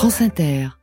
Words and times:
France 0.00 0.22
Inter. 0.22 0.79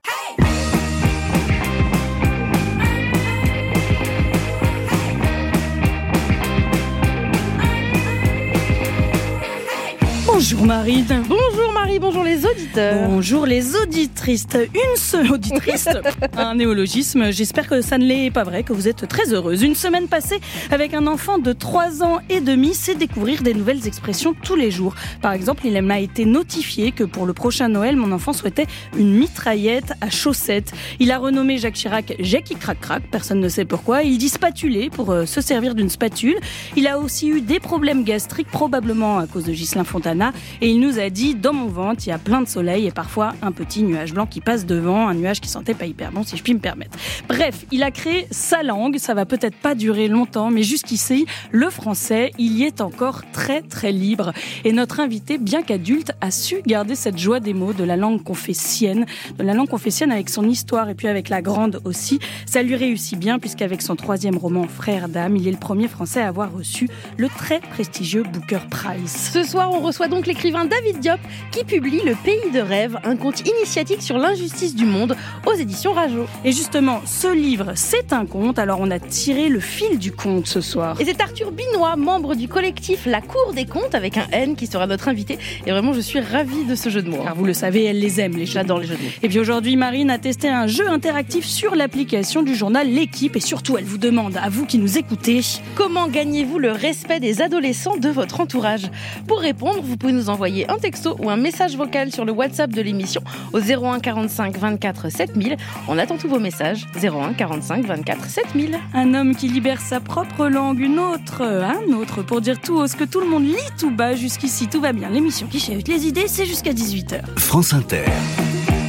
Bonjour 10.39 10.65
Marine. 10.65 11.23
Bonjour 11.27 11.73
Marie, 11.73 11.97
bonjour 11.97 12.23
les 12.23 12.45
auditeurs. 12.45 13.09
Bonjour 13.09 13.47
les 13.47 13.75
auditrices. 13.75 14.45
Une 14.53 14.95
seule 14.95 15.31
auditrice, 15.31 15.89
un 16.37 16.53
néologisme. 16.53 17.31
J'espère 17.31 17.67
que 17.67 17.81
ça 17.81 17.97
ne 17.97 18.05
l'est 18.05 18.29
pas 18.29 18.43
vrai, 18.43 18.61
que 18.61 18.71
vous 18.71 18.87
êtes 18.87 19.07
très 19.07 19.33
heureuse. 19.33 19.63
Une 19.63 19.73
semaine 19.73 20.07
passée 20.07 20.39
avec 20.69 20.93
un 20.93 21.07
enfant 21.07 21.39
de 21.39 21.53
3 21.53 22.03
ans 22.03 22.19
et 22.29 22.39
demi, 22.39 22.75
c'est 22.75 22.93
découvrir 22.93 23.41
des 23.41 23.55
nouvelles 23.55 23.87
expressions 23.87 24.35
tous 24.35 24.55
les 24.55 24.69
jours. 24.69 24.93
Par 25.23 25.31
exemple, 25.31 25.65
il 25.65 25.81
m'a 25.81 25.99
été 25.99 26.23
notifié 26.25 26.91
que 26.91 27.03
pour 27.03 27.25
le 27.25 27.33
prochain 27.33 27.67
Noël, 27.67 27.95
mon 27.95 28.11
enfant 28.11 28.31
souhaitait 28.31 28.67
une 28.95 29.13
mitraillette 29.13 29.93
à 30.01 30.11
chaussettes. 30.11 30.71
Il 30.99 31.09
a 31.11 31.17
renommé 31.17 31.57
Jacques 31.57 31.73
Chirac 31.73 32.13
Jackie 32.19 32.57
Crac 32.57 32.79
Crac, 32.79 33.01
personne 33.09 33.39
ne 33.39 33.49
sait 33.49 33.65
pourquoi. 33.65 34.03
Il 34.03 34.19
dit 34.19 34.29
spatulé 34.29 34.91
pour 34.91 35.09
euh, 35.09 35.25
se 35.25 35.41
servir 35.41 35.73
d'une 35.73 35.89
spatule. 35.89 36.37
Il 36.75 36.85
a 36.85 36.99
aussi 36.99 37.27
eu 37.27 37.41
des 37.41 37.59
problèmes 37.59 38.03
gastriques, 38.03 38.49
probablement 38.51 39.17
à 39.17 39.25
cause 39.25 39.45
de 39.45 39.51
Ghislain 39.51 39.83
Fontana 39.83 40.26
et 40.61 40.69
il 40.69 40.79
nous 40.79 40.99
a 40.99 41.09
dit 41.09 41.35
dans 41.35 41.53
mon 41.53 41.67
ventre 41.67 42.03
il 42.05 42.09
y 42.09 42.13
a 42.13 42.17
plein 42.17 42.41
de 42.41 42.47
soleil 42.47 42.87
et 42.87 42.91
parfois 42.91 43.33
un 43.41 43.51
petit 43.51 43.83
nuage 43.83 44.13
blanc 44.13 44.25
qui 44.25 44.41
passe 44.41 44.65
devant, 44.65 45.07
un 45.07 45.13
nuage 45.13 45.41
qui 45.41 45.49
sentait 45.49 45.73
pas 45.73 45.85
hyper 45.85 46.11
bon 46.11 46.23
si 46.23 46.37
je 46.37 46.43
puis 46.43 46.53
me 46.53 46.59
permettre. 46.59 46.97
Bref, 47.27 47.65
il 47.71 47.83
a 47.83 47.91
créé 47.91 48.27
sa 48.31 48.63
langue, 48.63 48.97
ça 48.97 49.13
va 49.13 49.25
peut-être 49.25 49.57
pas 49.57 49.75
durer 49.75 50.07
longtemps 50.07 50.49
mais 50.51 50.63
jusqu'ici 50.63 51.25
le 51.51 51.69
français, 51.69 52.31
il 52.37 52.53
y 52.53 52.63
est 52.63 52.81
encore 52.81 53.21
très 53.31 53.61
très 53.61 53.91
libre 53.91 54.33
et 54.63 54.71
notre 54.71 54.99
invité 54.99 55.37
bien 55.37 55.61
qu'adulte 55.61 56.11
a 56.21 56.31
su 56.31 56.61
garder 56.65 56.95
cette 56.95 57.17
joie 57.17 57.39
des 57.39 57.53
mots 57.53 57.73
de 57.73 57.83
la 57.83 57.97
langue 57.97 58.23
qu'on 58.23 58.33
fait 58.33 58.53
sienne, 58.53 59.05
de 59.37 59.43
la 59.43 59.53
langue 59.53 59.69
qu'on 59.69 59.77
fait 59.77 59.91
sienne 59.91 60.11
avec 60.11 60.29
son 60.29 60.47
histoire 60.47 60.89
et 60.89 60.95
puis 60.95 61.07
avec 61.07 61.29
la 61.29 61.41
grande 61.41 61.81
aussi. 61.85 62.19
Ça 62.45 62.63
lui 62.63 62.75
réussit 62.75 63.17
bien 63.17 63.39
puisqu'avec 63.39 63.81
son 63.81 63.95
troisième 63.95 64.37
roman 64.37 64.67
Frère 64.67 65.09
d'âme, 65.09 65.35
il 65.35 65.47
est 65.47 65.51
le 65.51 65.57
premier 65.57 65.87
français 65.87 66.21
à 66.21 66.27
avoir 66.27 66.53
reçu 66.53 66.89
le 67.17 67.29
très 67.29 67.59
prestigieux 67.59 68.23
Booker 68.23 68.59
Prize. 68.69 69.31
Ce 69.33 69.43
soir, 69.43 69.71
on 69.71 69.79
reçoit 69.79 70.07
donc 70.07 70.16
donc 70.17 70.25
l'écrivain 70.25 70.65
David 70.65 70.99
Diop 70.99 71.19
qui 71.51 71.63
publie 71.63 72.01
Le 72.03 72.15
Pays 72.15 72.51
de 72.51 72.59
rêve, 72.59 72.97
un 73.03 73.15
conte 73.15 73.47
initiatique 73.47 74.01
sur 74.01 74.17
l'injustice 74.17 74.73
du 74.73 74.85
monde 74.85 75.15
aux 75.45 75.53
éditions 75.53 75.93
Rajo. 75.93 76.25
Et 76.43 76.51
justement, 76.51 77.01
ce 77.05 77.31
livre, 77.31 77.73
c'est 77.75 78.13
un 78.13 78.25
conte, 78.25 78.57
alors 78.57 78.79
on 78.81 78.89
a 78.89 78.97
tiré 78.97 79.47
le 79.47 79.59
fil 79.59 79.99
du 79.99 80.11
conte 80.11 80.47
ce 80.47 80.59
soir. 80.59 80.99
Et 80.99 81.05
c'est 81.05 81.21
Arthur 81.21 81.51
Binois, 81.51 81.97
membre 81.97 82.33
du 82.33 82.47
collectif 82.47 83.05
La 83.05 83.21
Cour 83.21 83.53
des 83.53 83.65
Contes 83.65 83.93
avec 83.93 84.17
un 84.17 84.25
N 84.31 84.55
qui 84.55 84.65
sera 84.65 84.87
notre 84.87 85.07
invité. 85.07 85.37
Et 85.67 85.71
vraiment, 85.71 85.93
je 85.93 86.01
suis 86.01 86.19
ravie 86.19 86.65
de 86.65 86.73
ce 86.73 86.89
jeu 86.89 87.03
de 87.03 87.09
mots. 87.11 87.21
Car 87.23 87.35
vous 87.35 87.45
le 87.45 87.53
savez, 87.53 87.83
elle 87.83 87.99
les 87.99 88.19
aime, 88.19 88.35
les 88.37 88.47
J'adore 88.47 88.79
les 88.79 88.87
jeux 88.87 88.95
de 88.95 89.03
mots. 89.03 89.09
Et 89.21 89.29
puis 89.29 89.37
aujourd'hui, 89.37 89.75
Marine 89.75 90.09
a 90.09 90.17
testé 90.17 90.49
un 90.49 90.65
jeu 90.65 90.89
interactif 90.89 91.45
sur 91.45 91.75
l'application 91.75 92.41
du 92.41 92.55
journal 92.55 92.89
L'équipe 92.89 93.35
et 93.35 93.39
surtout, 93.39 93.77
elle 93.77 93.85
vous 93.85 93.99
demande, 93.99 94.35
à 94.37 94.49
vous 94.49 94.65
qui 94.65 94.79
nous 94.79 94.97
écoutez, 94.97 95.41
comment 95.75 96.07
gagnez-vous 96.07 96.57
le 96.57 96.71
respect 96.71 97.19
des 97.19 97.43
adolescents 97.43 97.97
de 97.97 98.09
votre 98.09 98.39
entourage? 98.39 98.89
Pour 99.27 99.41
répondre, 99.41 99.81
vous 99.83 99.95
pouvez 99.95 100.06
nous 100.11 100.29
envoyer 100.29 100.69
un 100.69 100.77
texto 100.77 101.15
ou 101.19 101.29
un 101.29 101.37
message 101.37 101.75
vocal 101.75 102.11
sur 102.11 102.25
le 102.25 102.31
WhatsApp 102.31 102.71
de 102.71 102.81
l'émission 102.81 103.21
au 103.53 103.59
01 103.59 103.99
45 103.99 104.57
24 104.57 105.11
7000. 105.11 105.57
On 105.87 105.97
attend 105.97 106.17
tous 106.17 106.27
vos 106.27 106.39
messages 106.39 106.85
01 107.01 107.33
45 107.33 107.85
24 107.85 108.25
7000. 108.25 108.77
Un 108.93 109.13
homme 109.13 109.35
qui 109.35 109.47
libère 109.47 109.81
sa 109.81 109.99
propre 109.99 110.47
langue, 110.47 110.79
une 110.79 110.99
autre, 110.99 111.41
un 111.41 111.93
autre 111.93 112.21
pour 112.21 112.41
dire 112.41 112.59
tout 112.59 112.75
haut 112.75 112.87
ce 112.87 112.95
que 112.95 113.03
tout 113.03 113.19
le 113.19 113.27
monde 113.27 113.45
lit 113.45 113.55
tout 113.77 113.91
bas. 113.91 114.15
Jusqu'ici, 114.15 114.67
tout 114.67 114.81
va 114.81 114.93
bien. 114.93 115.09
L'émission 115.09 115.47
qui 115.47 115.59
chahute 115.59 115.87
les 115.87 116.07
idées, 116.07 116.27
c'est 116.27 116.45
jusqu'à 116.45 116.73
18h. 116.73 117.21
France 117.37 117.73
Inter, 117.73 118.05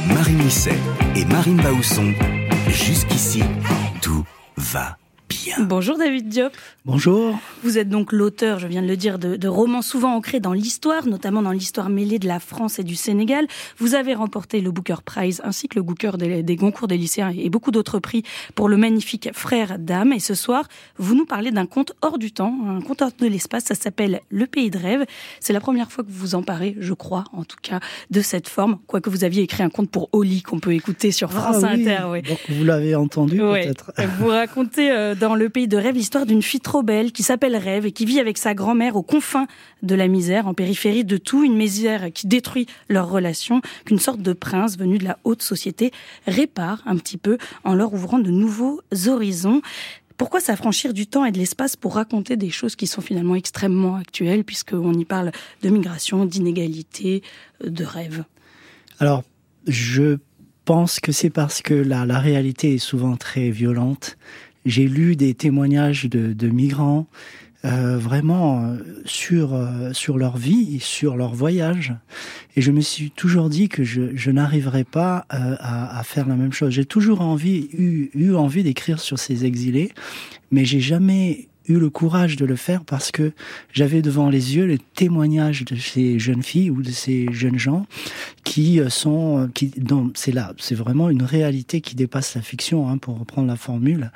Marine 0.07 0.37
Misset 0.43 0.77
et 1.15 1.25
Marine 1.25 1.61
Bausson. 1.61 2.13
Jusqu'ici, 2.67 3.43
tout 4.01 4.23
va 4.57 4.98
Bonjour 5.57 5.97
David 5.97 6.29
Diop. 6.29 6.53
Bonjour. 6.85 7.37
Vous 7.63 7.77
êtes 7.77 7.89
donc 7.89 8.11
l'auteur, 8.11 8.59
je 8.59 8.67
viens 8.67 8.81
de 8.81 8.87
le 8.87 8.97
dire, 8.97 9.19
de, 9.19 9.47
romans 9.47 9.81
souvent 9.81 10.13
ancrés 10.15 10.39
dans 10.39 10.53
l'histoire, 10.53 11.05
notamment 11.05 11.41
dans 11.41 11.51
l'histoire 11.51 11.89
mêlée 11.89 12.19
de 12.19 12.27
la 12.27 12.39
France 12.39 12.79
et 12.79 12.83
du 12.83 12.95
Sénégal. 12.95 13.47
Vous 13.77 13.95
avez 13.95 14.13
remporté 14.13 14.61
le 14.61 14.71
Booker 14.71 14.97
Prize 15.03 15.41
ainsi 15.43 15.67
que 15.67 15.75
le 15.75 15.83
Booker 15.83 16.11
des, 16.17 16.43
des 16.43 16.55
concours 16.57 16.87
des 16.87 16.97
lycéens 16.97 17.33
et 17.35 17.49
beaucoup 17.49 17.71
d'autres 17.71 17.99
prix 17.99 18.23
pour 18.55 18.69
le 18.69 18.77
magnifique 18.77 19.29
Frère 19.33 19.79
d'âme. 19.79 20.13
Et 20.13 20.19
ce 20.19 20.35
soir, 20.35 20.67
vous 20.97 21.15
nous 21.15 21.25
parlez 21.25 21.51
d'un 21.51 21.65
conte 21.65 21.93
hors 22.01 22.17
du 22.17 22.31
temps, 22.31 22.55
un 22.67 22.81
conte 22.81 23.01
hors 23.01 23.11
de 23.17 23.27
l'espace. 23.27 23.65
Ça 23.65 23.75
s'appelle 23.75 24.21
Le 24.29 24.45
Pays 24.45 24.69
de 24.69 24.77
rêve. 24.77 25.05
C'est 25.39 25.53
la 25.53 25.59
première 25.59 25.91
fois 25.91 26.03
que 26.03 26.09
vous 26.09 26.19
vous 26.19 26.35
emparez, 26.35 26.75
je 26.79 26.93
crois, 26.93 27.23
en 27.33 27.43
tout 27.43 27.57
cas, 27.61 27.79
de 28.09 28.21
cette 28.21 28.47
forme. 28.47 28.79
Quoique 28.87 29.09
vous 29.09 29.23
aviez 29.23 29.43
écrit 29.43 29.63
un 29.63 29.69
conte 29.69 29.89
pour 29.89 30.09
Oli 30.11 30.41
qu'on 30.41 30.59
peut 30.59 30.73
écouter 30.73 31.11
sur 31.11 31.29
ah 31.31 31.39
France 31.39 31.63
Inter. 31.63 32.03
Oui. 32.09 32.21
Donc 32.21 32.39
vous 32.49 32.63
l'avez 32.63 32.95
entendu 32.95 33.37
peut-être. 33.37 33.91
Vous 34.19 34.27
racontez 34.27 34.91
euh, 34.91 35.15
dans 35.15 35.35
Le 35.39 35.47
Pays 35.47 35.69
de 35.69 35.77
rêve 35.77 35.95
l'histoire 35.95 36.25
d'une 36.25 36.41
fille 36.41 36.59
trop 36.59 36.83
belle 36.83 37.13
qui 37.13 37.23
s'appelle 37.23 37.55
Rêve 37.55 37.85
et 37.85 37.93
qui 37.93 38.03
vit 38.03 38.19
avec 38.19 38.37
sa 38.37 38.53
grand-mère 38.53 38.97
aux 38.97 39.03
confins 39.03 39.47
de 39.83 39.95
la 39.95 40.09
misère, 40.09 40.47
en 40.47 40.53
périphérie 40.53 41.05
de 41.05 41.15
tout, 41.15 41.45
une 41.45 41.55
misère 41.55 42.11
qui 42.11 42.27
détruit 42.27 42.65
leur 42.89 43.09
relation, 43.09 43.61
qu'une 43.85 43.99
sorte 43.99 44.21
de 44.21 44.33
prince 44.33 44.77
venu 44.77 44.97
de 44.97 45.05
la 45.05 45.17
haute 45.23 45.41
société 45.41 45.93
répare 46.27 46.83
un 46.85 46.97
petit 46.97 47.15
peu 47.15 47.37
en 47.63 47.73
leur 47.73 47.93
ouvrant 47.93 48.19
de 48.19 48.29
nouveaux 48.29 48.81
horizons. 49.07 49.61
Pourquoi 50.17 50.41
s'affranchir 50.41 50.93
du 50.93 51.07
temps 51.07 51.23
et 51.23 51.31
de 51.31 51.37
l'espace 51.37 51.77
pour 51.77 51.95
raconter 51.95 52.35
des 52.35 52.49
choses 52.49 52.75
qui 52.75 52.85
sont 52.85 52.99
finalement 52.99 53.35
extrêmement 53.35 53.95
actuelles, 53.95 54.43
puisqu'on 54.43 54.93
y 54.93 55.05
parle 55.05 55.31
de 55.63 55.69
migration, 55.69 56.25
d'inégalité, 56.25 57.23
de 57.63 57.85
rêve? 57.85 58.25
Alors, 58.99 59.23
je 59.65 60.17
pense 60.65 60.99
que 60.99 61.13
c'est 61.13 61.29
parce 61.29 61.61
que 61.61 61.73
la 61.73 62.19
réalité 62.19 62.73
est 62.73 62.77
souvent 62.77 63.15
très 63.15 63.51
violente 63.51 64.17
j'ai 64.65 64.87
lu 64.87 65.15
des 65.15 65.33
témoignages 65.33 66.05
de, 66.05 66.47
migrants 66.47 67.07
euh, 67.65 67.97
vraiment 67.97 68.63
euh, 68.63 68.77
sur 69.03 69.53
euh, 69.53 69.91
sur 69.91 70.17
leur 70.17 70.37
vie, 70.37 70.79
sur 70.79 71.17
leur 71.17 71.35
voyage, 71.35 71.93
et 72.55 72.61
je 72.61 72.71
me 72.71 72.79
suis 72.79 73.11
toujours 73.11 73.49
dit 73.49 73.67
que 73.67 73.83
je, 73.83 74.15
je 74.15 74.31
n'arriverais 74.31 74.85
pas 74.85 75.25
à, 75.29 76.01
faire 76.03 76.27
la 76.27 76.35
même 76.35 76.53
chose. 76.53 76.71
J'ai 76.71 76.85
toujours 76.85 77.19
envie 77.19 77.69
eu, 77.73 78.11
eu 78.13 78.33
envie 78.33 78.63
d'écrire 78.63 78.99
sur 78.99 79.19
ces 79.19 79.43
exilés, 79.43 79.91
mais 80.51 80.63
j'ai 80.63 80.79
jamais 80.79 81.48
eu 81.69 81.79
le 81.79 81.89
courage 81.89 82.35
de 82.35 82.45
le 82.45 82.55
faire 82.55 82.83
parce 82.83 83.11
que 83.11 83.31
j'avais 83.71 84.01
devant 84.01 84.29
les 84.29 84.55
yeux 84.55 84.65
les 84.65 84.79
témoignages 84.79 85.63
de 85.65 85.75
ces 85.75 86.19
jeunes 86.19 86.43
filles 86.43 86.71
ou 86.71 86.81
de 86.81 86.91
ces 86.91 87.31
jeunes 87.31 87.59
gens 87.59 87.85
qui 88.43 88.81
sont 88.89 89.49
qui 89.53 89.71
c'est 90.15 90.31
là 90.31 90.53
c'est 90.57 90.75
vraiment 90.75 91.09
une 91.09 91.23
réalité 91.23 91.81
qui 91.81 91.95
dépasse 91.95 92.35
la 92.35 92.41
fiction 92.41 92.89
hein, 92.89 92.97
pour 92.97 93.19
reprendre 93.19 93.47
la 93.47 93.55
formule. 93.55 94.11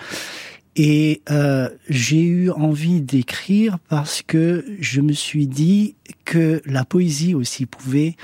Et 0.75 1.21
euh, 1.29 1.69
j'ai 1.87 2.23
eu 2.23 2.49
envie 2.49 3.01
d'écrire 3.01 3.77
parce 3.89 4.23
que 4.23 4.65
je 4.79 5.01
me 5.01 5.13
suis 5.13 5.45
dit 5.45 5.95
que 6.25 6.61
la 6.65 6.83
poésie 6.83 7.35
aussi 7.35 7.67
pouvait 7.67 8.15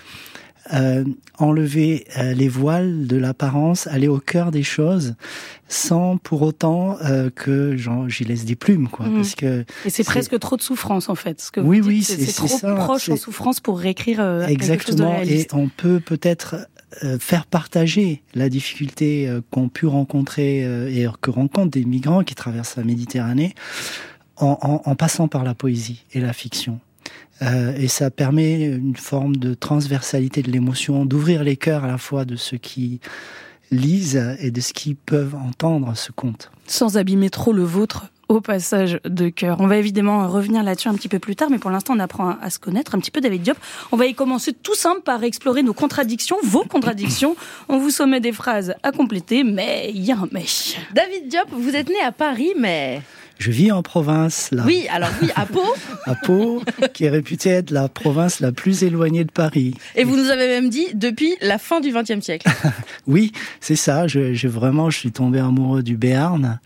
euh, 0.74 1.04
enlever 1.40 2.06
euh, 2.18 2.34
les 2.34 2.48
voiles 2.48 3.08
de 3.08 3.18
l'apparence, 3.18 3.88
aller 3.88 4.08
au 4.08 4.20
cœur 4.20 4.52
des 4.52 4.62
choses, 4.62 5.16
sans 5.68 6.18
pour 6.18 6.44
autant 6.44 6.98
euh, 7.04 7.32
que 7.34 7.76
j'y 8.08 8.24
laisse 8.24 8.46
des 8.46 8.56
plumes, 8.56 8.88
quoi. 8.88 9.08
Mmh. 9.08 9.16
Parce 9.16 9.36
que 9.36 9.66
et 9.86 9.90
c'est 9.90 10.04
presque 10.04 10.38
trop 10.38 10.58
de 10.58 10.62
souffrance 10.62 11.10
en 11.10 11.16
fait. 11.16 11.42
Ce 11.42 11.52
que 11.52 11.60
oui, 11.60 11.82
oui, 11.82 12.04
c'est 12.04 12.32
trop 12.34 12.48
ça, 12.48 12.76
proche 12.76 13.10
en 13.10 13.16
souffrance 13.16 13.60
pour 13.60 13.80
réécrire 13.80 14.22
exactement. 14.48 15.16
Quelque 15.18 15.28
chose 15.28 15.30
de 15.30 15.34
et 15.34 15.48
on 15.54 15.70
peut 15.70 16.00
peut-être 16.00 16.68
faire 17.20 17.46
partager 17.46 18.24
la 18.34 18.50
difficulté 18.50 19.32
qu'ont 19.52 19.70
pu 19.70 19.86
rencontrer 19.86 20.62
et 20.62 21.08
que 21.22 21.30
rencontrent 21.30 21.72
des 21.72 21.86
migrants 21.86 22.24
qui 22.24 22.36
traversent 22.36 22.78
la 22.78 22.84
Méditerranée 22.84 23.54
en, 24.38 24.58
en, 24.62 24.82
en 24.90 24.96
passant 24.96 25.28
par 25.28 25.44
la 25.44 25.54
poésie 25.54 26.04
et 26.14 26.20
la 26.20 26.34
fiction. 26.34 26.80
Euh, 27.42 27.74
et 27.78 27.88
ça 27.88 28.10
permet 28.10 28.64
une 28.64 28.96
forme 28.96 29.38
de 29.38 29.54
transversalité 29.54 30.42
de 30.42 30.52
l'émotion, 30.52 31.06
d'ouvrir 31.06 31.44
les 31.44 31.58
cœurs 31.58 31.84
à 31.84 31.88
la 31.88 31.98
fois 31.98 32.26
de 32.26 32.36
ceux 32.36 32.58
qui 32.58 33.00
lisent 33.72 34.36
et 34.40 34.52
de 34.52 34.62
ceux 34.62 34.74
qui 34.74 34.96
peuvent 34.96 35.36
entendre 35.36 35.96
ce 35.96 36.12
conte. 36.12 36.52
Sans 36.66 36.98
abîmer 36.98 37.30
trop 37.30 37.54
le 37.54 37.64
vôtre 37.64 38.08
au 38.30 38.42
passage 38.42 39.00
de 39.06 39.30
cœur. 39.30 39.58
On 39.60 39.68
va 39.68 39.78
évidemment 39.78 40.28
revenir 40.28 40.64
là-dessus 40.64 40.88
un 40.88 40.94
petit 40.94 41.10
peu 41.10 41.18
plus 41.18 41.36
tard, 41.36 41.50
mais 41.50 41.58
pour 41.58 41.72
l'instant, 41.72 41.96
on 41.96 42.00
apprend 42.00 42.38
à 42.42 42.50
se 42.52 42.60
connaître 42.60 42.94
un 42.94 43.00
petit 43.00 43.10
peu, 43.10 43.22
David 43.22 43.42
Diop. 43.42 43.58
On 43.92 43.98
va 43.98 44.06
y 44.06 44.14
commencer 44.14 44.54
tout 44.54 44.76
simple 44.76 45.02
par 45.02 45.24
explorer 45.24 45.64
nos 45.64 45.74
contradictions, 45.74 46.38
vos 46.44 46.64
contradictions. 46.64 47.36
On 47.68 47.80
vous 47.80 47.90
sommet 47.90 48.20
des 48.20 48.32
phrases 48.32 48.76
à 48.84 48.92
compléter, 48.92 49.44
mais 49.44 49.92
il 49.94 50.06
y 50.06 50.12
a 50.12 50.18
un 50.18 50.30
mais. 50.32 50.46
David 50.94 51.28
Diop, 51.28 51.50
vous 51.52 51.76
êtes 51.76 51.90
né 51.90 52.00
à 52.06 52.12
Paris, 52.12 52.54
mais... 52.58 53.02
Je 53.40 53.52
vis 53.52 53.72
en 53.72 53.82
province, 53.82 54.50
là. 54.52 54.64
Oui, 54.66 54.86
alors 54.90 55.12
oui, 55.22 55.30
à 55.34 55.46
Pau. 55.46 55.64
à 56.06 56.14
Pau, 56.14 56.62
qui 56.94 57.06
est 57.06 57.10
réputée 57.10 57.50
être 57.52 57.72
la 57.72 57.88
province 57.88 58.42
la 58.42 58.52
plus 58.52 58.84
éloignée 58.84 59.24
de 59.24 59.32
Paris. 59.32 59.76
Et 59.96 60.04
vous 60.04 60.18
nous 60.18 60.30
avez 60.30 60.48
même 60.48 60.70
dit 60.70 60.88
depuis 60.94 61.36
la 61.40 61.58
fin 61.58 61.80
du 61.80 61.94
XXe 61.94 62.20
siècle. 62.20 62.50
oui, 63.08 63.32
c'est 63.62 63.78
ça. 63.78 64.08
Je, 64.08 64.34
je, 64.34 64.48
vraiment, 64.50 64.90
je 64.90 65.00
suis 65.00 65.12
tombé 65.14 65.40
amoureux 65.40 65.84
du 65.84 65.96
Béarn. 65.96 66.60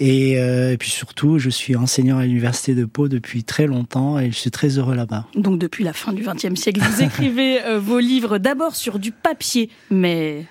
Et, 0.00 0.40
euh, 0.40 0.72
et 0.72 0.78
puis 0.78 0.90
surtout, 0.90 1.38
je 1.38 1.50
suis 1.50 1.76
enseignant 1.76 2.16
à 2.16 2.24
l'université 2.24 2.74
de 2.74 2.86
Pau 2.86 3.08
depuis 3.08 3.44
très 3.44 3.66
longtemps 3.66 4.18
et 4.18 4.30
je 4.30 4.36
suis 4.36 4.50
très 4.50 4.78
heureux 4.78 4.94
là-bas. 4.94 5.26
Donc 5.34 5.58
depuis 5.58 5.84
la 5.84 5.92
fin 5.92 6.14
du 6.14 6.22
XXe 6.22 6.58
siècle, 6.58 6.80
vous 6.80 7.02
écrivez 7.02 7.62
euh, 7.64 7.78
vos 7.78 7.98
livres 7.98 8.38
d'abord 8.38 8.76
sur 8.76 8.98
du 8.98 9.12
papier, 9.12 9.68
mais 9.90 10.46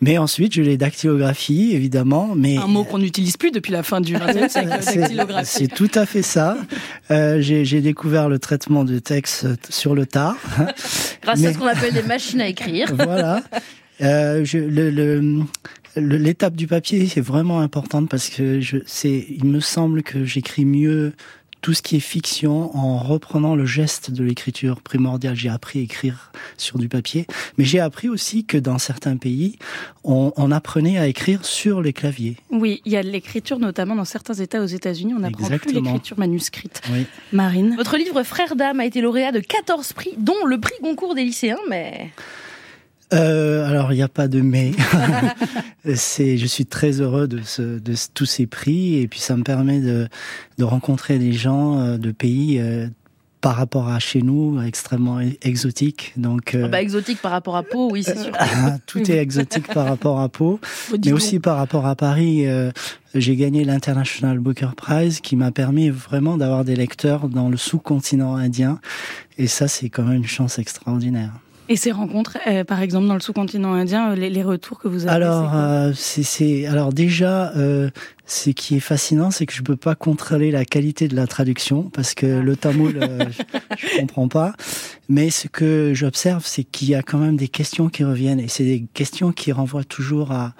mais 0.00 0.18
ensuite, 0.18 0.54
je 0.54 0.62
les 0.62 0.76
dactylographie, 0.76 1.72
évidemment. 1.74 2.32
Mais 2.36 2.56
un 2.56 2.66
mot 2.66 2.84
qu'on 2.84 2.98
n'utilise 2.98 3.36
plus 3.36 3.50
depuis 3.50 3.72
la 3.72 3.82
fin 3.82 4.00
du 4.00 4.14
XXe 4.14 4.52
siècle. 4.52 4.68
dactylographie. 4.68 5.46
C'est 5.50 5.68
tout 5.68 5.90
à 5.94 6.06
fait 6.06 6.22
ça. 6.22 6.56
Euh, 7.10 7.40
J'ai 7.40 7.80
découvert 7.80 8.28
le 8.28 8.38
traitement 8.38 8.84
de 8.84 8.98
texte 8.98 9.46
sur 9.68 9.94
le 9.94 10.06
tard. 10.06 10.36
Grâce 11.22 11.40
mais... 11.40 11.48
à 11.48 11.52
ce 11.52 11.58
qu'on 11.58 11.66
appelle 11.66 11.92
des 11.94 12.02
machines 12.02 12.40
à 12.40 12.48
écrire. 12.48 12.94
voilà. 12.94 13.42
Euh, 14.00 14.44
je, 14.44 14.58
le, 14.58 14.90
le 14.90 15.44
l'étape 15.96 16.54
du 16.54 16.66
papier 16.66 17.06
c'est 17.08 17.20
vraiment 17.20 17.60
importante 17.60 18.08
parce 18.08 18.28
que 18.28 18.60
je, 18.60 18.78
c'est, 18.86 19.26
il 19.28 19.44
me 19.44 19.60
semble 19.60 20.02
que 20.02 20.24
j'écris 20.24 20.64
mieux 20.64 21.12
tout 21.60 21.74
ce 21.74 21.82
qui 21.82 21.96
est 21.96 22.00
fiction 22.00 22.76
en 22.76 22.98
reprenant 22.98 23.54
le 23.54 23.66
geste 23.66 24.10
de 24.10 24.24
l'écriture 24.24 24.80
primordiale. 24.80 25.34
J'ai 25.34 25.48
appris 25.48 25.80
à 25.80 25.82
écrire 25.82 26.32
sur 26.56 26.78
du 26.78 26.88
papier, 26.88 27.26
mais 27.58 27.64
j'ai 27.64 27.80
appris 27.80 28.08
aussi 28.08 28.44
que 28.44 28.56
dans 28.56 28.78
certains 28.78 29.16
pays, 29.16 29.58
on, 30.04 30.32
on, 30.36 30.50
apprenait 30.50 30.98
à 30.98 31.06
écrire 31.06 31.44
sur 31.44 31.82
les 31.82 31.92
claviers. 31.92 32.36
Oui, 32.50 32.80
il 32.84 32.92
y 32.92 32.96
a 32.96 33.02
de 33.02 33.10
l'écriture, 33.10 33.58
notamment 33.58 33.94
dans 33.94 34.04
certains 34.04 34.34
États 34.34 34.62
aux 34.62 34.66
États-Unis, 34.66 35.14
on 35.14 35.20
n'apprend 35.20 35.46
plus 35.46 35.72
l'écriture 35.72 36.18
manuscrite. 36.18 36.80
Oui. 36.92 37.06
Marine 37.32 37.76
Votre 37.76 37.96
livre 37.96 38.22
Frères 38.22 38.56
d'âme 38.56 38.80
a 38.80 38.86
été 38.86 39.00
lauréat 39.00 39.32
de 39.32 39.40
14 39.40 39.92
prix, 39.92 40.14
dont 40.18 40.44
le 40.46 40.58
prix 40.58 40.74
Goncourt 40.82 41.14
des 41.14 41.24
lycéens, 41.24 41.58
mais... 41.68 42.10
Euh, 43.12 43.68
alors 43.68 43.92
il 43.92 43.96
n'y 43.96 44.02
a 44.02 44.08
pas 44.08 44.28
de 44.28 44.40
mais. 44.40 44.72
c'est, 45.94 46.38
je 46.38 46.46
suis 46.46 46.66
très 46.66 47.00
heureux 47.00 47.26
de, 47.26 47.40
ce, 47.42 47.78
de 47.78 47.94
tous 48.14 48.26
ces 48.26 48.46
prix 48.46 48.96
et 48.96 49.08
puis 49.08 49.20
ça 49.20 49.36
me 49.36 49.42
permet 49.42 49.80
de, 49.80 50.08
de 50.58 50.64
rencontrer 50.64 51.18
des 51.18 51.32
gens 51.32 51.78
euh, 51.78 51.96
de 51.96 52.12
pays 52.12 52.58
euh, 52.60 52.86
par 53.40 53.56
rapport 53.56 53.88
à 53.88 53.98
chez 53.98 54.20
nous 54.20 54.62
extrêmement 54.62 55.18
exotiques. 55.42 56.12
Donc 56.16 56.54
euh, 56.54 56.64
ah 56.66 56.68
bah, 56.68 56.82
exotique 56.82 57.22
par 57.22 57.32
rapport 57.32 57.56
à 57.56 57.62
Pau, 57.62 57.90
oui 57.90 58.04
c'est 58.04 58.18
sûr. 58.18 58.32
tout 58.86 59.10
est 59.10 59.16
exotique 59.16 59.66
par 59.68 59.86
rapport 59.86 60.20
à 60.20 60.28
Pau, 60.28 60.60
mais 61.04 61.12
aussi 61.12 61.40
par 61.40 61.56
rapport 61.56 61.86
à 61.86 61.96
Paris. 61.96 62.44
j'ai 63.14 63.36
gagné 63.36 63.64
l'International 63.64 64.38
Booker 64.38 64.70
Prize 64.76 65.20
qui 65.20 65.36
m'a 65.36 65.50
permis 65.50 65.88
vraiment 65.88 66.36
d'avoir 66.36 66.64
des 66.64 66.76
lecteurs 66.76 67.28
dans 67.28 67.48
le 67.48 67.56
sous-continent 67.56 68.36
indien 68.36 68.78
et 69.38 69.46
ça 69.46 69.68
c'est 69.68 69.88
quand 69.88 70.04
même 70.04 70.18
une 70.18 70.26
chance 70.26 70.58
extraordinaire. 70.58 71.32
Et 71.72 71.76
ces 71.76 71.92
rencontres, 71.92 72.36
euh, 72.48 72.64
par 72.64 72.82
exemple 72.82 73.06
dans 73.06 73.14
le 73.14 73.20
sous-continent 73.20 73.74
indien, 73.74 74.10
euh, 74.10 74.14
les, 74.16 74.28
les, 74.28 74.42
retours 74.42 74.80
que 74.80 74.88
vous 74.88 75.06
avez 75.06 75.14
Alors, 75.14 75.54
euh, 75.54 75.92
c'est 75.94 76.66
alors 76.66 76.92
déjà, 76.92 77.52
euh, 77.54 77.90
ce 78.26 78.50
qui 78.50 78.74
est 78.74 78.80
fascinant, 78.80 79.30
c'est 79.30 79.46
que 79.46 79.52
je 79.52 79.62
peux 79.62 79.76
pas 79.76 79.94
contrôler 79.94 80.50
la 80.50 80.64
qualité 80.64 81.06
de 81.06 81.14
la 81.14 81.28
traduction 81.28 81.84
parce 81.84 82.14
que 82.14 82.26
le 82.26 82.56
tamoul, 82.56 82.98
euh, 83.00 83.24
je, 83.78 83.86
je 83.86 84.00
comprends 84.00 84.26
pas. 84.26 84.52
Mais 85.08 85.30
ce 85.30 85.46
que 85.46 85.92
j'observe, 85.94 86.44
c'est 86.44 86.64
qu'il 86.64 86.88
y 86.88 86.96
a 86.96 87.04
quand 87.04 87.18
même 87.18 87.36
des 87.36 87.46
questions 87.46 87.88
qui 87.88 88.02
reviennent 88.02 88.40
et 88.40 88.48
c'est 88.48 88.64
des 88.64 88.84
questions 88.92 89.30
qui 89.30 89.52
renvoient 89.52 89.84
toujours 89.84 90.32
à 90.32 90.54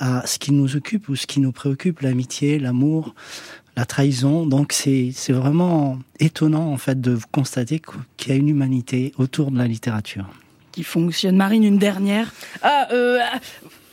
à 0.00 0.24
ce 0.26 0.38
qui 0.38 0.52
nous 0.52 0.76
occupe 0.76 1.08
ou 1.08 1.16
ce 1.16 1.26
qui 1.26 1.40
nous 1.40 1.50
préoccupe, 1.50 2.00
l'amitié, 2.00 2.60
l'amour, 2.60 3.16
la 3.76 3.84
trahison. 3.84 4.44
Donc 4.46 4.72
c'est 4.72 5.10
c'est 5.12 5.32
vraiment 5.32 6.00
étonnant 6.18 6.72
en 6.72 6.78
fait 6.78 7.00
de 7.00 7.16
constater 7.30 7.80
qu'il 8.16 8.32
y 8.32 8.34
a 8.34 8.38
une 8.38 8.48
humanité 8.48 9.12
autour 9.18 9.52
de 9.52 9.58
la 9.58 9.68
littérature 9.68 10.26
qui 10.78 10.84
fonctionne. 10.84 11.36
Marine, 11.36 11.64
une 11.64 11.78
dernière. 11.78 12.32
Ah, 12.62 12.86
euh, 12.92 13.18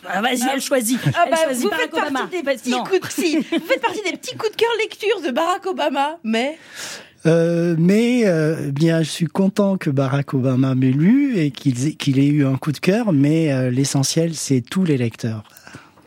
ah, 0.07 0.21
vas-y, 0.21 0.43
elle 0.53 0.61
choisit. 0.61 0.99
Ah 1.03 1.23
elle 1.25 1.31
bah, 1.31 1.37
choisit 1.45 1.63
vous, 1.63 1.69
Barack 1.71 1.85
faites 1.85 1.93
Obama. 1.99 2.19
partie 2.19 2.37
des 2.37 2.43
petits 2.43 2.71
coups 2.71 3.01
de, 3.01 3.23
si, 3.23 3.37
vous 3.37 3.43
faites 3.43 3.81
partie 3.81 4.03
des 4.03 4.15
petits 4.15 4.37
coups 4.37 4.51
de 4.51 4.55
cœur 4.55 4.69
lecture 4.79 5.21
de 5.25 5.31
Barack 5.31 5.65
Obama, 5.65 6.19
mais... 6.23 6.59
Euh, 7.25 7.75
mais 7.79 8.27
euh, 8.27 8.69
bien, 8.69 9.01
je 9.01 9.09
suis 9.09 9.25
content 9.25 9.77
que 9.77 9.89
Barack 9.89 10.35
Obama 10.35 10.75
m'ait 10.75 10.91
lu 10.91 11.39
et 11.39 11.49
qu'il 11.49 12.19
ait 12.19 12.27
eu 12.27 12.45
un 12.45 12.55
coup 12.55 12.71
de 12.71 12.77
cœur, 12.77 13.13
mais 13.13 13.51
euh, 13.51 13.71
l'essentiel, 13.71 14.35
c'est 14.35 14.61
tous 14.61 14.83
les 14.83 14.97
lecteurs. 14.97 15.43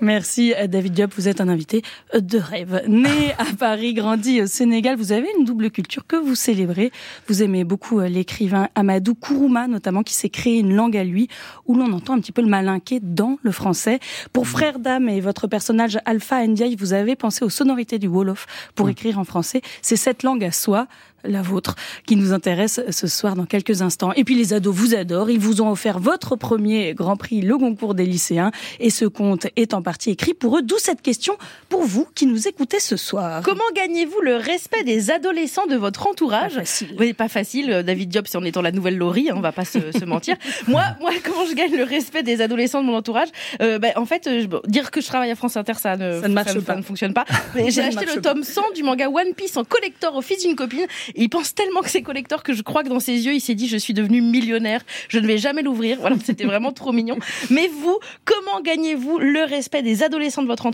Merci 0.00 0.54
David 0.68 0.92
Diop, 0.92 1.12
vous 1.16 1.26
êtes 1.26 1.40
un 1.40 1.48
invité 1.48 1.82
de 2.14 2.38
rêve. 2.38 2.82
Né 2.86 3.32
à 3.38 3.44
Paris, 3.58 3.94
grandi 3.94 4.40
au 4.40 4.46
Sénégal, 4.46 4.96
vous 4.96 5.10
avez 5.10 5.26
une 5.38 5.44
double 5.44 5.70
culture 5.72 6.06
que 6.06 6.14
vous 6.14 6.36
célébrez. 6.36 6.92
Vous 7.26 7.42
aimez 7.42 7.64
beaucoup 7.64 7.98
l'écrivain 8.00 8.68
Amadou 8.76 9.16
Kourouma, 9.16 9.66
notamment, 9.66 10.04
qui 10.04 10.14
s'est 10.14 10.28
créé 10.28 10.60
une 10.60 10.74
langue 10.74 10.96
à 10.96 11.02
lui, 11.02 11.28
où 11.66 11.74
l'on 11.74 11.92
entend 11.92 12.14
un 12.14 12.20
petit 12.20 12.30
peu 12.30 12.42
le 12.42 12.48
malinqué 12.48 13.00
dans 13.02 13.38
le 13.42 13.50
français. 13.50 13.98
Pour 14.32 14.46
Frère 14.46 14.78
d'âme 14.78 15.08
et 15.08 15.20
votre 15.20 15.48
personnage 15.48 15.98
Alpha 16.04 16.46
Ndiaye, 16.46 16.76
vous 16.76 16.92
avez 16.92 17.16
pensé 17.16 17.44
aux 17.44 17.50
sonorités 17.50 17.98
du 17.98 18.06
Wolof 18.06 18.46
pour 18.76 18.88
écrire 18.88 19.18
en 19.18 19.24
français. 19.24 19.62
C'est 19.82 19.96
cette 19.96 20.22
langue 20.22 20.44
à 20.44 20.52
soi 20.52 20.86
la 21.24 21.42
vôtre, 21.42 21.74
qui 22.06 22.16
nous 22.16 22.32
intéresse 22.32 22.80
ce 22.90 23.06
soir 23.06 23.34
dans 23.34 23.44
quelques 23.46 23.82
instants. 23.82 24.12
Et 24.14 24.24
puis 24.24 24.34
les 24.34 24.52
ados 24.52 24.74
vous 24.74 24.94
adorent, 24.94 25.30
ils 25.30 25.38
vous 25.38 25.60
ont 25.62 25.70
offert 25.70 25.98
votre 25.98 26.36
premier 26.36 26.94
Grand 26.94 27.16
Prix, 27.16 27.40
le 27.42 27.58
concours 27.58 27.94
des 27.94 28.06
lycéens, 28.06 28.50
et 28.80 28.90
ce 28.90 29.04
conte 29.04 29.46
est 29.56 29.74
en 29.74 29.82
partie 29.82 30.10
écrit 30.10 30.34
pour 30.34 30.58
eux, 30.58 30.62
d'où 30.62 30.76
cette 30.78 31.02
question 31.02 31.36
pour 31.68 31.82
vous 31.82 32.06
qui 32.14 32.26
nous 32.26 32.48
écoutez 32.48 32.80
ce 32.80 32.96
soir. 32.96 33.42
Comment 33.44 33.60
gagnez-vous 33.74 34.20
le 34.22 34.36
respect 34.36 34.84
des 34.84 35.10
adolescents 35.10 35.66
de 35.66 35.76
votre 35.76 36.06
entourage 36.06 36.54
Pas 36.54 36.60
facile. 36.60 36.94
Oui, 36.98 37.12
pas 37.12 37.28
facile. 37.28 37.82
David 37.84 38.08
Diop, 38.10 38.26
c'est 38.28 38.38
en 38.38 38.44
étant 38.44 38.62
la 38.62 38.72
nouvelle 38.72 38.96
Laurie, 38.96 39.28
hein, 39.30 39.34
on 39.36 39.40
va 39.40 39.52
pas 39.52 39.64
se, 39.64 39.92
se 39.92 40.04
mentir. 40.04 40.36
Moi, 40.68 40.82
moi, 41.00 41.10
comment 41.24 41.44
je 41.46 41.54
gagne 41.54 41.74
le 41.76 41.84
respect 41.84 42.22
des 42.22 42.40
adolescents 42.40 42.80
de 42.82 42.86
mon 42.86 42.96
entourage? 42.96 43.28
Euh, 43.62 43.78
bah, 43.78 43.88
En 43.96 44.06
fait, 44.06 44.22
je, 44.26 44.46
bon, 44.46 44.60
dire 44.66 44.90
que 44.90 45.00
je 45.00 45.06
travaille 45.06 45.30
à 45.30 45.34
France 45.34 45.56
Inter, 45.56 45.74
ça 45.74 45.96
ne, 45.96 46.20
Ça 46.20 46.28
ne 46.28 46.34
marche 46.34 46.52
ça, 46.52 46.60
pas. 46.60 46.76
ne 46.76 46.82
fonctionne 46.82 47.14
pas. 47.14 47.24
J'ai 47.68 47.82
acheté 47.82 48.06
le 48.06 48.20
pas. 48.20 48.32
tome 48.32 48.42
100 48.44 48.60
du 48.74 48.82
manga 48.82 49.08
One 49.08 49.34
Piece 49.36 49.56
en 49.56 49.64
collector 49.64 50.14
au 50.16 50.22
fils 50.22 50.42
d'une 50.44 50.56
copine. 50.56 50.86
Il 51.14 51.28
pense 51.28 51.54
tellement 51.54 51.80
que 51.80 51.90
c'est 51.90 52.02
collector 52.02 52.42
que 52.42 52.52
je 52.52 52.62
crois 52.62 52.82
que 52.82 52.88
dans 52.88 53.00
ses 53.00 53.26
yeux, 53.26 53.34
il 53.34 53.40
s'est 53.40 53.54
dit 53.54 53.68
je 53.68 53.76
suis 53.76 53.94
devenu 53.94 54.20
millionnaire, 54.20 54.82
je 55.08 55.18
ne 55.18 55.26
vais 55.26 55.38
jamais 55.38 55.62
l'ouvrir. 55.62 55.98
Voilà, 56.00 56.16
c'était 56.24 56.44
vraiment 56.44 56.72
trop 56.72 56.92
mignon. 56.92 57.18
Mais 57.50 57.68
vous, 57.68 57.98
comment 58.24 58.60
gagnez-vous 58.60 59.18
le 59.18 59.44
respect 59.44 59.82
des 59.82 60.02
adolescents 60.02 60.42
de 60.42 60.48
votre, 60.48 60.70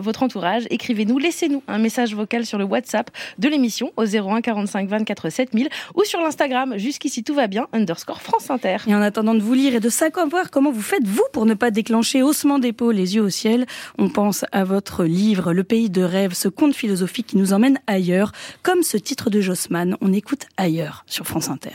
votre 0.00 0.22
entourage? 0.22 0.64
Écrivez-nous, 0.70 1.18
laissez-nous 1.18 1.62
un 1.68 1.78
message 1.78 2.14
vocal 2.14 2.46
sur 2.46 2.58
le 2.58 2.64
WhatsApp 2.64 3.10
de 3.38 3.48
l'émission 3.48 3.92
au 3.96 4.04
01 4.04 4.40
45 4.40 4.88
24 4.88 5.30
7000 5.30 5.68
ou 5.94 6.04
sur 6.04 6.20
l'Instagram 6.20 6.78
jusqu'ici 6.78 7.22
tout 7.22 7.34
va 7.34 7.46
bien 7.46 7.66
underscore 7.72 8.22
France 8.22 8.50
Inter. 8.50 8.78
Et 8.86 8.94
en 8.94 9.02
attendant 9.02 9.34
de 9.34 9.40
vous 9.40 9.54
lire 9.54 9.74
et 9.74 9.80
de 9.80 9.88
savoir 9.88 10.50
comment 10.50 10.70
vous 10.70 10.82
faites 10.82 11.06
vous 11.06 11.24
pour 11.32 11.46
ne 11.46 11.54
pas 11.54 11.70
déclencher 11.70 12.22
haussement 12.22 12.58
d'épaule, 12.58 12.94
les 12.94 13.16
yeux 13.16 13.22
au 13.22 13.30
ciel, 13.30 13.66
on 13.98 14.08
pense 14.08 14.44
à 14.52 14.64
votre 14.64 15.04
livre 15.04 15.52
Le 15.52 15.64
pays 15.64 15.90
de 15.90 16.02
rêve, 16.02 16.32
ce 16.32 16.48
conte 16.48 16.74
philosophique 16.74 17.28
qui 17.28 17.36
nous 17.36 17.52
emmène 17.52 17.78
ailleurs, 17.86 18.32
comme 18.62 18.82
ce 18.82 18.96
titre 18.96 19.30
de 19.30 19.40
Jossman. 19.40 19.75
On 20.00 20.12
écoute 20.12 20.46
ailleurs 20.56 21.04
sur 21.06 21.26
France 21.26 21.48
Inter. 21.50 21.70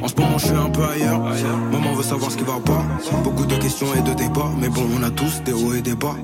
En 0.00 0.08
ce 0.08 0.14
moment, 0.16 0.38
je 0.38 0.46
suis 0.46 0.54
un 0.54 0.70
peu 0.70 0.82
ailleurs. 0.84 1.20
Maman 1.72 1.92
veut 1.94 2.02
savoir 2.02 2.30
ce 2.30 2.36
qui 2.36 2.44
va 2.44 2.58
pas. 2.64 2.84
Beaucoup 3.22 3.46
de 3.46 3.56
questions 3.56 3.86
et 3.94 4.00
de 4.02 4.14
débats. 4.14 4.50
Mais 4.60 4.68
bon, 4.68 4.86
on 4.98 5.02
a 5.02 5.10
tous 5.10 5.42
des 5.42 5.52
hauts 5.52 5.74
et 5.74 5.82
des 5.82 5.94
bas. 5.94 6.16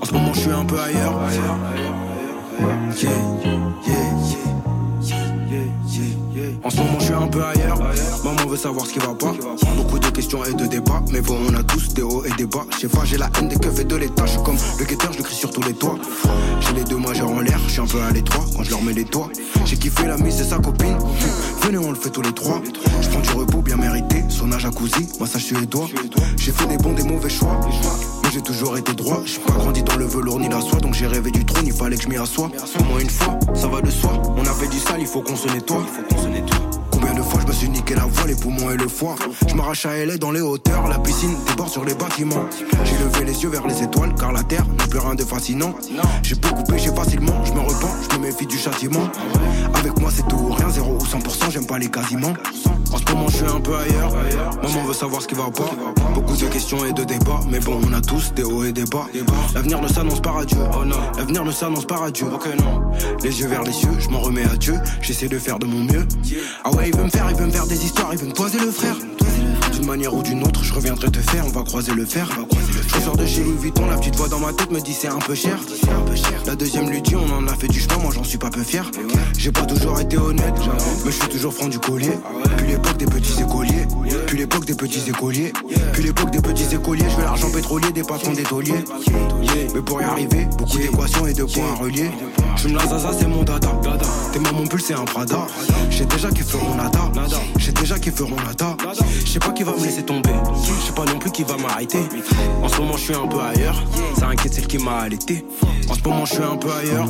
En 0.00 0.04
ce 0.04 0.12
moment, 0.12 0.32
je 0.32 0.40
suis 0.40 0.50
un 0.50 0.64
peu 0.64 0.78
ailleurs. 0.78 1.14
En 6.62 6.70
ce 6.70 6.76
moment, 6.76 6.98
je 6.98 7.04
suis 7.04 7.14
un 7.14 7.28
peu 7.28 7.42
ailleurs. 7.44 7.78
Veut 8.50 8.56
savoir 8.56 8.84
ce 8.84 8.94
qui 8.94 8.98
va 8.98 9.14
pas. 9.14 9.32
Beaucoup 9.76 10.00
de 10.00 10.08
questions 10.08 10.44
et 10.44 10.52
de 10.52 10.66
débats. 10.66 11.04
Mais 11.12 11.20
bon, 11.20 11.38
on 11.48 11.54
a 11.54 11.62
tous 11.62 11.94
des 11.94 12.02
hauts 12.02 12.24
et 12.24 12.32
des 12.36 12.46
bas. 12.46 12.66
Je 12.72 12.88
sais 12.88 12.88
j'ai 13.04 13.16
la 13.16 13.30
haine 13.38 13.48
des 13.48 13.54
keufs 13.54 13.78
et 13.78 13.84
de 13.84 13.94
l'état. 13.94 14.26
Je 14.26 14.32
suis 14.32 14.42
comme 14.42 14.56
le 14.76 14.84
guetteur, 14.84 15.12
je 15.12 15.18
le 15.18 15.22
crie 15.22 15.36
sur 15.36 15.52
tous 15.52 15.62
les 15.62 15.72
toits. 15.72 15.96
J'ai 16.58 16.72
les 16.72 16.82
deux 16.82 16.96
majeurs 16.96 17.30
en 17.30 17.38
l'air, 17.38 17.60
je 17.68 17.70
suis 17.70 17.80
un 17.80 17.86
peu 17.86 18.00
à 18.02 18.10
l'étroit 18.10 18.44
quand 18.56 18.64
je 18.64 18.70
leur 18.70 18.82
mets 18.82 18.92
les 18.92 19.04
toits. 19.04 19.28
J'ai 19.66 19.76
kiffé 19.76 20.04
la 20.04 20.16
mise 20.16 20.40
et 20.40 20.44
sa 20.44 20.58
copine. 20.58 20.98
Venez, 21.62 21.78
on 21.78 21.90
le 21.90 21.94
fait 21.94 22.10
tous 22.10 22.22
les 22.22 22.32
trois. 22.32 22.60
Je 23.00 23.08
prends 23.08 23.20
du 23.20 23.30
repos 23.30 23.62
bien 23.62 23.76
mérité. 23.76 24.24
Son 24.28 24.50
âge 24.50 24.62
jacuzzi, 24.62 25.08
massage 25.20 25.44
suédois. 25.44 25.86
J'ai 26.36 26.50
fait 26.50 26.66
des 26.66 26.76
bons, 26.76 26.94
des 26.94 27.04
mauvais 27.04 27.30
choix. 27.30 27.60
Mais 28.24 28.30
j'ai 28.32 28.40
toujours 28.40 28.76
été 28.76 28.94
droit. 28.94 29.22
J'ai 29.26 29.38
pas 29.38 29.52
grandi 29.52 29.84
dans 29.84 29.96
le 29.96 30.06
velours 30.06 30.40
ni 30.40 30.48
la 30.48 30.60
soie. 30.60 30.80
Donc 30.80 30.94
j'ai 30.94 31.06
rêvé 31.06 31.30
du 31.30 31.44
trône, 31.44 31.66
il 31.66 31.72
fallait 31.72 31.96
que 31.96 32.02
je 32.02 32.08
m'y 32.08 32.16
assoie. 32.16 32.50
Au 32.80 32.82
moins 32.82 32.98
une 32.98 33.10
fois, 33.10 33.38
ça 33.54 33.68
va 33.68 33.80
de 33.80 33.90
soi. 33.90 34.20
On 34.36 34.42
a 34.42 34.52
fait 34.52 34.66
du 34.66 34.80
sale, 34.80 34.98
il 34.98 35.06
faut 35.06 35.22
qu'on 35.22 35.36
se 35.36 35.46
nettoie. 35.46 35.86
Qu'on 36.08 36.69
Combien 37.00 37.14
de 37.14 37.22
fois 37.22 37.40
je 37.40 37.46
me 37.46 37.52
suis 37.52 37.68
niqué 37.68 37.94
la 37.94 38.04
voix, 38.04 38.26
les 38.26 38.34
poumons 38.34 38.70
et 38.70 38.76
le 38.76 38.86
foie. 38.86 39.14
Je 39.48 39.54
m'arrache 39.54 39.86
à 39.86 39.90
dans 40.18 40.32
les 40.32 40.42
hauteurs, 40.42 40.86
la 40.86 40.98
piscine 40.98 41.34
déborde 41.46 41.70
sur 41.70 41.84
les 41.84 41.94
bâtiments. 41.94 42.44
J'ai 42.84 42.98
levé 42.98 43.24
les 43.24 43.42
yeux 43.42 43.48
vers 43.48 43.66
les 43.66 43.82
étoiles, 43.82 44.14
car 44.18 44.32
la 44.32 44.42
terre 44.42 44.66
n'a 44.78 44.86
plus 44.86 44.98
rien 44.98 45.14
de 45.14 45.24
fascinant. 45.24 45.74
J'ai 46.22 46.34
beaucoup 46.34 46.62
péché 46.64 46.90
facilement, 46.94 47.42
je 47.44 47.52
me 47.52 47.60
repens, 47.60 47.94
je 48.10 48.18
me 48.18 48.26
méfie 48.26 48.46
du 48.46 48.58
châtiment. 48.58 49.08
Avec 49.74 49.98
moi 49.98 50.10
c'est 50.14 50.26
tout 50.28 50.36
ou 50.36 50.52
rien, 50.52 50.68
0 50.68 50.98
ou 51.00 51.04
100%, 51.04 51.50
j'aime 51.50 51.66
pas 51.66 51.78
les 51.78 51.88
quasiment. 51.88 52.34
En 52.92 52.98
ce 52.98 53.04
moment 53.12 53.28
je 53.28 53.36
suis 53.36 53.46
un 53.46 53.60
peu 53.60 53.74
ailleurs, 53.76 54.12
maman 54.62 54.84
veut 54.84 54.92
savoir 54.94 55.22
ce 55.22 55.28
qui 55.28 55.34
va 55.34 55.50
pas. 55.50 55.70
Beaucoup 56.14 56.36
de 56.36 56.46
questions 56.46 56.84
et 56.84 56.92
de 56.92 57.04
débats, 57.04 57.40
mais 57.48 57.60
bon 57.60 57.80
on 57.88 57.92
a 57.92 58.00
tous 58.00 58.32
des 58.34 58.42
hauts 58.42 58.64
et 58.64 58.72
des 58.72 58.84
bas. 58.84 59.06
L'avenir 59.54 59.80
ne 59.80 59.88
s'annonce 59.88 60.20
pas 60.20 60.32
radieux, 60.32 60.58
oh 60.72 60.84
l'avenir 61.16 61.44
ne 61.44 61.52
s'annonce 61.52 61.86
pas 61.86 61.96
radieux. 61.96 62.26
Les 63.22 63.40
yeux 63.40 63.48
vers 63.48 63.62
les 63.62 63.72
cieux, 63.72 63.90
je 63.98 64.08
m'en 64.08 64.20
remets 64.20 64.44
à 64.44 64.56
Dieu, 64.56 64.74
j'essaie 65.00 65.28
de 65.28 65.38
faire 65.38 65.58
de 65.58 65.66
mon 65.66 65.84
mieux. 65.84 66.06
Ah 66.64 66.70
ouais 66.72 66.88
il 66.88 66.96
veut 66.96 67.04
me 67.04 67.10
faire, 67.10 67.26
il 67.30 67.36
veut 67.36 67.46
me 67.46 67.52
faire 67.52 67.66
des 67.66 67.84
histoires, 67.84 68.10
il 68.12 68.18
veut 68.18 68.26
me 68.26 68.32
poser 68.32 68.58
le 68.58 68.70
frère. 68.70 68.96
D'une 69.80 69.88
manière 69.88 70.12
ou 70.12 70.22
d'une 70.22 70.42
autre, 70.42 70.62
je 70.62 70.74
reviendrai 70.74 71.10
te 71.10 71.20
faire, 71.20 71.46
on 71.46 71.48
va 71.48 71.62
croiser 71.62 71.94
le 71.94 72.04
fer. 72.04 72.28
Je 72.86 73.00
sors 73.00 73.16
de 73.16 73.24
chez 73.24 73.42
Louis 73.42 73.56
Vuitton, 73.58 73.86
la 73.86 73.96
petite 73.96 74.14
voix 74.14 74.28
dans 74.28 74.38
ma 74.38 74.52
tête 74.52 74.70
me 74.70 74.78
dit 74.78 74.92
c'est 74.92 75.08
un 75.08 75.18
peu 75.18 75.34
cher. 75.34 75.58
La 76.44 76.54
deuxième 76.54 76.90
lui 76.90 77.00
dit 77.00 77.16
on 77.16 77.32
en 77.32 77.48
a 77.48 77.54
fait 77.54 77.66
du 77.66 77.80
chemin, 77.80 77.96
moi 77.96 78.12
j'en 78.14 78.22
suis 78.22 78.36
pas 78.36 78.50
peu 78.50 78.62
fier. 78.62 78.90
J'ai 79.38 79.50
pas 79.50 79.64
toujours 79.64 79.98
été 79.98 80.18
honnête, 80.18 80.52
mais 81.02 81.10
je 81.10 81.16
suis 81.16 81.28
toujours 81.28 81.54
franc 81.54 81.68
du 81.68 81.78
collier. 81.78 82.12
Puis 82.58 82.66
l'époque 82.66 82.98
des 82.98 83.06
petits 83.06 83.40
écoliers, 83.40 83.86
puis 84.26 84.36
l'époque 84.36 84.66
des 84.66 84.74
petits 84.74 85.08
écoliers, 85.08 85.50
puis 85.94 86.02
l'époque 86.02 86.30
des 86.30 86.42
petits 86.42 86.74
écoliers. 86.74 87.06
Je 87.08 87.16
veux 87.16 87.24
l'argent 87.24 87.50
pétrolier 87.50 87.90
des 87.90 88.02
patrons 88.02 88.34
des 88.34 88.42
tauliers. 88.42 88.84
Mais 89.74 89.80
pour 89.80 90.02
y 90.02 90.04
arriver, 90.04 90.46
beaucoup 90.58 90.76
d'équations 90.76 91.26
et 91.26 91.32
de 91.32 91.44
points 91.44 91.72
à 91.72 91.82
relier. 91.82 92.10
Je 92.56 92.68
me 92.68 92.74
la 92.74 92.86
zaza, 92.86 93.12
c'est 93.18 93.28
mon 93.28 93.44
dada. 93.44 93.72
T'es 94.30 94.40
mon 94.40 94.66
pull, 94.66 94.82
c'est 94.82 94.92
un 94.92 95.04
Prada. 95.04 95.46
J'ai 95.88 96.04
déjà 96.04 96.28
qui 96.28 96.42
feront 96.42 96.74
nada. 96.74 97.10
J'ai 97.56 97.72
déjà 97.72 97.98
qui 97.98 98.10
feront 98.10 98.36
nada. 98.36 98.76
Je 99.24 99.38
pas 99.38 99.52
qui 99.52 99.62
va 99.62 99.69
me 99.78 99.84
laisser 99.84 100.02
tomber. 100.02 100.30
Je 100.64 100.86
sais 100.86 100.92
pas 100.92 101.04
non 101.04 101.18
plus 101.18 101.30
qui 101.30 101.44
va 101.44 101.56
m'arrêter. 101.56 102.00
En 102.62 102.68
ce 102.68 102.78
moment, 102.78 102.96
je 102.96 103.04
suis 103.04 103.14
un 103.14 103.26
peu 103.26 103.40
ailleurs. 103.40 103.82
Ça 104.18 104.28
inquiète 104.28 104.54
celle 104.54 104.66
qui 104.66 104.78
m'a 104.78 104.98
allaité. 104.98 105.44
En 105.88 105.94
ce 105.94 106.02
moment, 106.02 106.24
je 106.24 106.34
suis 106.34 106.42
un 106.42 106.56
peu 106.56 106.70
ailleurs. 106.70 107.06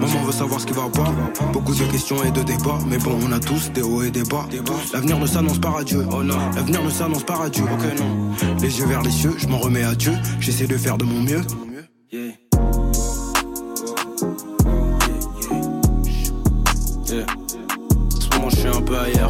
Maman 0.00 0.24
veut 0.24 0.32
savoir 0.32 0.60
ce 0.60 0.66
qui 0.66 0.72
va 0.72 0.88
pas. 0.88 1.12
Beaucoup 1.52 1.74
de 1.74 1.84
questions 1.84 2.22
et 2.24 2.30
de 2.30 2.42
débats. 2.42 2.78
Mais 2.86 2.98
bon, 2.98 3.18
on 3.26 3.32
a 3.32 3.38
tous 3.38 3.70
des 3.72 3.82
hauts 3.82 4.02
et 4.02 4.10
des 4.10 4.24
bas. 4.24 4.46
L'avenir 4.92 5.18
ne 5.18 5.26
s'annonce 5.26 5.58
pas 5.58 5.70
radieux. 5.70 6.06
Oh 6.10 6.22
non, 6.22 6.38
l'avenir 6.54 6.82
ne 6.82 6.90
s'annonce 6.90 7.24
pas 7.24 7.36
radieux. 7.36 7.64
Ok, 7.64 7.84
non. 7.98 8.30
Les 8.60 8.78
yeux 8.78 8.86
vers 8.86 9.02
les 9.02 9.10
cieux, 9.10 9.34
je 9.36 9.46
m'en 9.46 9.58
remets 9.58 9.84
à 9.84 9.94
Dieu. 9.94 10.12
J'essaie 10.40 10.66
de 10.66 10.76
faire 10.76 10.98
de 10.98 11.04
mon 11.04 11.20
mieux. 11.20 11.42
Yeah. 12.10 12.32
En 17.24 18.20
ce 18.20 18.28
moment, 18.36 18.50
je 18.50 18.56
suis 18.56 18.68
un 18.68 18.80
peu 18.80 18.98
ailleurs. 18.98 19.21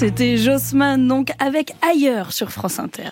C'était 0.00 0.38
Jossman, 0.38 1.06
donc 1.06 1.28
avec 1.38 1.74
Ailleurs 1.82 2.32
sur 2.32 2.50
France 2.50 2.78
Inter. 2.78 3.10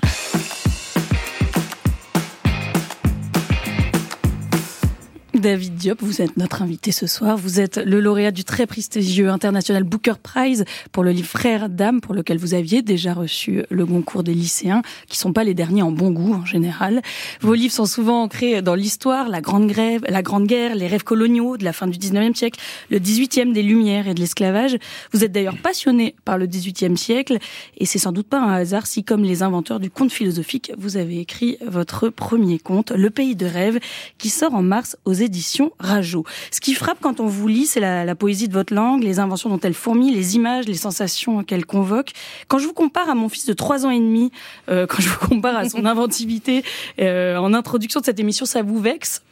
David 5.39 5.77
Diop, 5.77 6.03
vous 6.03 6.21
êtes 6.21 6.37
notre 6.37 6.63
invité 6.63 6.91
ce 6.91 7.07
soir. 7.07 7.37
Vous 7.37 7.61
êtes 7.61 7.77
le 7.77 8.01
lauréat 8.01 8.33
du 8.33 8.43
très 8.43 8.67
prestigieux 8.67 9.31
International 9.31 9.85
Booker 9.85 10.15
Prize 10.21 10.65
pour 10.91 11.05
le 11.05 11.13
livre 11.13 11.29
Frères 11.29 11.69
d'âme, 11.69 12.01
pour 12.01 12.15
lequel 12.15 12.39
vous 12.39 12.55
aviez 12.55 12.83
déjà 12.83 13.15
reçu 13.15 13.63
le 13.71 13.87
concours 13.87 14.25
des 14.25 14.35
lycéens, 14.35 14.83
qui 15.09 15.17
sont 15.17 15.33
pas 15.33 15.45
les 15.45 15.55
derniers 15.55 15.83
en 15.83 15.93
bon 15.93 16.11
goût 16.11 16.35
en 16.35 16.45
général. 16.45 17.03
Vos 17.41 17.55
livres 17.55 17.73
sont 17.73 17.87
souvent 17.87 18.23
ancrés 18.23 18.63
dans 18.63 18.75
l'histoire, 18.75 19.29
la 19.29 19.41
grande 19.41 19.69
grève, 19.69 20.03
la 20.09 20.23
grande 20.23 20.47
guerre, 20.47 20.75
les 20.75 20.89
rêves 20.89 21.05
coloniaux 21.05 21.57
de 21.57 21.65
la 21.65 21.73
fin 21.73 21.87
du 21.87 21.99
19e 21.99 22.35
siècle, 22.35 22.61
le 22.91 22.99
18e 22.99 23.53
des 23.53 23.63
Lumières 23.63 24.09
et 24.09 24.15
de 24.15 24.21
l'esclavage. 24.21 24.77
Vous 25.13 25.23
êtes 25.23 25.33
d'ailleurs 25.33 25.59
passionné 25.59 26.17
par 26.25 26.39
le 26.39 26.47
18e 26.47 26.97
siècle, 26.97 27.39
et 27.77 27.87
c'est 27.87 28.01
sans 28.01 28.13
doute 28.13 28.29
pas 28.29 28.41
un 28.41 28.53
hasard 28.53 28.87
si, 28.87 29.05
comme 29.05 29.23
les 29.23 29.43
inventeurs 29.45 29.79
du 29.79 29.91
conte 29.91 30.11
philosophique, 30.11 30.73
vous 30.79 30.97
avez 30.97 31.21
écrit 31.21 31.59
votre 31.65 32.09
premier 32.09 32.59
conte, 32.59 32.91
Le 32.91 33.11
Pays 33.11 33.37
de 33.37 33.47
rêve, 33.47 33.79
qui 34.19 34.31
sort 34.31 34.55
en 34.55 34.63
mars 34.63 34.97
aux 35.05 35.13
édition 35.29 35.73
Rajo. 35.79 36.25
Ce 36.51 36.61
qui 36.61 36.75
frappe 36.75 36.99
quand 37.01 37.21
on 37.21 37.27
vous 37.27 37.47
lit, 37.47 37.67
c'est 37.67 37.81
la, 37.81 38.05
la, 38.05 38.15
poésie 38.15 38.49
de 38.49 38.53
votre 38.53 38.75
langue, 38.75 39.03
les 39.03 39.21
inventions 39.21 39.51
dont 39.51 39.61
elle 39.61 39.75
fourmille, 39.75 40.15
les 40.15 40.35
images, 40.37 40.67
les 40.67 40.75
sensations 40.75 41.45
qu'elle 41.45 41.67
convoque. 41.67 42.11
Quand 42.49 42.59
je 42.59 42.67
vous 42.67 42.73
compare 42.73 43.09
à 43.09 43.15
mon 43.15 43.29
fils 43.29 43.47
de 43.47 43.53
trois 43.53 43.87
ans 43.87 43.91
et 43.91 44.01
demi, 44.01 44.31
euh, 44.69 44.87
quand 44.89 45.01
je 45.01 45.09
vous 45.09 45.29
compare 45.29 45.57
à 45.57 45.69
son 45.69 45.85
inventivité 45.85 46.65
euh, 47.01 47.37
en 47.37 47.55
introduction 47.55 48.01
de 48.01 48.07
cette 48.07 48.21
émission, 48.21 48.47
ça 48.47 48.63
vous 48.63 48.81
vexe? 48.81 49.23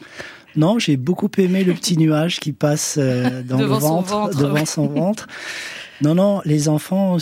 Non, 0.54 0.78
j'ai 0.78 0.96
beaucoup 0.96 1.30
aimé 1.36 1.64
le 1.64 1.74
petit 1.74 1.98
nuage 1.98 2.40
qui 2.40 2.52
passe 2.52 2.96
euh, 2.98 3.42
dans 3.48 3.58
devant 3.58 3.74
le 3.74 3.80
ventre, 3.80 4.08
son 4.08 4.16
ventre, 4.16 4.38
devant 4.38 4.54
ouais. 4.54 4.66
son 4.66 4.86
ventre. 4.86 5.26
Non, 6.02 6.14
non, 6.14 6.42
les 6.44 6.68
enfants, 6.68 7.16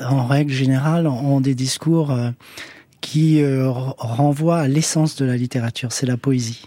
en 0.00 0.26
règle 0.26 0.52
générale, 0.52 1.06
ont 1.06 1.40
des 1.40 1.54
discours 1.54 2.12
qui 3.00 3.40
renvoient 3.98 4.58
à 4.58 4.66
l'essence 4.66 5.14
de 5.14 5.24
la 5.24 5.36
littérature, 5.36 5.92
c'est 5.92 6.06
la 6.06 6.16
poésie. 6.16 6.64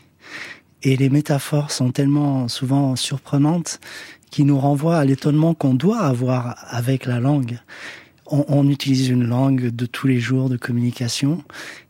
Et 0.84 0.96
les 0.96 1.10
métaphores 1.10 1.72
sont 1.72 1.92
tellement 1.92 2.48
souvent 2.48 2.96
surprenantes 2.96 3.80
qui 4.32 4.44
nous 4.44 4.60
renvoient 4.60 4.98
à 4.98 5.06
l'étonnement 5.06 5.54
qu'on 5.54 5.74
doit 5.74 6.00
avoir 6.00 6.56
avec 6.70 7.06
la 7.06 7.20
langue. 7.20 7.58
On, 8.28 8.46
on, 8.48 8.70
utilise 8.70 9.10
une 9.10 9.26
langue 9.26 9.70
de 9.70 9.86
tous 9.86 10.08
les 10.08 10.20
jours 10.20 10.50
de 10.50 10.58
communication. 10.58 11.44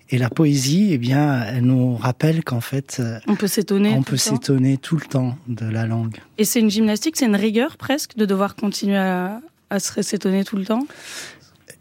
Et 0.09 0.17
la 0.17 0.29
poésie, 0.29 0.89
eh 0.91 0.97
bien, 0.97 1.43
elle 1.43 1.65
nous 1.65 1.95
rappelle 1.95 2.43
qu'en 2.43 2.61
fait, 2.61 3.01
on 3.27 3.35
peut 3.35 3.47
s'étonner. 3.47 3.93
On 3.93 4.01
peut 4.01 4.17
s'étonner 4.17 4.77
tout 4.77 4.95
le 4.95 5.05
temps 5.05 5.37
de 5.47 5.65
la 5.65 5.85
langue. 5.85 6.17
Et 6.39 6.45
c'est 6.45 6.59
une 6.59 6.71
gymnastique, 6.71 7.15
c'est 7.17 7.27
une 7.27 7.35
rigueur 7.35 7.77
presque 7.77 8.15
de 8.15 8.25
devoir 8.25 8.55
continuer 8.55 8.97
à, 8.97 9.39
à 9.69 9.79
se 9.79 10.01
s'étonner 10.01 10.43
tout 10.43 10.55
le 10.55 10.65
temps? 10.65 10.85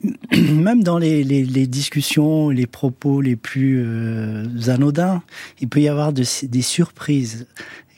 même 0.36 0.82
dans 0.82 0.98
les, 0.98 1.24
les, 1.24 1.44
les, 1.44 1.66
discussions, 1.66 2.50
les 2.50 2.66
propos 2.66 3.20
les 3.20 3.36
plus 3.36 3.82
euh, 3.84 4.46
anodins, 4.68 5.22
il 5.60 5.68
peut 5.68 5.80
y 5.80 5.88
avoir 5.88 6.12
de, 6.12 6.24
des 6.44 6.62
surprises 6.62 7.46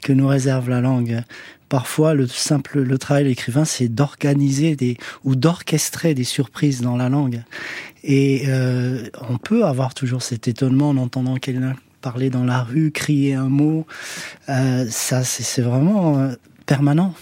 que 0.03 0.13
nous 0.13 0.27
réserve 0.27 0.71
la 0.71 0.81
langue. 0.81 1.23
Parfois, 1.69 2.15
le 2.15 2.27
simple 2.27 2.81
le 2.81 2.99
travail 2.99 3.25
de 3.25 3.29
l'écrivain, 3.29 3.65
c'est 3.65 3.89
d'organiser 3.89 4.75
des 4.75 4.97
ou 5.25 5.37
d'orchestrer 5.37 6.15
des 6.15 6.25
surprises 6.25 6.81
dans 6.81 6.97
la 6.97 7.09
langue. 7.09 7.43
Et 8.03 8.45
euh, 8.49 9.09
on 9.29 9.39
peut 9.39 9.65
avoir 9.65 9.95
toujours 9.95 10.23
cet 10.23 10.49
étonnement 10.49 10.91
en 10.91 10.97
entendant 10.97 11.37
quelqu'un 11.37 11.77
parler 12.01 12.31
dans 12.31 12.45
la 12.45 12.63
rue, 12.63 12.91
crier 12.91 13.35
un 13.35 13.49
mot. 13.49 13.87
Euh, 14.49 14.87
ça, 14.91 15.23
c'est 15.23 15.63
vraiment 15.63 16.19
euh, 16.19 16.33
permanent. 16.67 17.15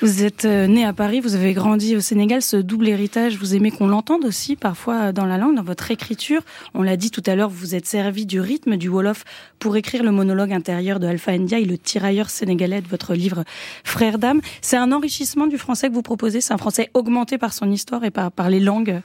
Vous 0.00 0.22
êtes 0.22 0.44
né 0.44 0.84
à 0.84 0.92
Paris, 0.92 1.20
vous 1.20 1.34
avez 1.34 1.52
grandi 1.52 1.96
au 1.96 2.00
Sénégal, 2.00 2.42
ce 2.42 2.56
double 2.56 2.88
héritage, 2.88 3.36
vous 3.36 3.54
aimez 3.54 3.70
qu'on 3.70 3.86
l'entende 3.86 4.24
aussi 4.24 4.56
parfois 4.56 5.12
dans 5.12 5.26
la 5.26 5.38
langue, 5.38 5.56
dans 5.56 5.62
votre 5.62 5.90
écriture. 5.90 6.42
On 6.74 6.82
l'a 6.82 6.96
dit 6.96 7.10
tout 7.10 7.22
à 7.26 7.34
l'heure, 7.34 7.50
vous 7.50 7.74
êtes 7.74 7.86
servi 7.86 8.26
du 8.26 8.40
rythme 8.40 8.76
du 8.76 8.88
Wolof 8.88 9.24
pour 9.58 9.76
écrire 9.76 10.02
le 10.02 10.12
monologue 10.12 10.52
intérieur 10.52 11.00
de 11.00 11.06
Alpha 11.06 11.36
Ndiaye, 11.36 11.64
le 11.64 11.78
tirailleur 11.78 12.30
sénégalais 12.30 12.80
de 12.80 12.88
votre 12.88 13.14
livre 13.14 13.44
Frères 13.84 14.18
d'âme. 14.18 14.40
C'est 14.60 14.76
un 14.76 14.92
enrichissement 14.92 15.46
du 15.46 15.58
français 15.58 15.88
que 15.88 15.94
vous 15.94 16.02
proposez, 16.02 16.40
c'est 16.40 16.54
un 16.54 16.58
français 16.58 16.90
augmenté 16.94 17.38
par 17.38 17.52
son 17.52 17.70
histoire 17.70 18.04
et 18.04 18.10
par, 18.10 18.30
par 18.30 18.50
les 18.50 18.60
langues 18.60 19.00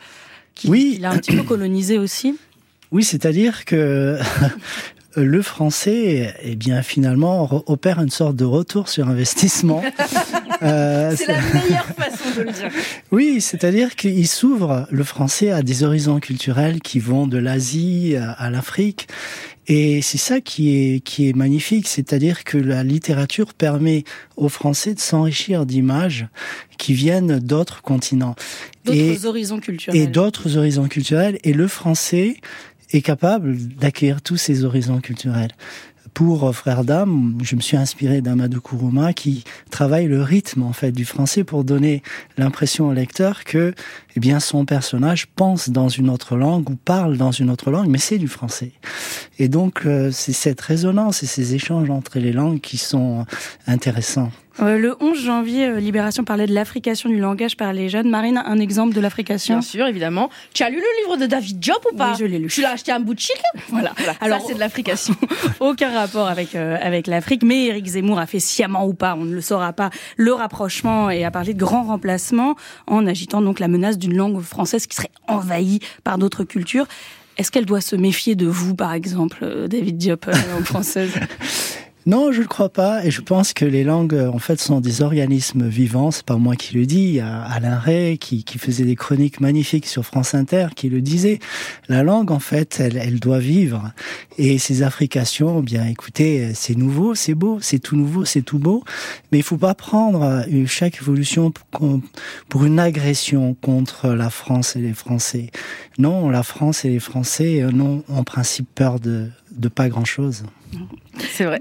qu'il 0.56 0.70
oui. 0.70 1.00
a 1.04 1.12
un 1.12 1.18
petit 1.18 1.36
peu 1.36 1.44
colonisé 1.44 1.98
aussi. 1.98 2.38
Oui, 2.92 3.04
c'est-à-dire 3.04 3.66
que 3.66 4.18
le 5.16 5.42
français, 5.42 6.34
eh 6.44 6.56
bien, 6.56 6.82
finalement, 6.82 7.64
opère 7.68 8.00
une 8.00 8.10
sorte 8.10 8.36
de 8.36 8.46
retour 8.46 8.90
sur 8.90 9.08
investissement. 9.08 9.82
euh, 10.62 11.14
c'est 11.16 11.28
la 11.28 11.42
meilleure 11.42 11.86
façon 11.86 12.38
de 12.38 12.44
le 12.44 12.52
dire. 12.52 12.72
Oui, 13.12 13.42
c'est-à-dire 13.42 13.96
qu'il 13.96 14.28
s'ouvre, 14.28 14.88
le 14.92 15.04
français, 15.04 15.52
à 15.52 15.64
des 15.64 15.84
horizons 15.84 16.20
culturels 16.20 16.82
qui 16.82 17.00
vont 17.00 17.28
de 17.28 17.38
l'Asie 17.38 18.16
à 18.16 18.50
l'Afrique. 18.50 19.08
Et 19.72 20.02
c'est 20.02 20.18
ça 20.18 20.42
qui 20.42 20.76
est, 20.76 21.00
qui 21.00 21.30
est 21.30 21.34
magnifique, 21.34 21.88
c'est-à-dire 21.88 22.44
que 22.44 22.58
la 22.58 22.84
littérature 22.84 23.54
permet 23.54 24.04
aux 24.36 24.50
Français 24.50 24.96
de 24.96 25.00
s'enrichir 25.00 25.68
d'images 25.68 26.28
qui 26.80 26.94
viennent 26.94 27.38
d'autres 27.38 27.84
continents. 27.84 28.34
D'autres 28.84 29.28
horizons 29.28 29.60
culturels. 29.60 30.00
Et 30.00 30.08
d'autres 30.08 30.58
horizons 30.58 30.88
culturels. 30.88 31.38
Et 31.44 31.54
le 31.54 31.68
français 31.68 32.38
est 32.92 33.02
capable 33.02 33.58
d'accueillir 33.68 34.22
tous 34.22 34.38
ces 34.38 34.64
horizons 34.64 35.00
culturels. 35.00 35.52
Pour 36.14 36.54
Frères 36.56 36.84
d'âme, 36.84 37.38
je 37.44 37.56
me 37.56 37.62
suis 37.62 37.78
inspiré 37.78 38.22
d'Amadou 38.22 38.62
Kourouma 38.62 39.14
qui 39.14 39.44
travaille 39.70 40.08
le 40.08 40.22
rythme 40.22 40.64
en 40.64 40.74
fait 40.74 40.92
du 40.92 41.06
français 41.06 41.44
pour 41.44 41.64
donner 41.64 42.02
l'impression 42.38 42.88
au 42.88 42.94
lecteur 42.94 43.44
que 43.44 43.74
eh 44.16 44.20
bien 44.20 44.40
son 44.40 44.66
personnage 44.66 45.28
pense 45.28 45.70
dans 45.70 45.90
une 45.90 46.10
autre 46.10 46.36
langue 46.36 46.70
ou 46.70 46.76
parle 46.76 47.18
dans 47.18 47.32
une 47.32 47.50
autre 47.50 47.72
langue, 47.72 47.88
mais 47.88 47.98
c'est 47.98 48.18
du 48.18 48.28
français. 48.28 48.72
Et 49.38 49.48
donc 49.48 49.86
euh, 49.86 50.12
c'est 50.12 50.34
cette 50.34 50.62
résonance 50.62 51.24
et 51.24 51.28
ces 51.28 51.56
échanges 51.56 51.90
entre 51.90 52.20
les 52.20 52.32
langues 52.32 52.62
qui 52.62 52.78
sont 52.78 53.26
intéressants. 53.68 54.32
Euh, 54.62 54.78
le 54.78 54.96
11 55.00 55.24
janvier, 55.24 55.68
euh, 55.68 55.80
Libération 55.80 56.24
parlait 56.24 56.46
de 56.46 56.54
l'africation 56.54 57.10
du 57.10 57.20
langage 57.20 57.56
par 57.56 57.72
les 57.72 57.88
jeunes. 57.88 58.10
Marine, 58.10 58.42
un 58.46 58.60
exemple 58.60 58.94
de 58.94 59.00
l'africation 59.00 59.56
Bien 59.56 59.62
sûr, 59.62 59.88
évidemment. 59.88 60.30
Tu 60.54 60.64
as 60.64 60.70
lu 60.70 60.78
le 60.78 61.02
livre 61.04 61.18
de 61.18 61.26
David 61.28 61.58
Job 61.62 61.78
ou 61.92 61.96
pas 61.96 62.12
Oui, 62.12 62.18
je 62.20 62.26
l'ai 62.26 62.40
lu. 62.40 62.48
Tu 62.48 62.62
l'as 62.62 62.72
acheté 62.72 62.92
à 62.92 62.98
un 62.98 63.00
bout 63.00 63.14
de 63.14 63.20
chic 63.20 63.38
Voilà. 63.70 63.94
Alors, 64.20 64.42
c'est 64.46 64.56
de 64.56 64.60
l'africation. 64.60 65.16
Aucun 65.60 65.92
rapport 65.92 66.28
avec 66.28 66.56
euh, 66.56 66.78
avec 66.82 67.08
l'Afrique, 67.08 67.44
mais 67.44 67.68
Éric 67.68 67.86
Zemmour 67.86 68.20
a 68.20 68.26
fait 68.26 68.40
sciemment 68.40 68.86
ou 68.86 68.94
pas, 68.94 69.16
on 69.16 69.24
ne 69.24 69.34
le 69.34 69.42
saura 69.42 69.72
pas, 69.72 69.92
le 70.18 70.34
rapprochement 70.34 71.10
et 71.10 71.24
a 71.24 71.32
parlé 71.32 71.54
de 71.54 71.60
grand 71.60 71.84
remplacement 71.84 72.56
en 72.88 73.06
agitant 73.08 73.42
donc 73.42 73.60
la 73.60 73.68
menace 73.68 73.98
d'une 73.98 74.09
langue 74.14 74.42
française 74.42 74.88
qui 74.88 74.96
serait 74.96 75.12
envahie 75.28 75.80
par 76.04 76.18
d'autres 76.18 76.44
cultures. 76.44 76.88
Est-ce 77.38 77.52
qu'elle 77.52 77.66
doit 77.66 77.82
se 77.82 77.96
méfier 77.96 78.36
de 78.36 78.48
vous, 78.48 78.76
par 78.76 78.94
exemple, 78.94 79.40
euh, 79.44 79.68
David 79.68 79.98
Diop, 79.98 80.28
euh, 80.28 80.34
langue 80.54 80.64
française? 80.66 81.12
Non, 82.06 82.32
je 82.32 82.42
ne 82.42 82.48
crois 82.48 82.70
pas. 82.70 83.06
Et 83.06 83.12
je 83.12 83.22
pense 83.22 83.54
que 83.54 83.66
les 83.66 83.84
langues, 83.84 84.16
euh, 84.16 84.32
en 84.32 84.40
fait, 84.40 84.60
sont 84.60 84.80
des 84.80 85.02
organismes 85.02 85.68
vivants. 85.68 86.12
C'est 86.12 86.26
pas 86.26 86.38
moi 86.38 86.56
qui 86.56 86.76
le 86.76 86.86
dis. 86.86 87.04
Il 87.04 87.14
y 87.16 87.20
a 87.20 87.42
Alain 87.42 87.78
Ray 87.78 88.18
qui, 88.18 88.44
qui 88.44 88.58
faisait 88.58 88.86
des 88.86 88.96
chroniques 88.96 89.42
magnifiques 89.42 89.86
sur 89.86 90.06
France 90.06 90.34
Inter 90.34 90.68
qui 90.76 90.90
le 90.90 91.02
disait. 91.02 91.40
La 91.88 92.04
langue, 92.04 92.32
en 92.32 92.40
fait, 92.40 92.80
elle, 92.80 92.98
elle 92.98 93.20
doit 93.20 93.40
vivre. 93.40 93.92
Et 94.38 94.58
ces 94.58 94.84
affrications, 94.84 95.60
bien, 95.60 95.86
écoutez, 95.86 96.54
c'est 96.54 96.76
nouveau, 96.76 97.16
c'est 97.16 97.36
beau, 97.36 97.60
c'est 97.62 97.80
tout 97.80 97.98
nouveau, 97.98 98.24
c'est 98.24 98.42
tout 98.42 98.60
beau. 98.60 98.84
Mais 99.32 99.40
il 99.40 99.44
faut 99.44 99.58
pas 99.58 99.76
prendre 99.76 100.24
euh, 100.24 100.66
chaque 100.66 101.02
évolution 101.02 101.52
pour, 102.50 102.66
une 102.66 102.80
agression 102.80 103.56
contre 103.56 104.10
la 104.10 104.30
France 104.30 104.76
et 104.76 104.80
les 104.80 104.94
Français. 104.94 105.52
Non, 105.98 106.30
la 106.30 106.44
France 106.44 106.86
et 106.86 106.90
les 106.90 107.00
Français 107.00 107.62
euh, 107.62 107.72
n'ont 107.72 108.04
en 108.08 108.24
principe 108.24 108.70
peur 108.74 109.00
de, 109.00 109.30
de 109.60 109.68
pas 109.68 109.90
grand-chose. 109.90 110.44
C'est 111.32 111.44
vrai. 111.44 111.60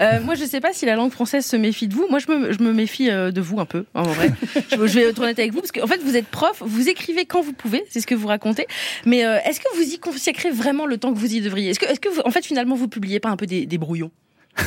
Euh, 0.00 0.20
moi, 0.22 0.34
je 0.34 0.44
sais 0.44 0.60
pas 0.60 0.72
si 0.72 0.84
la 0.84 0.96
langue 0.96 1.10
française 1.10 1.46
se 1.46 1.56
méfie 1.56 1.88
de 1.88 1.94
vous. 1.94 2.06
Moi, 2.10 2.18
je 2.18 2.30
me, 2.30 2.52
je 2.52 2.62
me 2.62 2.72
méfie 2.72 3.10
euh, 3.10 3.30
de 3.30 3.40
vous 3.40 3.58
un 3.60 3.64
peu, 3.64 3.84
en 3.94 4.02
vrai. 4.02 4.32
je, 4.70 4.86
je 4.86 4.98
vais 4.98 5.04
être 5.04 5.20
honnête 5.20 5.38
avec 5.38 5.52
vous, 5.52 5.60
parce 5.60 5.72
qu'en 5.72 5.86
fait, 5.86 6.02
vous 6.02 6.16
êtes 6.16 6.26
prof, 6.26 6.62
vous 6.64 6.88
écrivez 6.88 7.24
quand 7.24 7.40
vous 7.40 7.52
pouvez, 7.52 7.84
c'est 7.88 8.00
ce 8.00 8.06
que 8.06 8.14
vous 8.14 8.26
racontez. 8.28 8.66
Mais 9.06 9.24
euh, 9.24 9.38
est-ce 9.44 9.60
que 9.60 9.76
vous 9.76 9.94
y 9.94 9.98
consacrez 9.98 10.50
vraiment 10.50 10.86
le 10.86 10.98
temps 10.98 11.12
que 11.12 11.18
vous 11.18 11.34
y 11.34 11.40
devriez? 11.40 11.70
Est-ce 11.70 11.80
que, 11.80 11.98
que 11.98 12.08
vous, 12.08 12.20
en 12.24 12.30
fait, 12.30 12.44
finalement, 12.44 12.74
vous 12.74 12.88
publiez 12.88 13.20
pas 13.20 13.30
un 13.30 13.36
peu 13.36 13.46
des, 13.46 13.66
des 13.66 13.78
brouillons? 13.78 14.10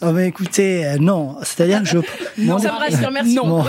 Oh 0.00 0.16
écoutez, 0.16 0.86
euh, 0.86 0.96
non. 0.98 1.38
C'est-à-dire 1.42 1.82
que 1.82 1.88
je. 1.88 1.98
Non, 2.38 2.58
ça 2.58 2.72
me 2.72 2.78
rassure, 2.78 3.10
merci. 3.10 3.34
Mon, 3.34 3.64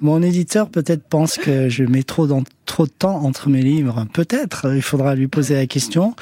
mon 0.00 0.22
éditeur 0.22 0.68
peut-être 0.68 1.02
pense 1.02 1.36
que 1.36 1.68
je 1.68 1.82
mets 1.82 2.04
trop, 2.04 2.28
dans, 2.28 2.44
trop 2.64 2.86
de 2.86 2.92
temps 2.92 3.24
entre 3.24 3.48
mes 3.48 3.60
livres. 3.60 4.06
Peut-être, 4.12 4.72
il 4.72 4.82
faudra 4.82 5.16
lui 5.16 5.26
poser 5.26 5.54
la 5.54 5.66
question. 5.66 6.14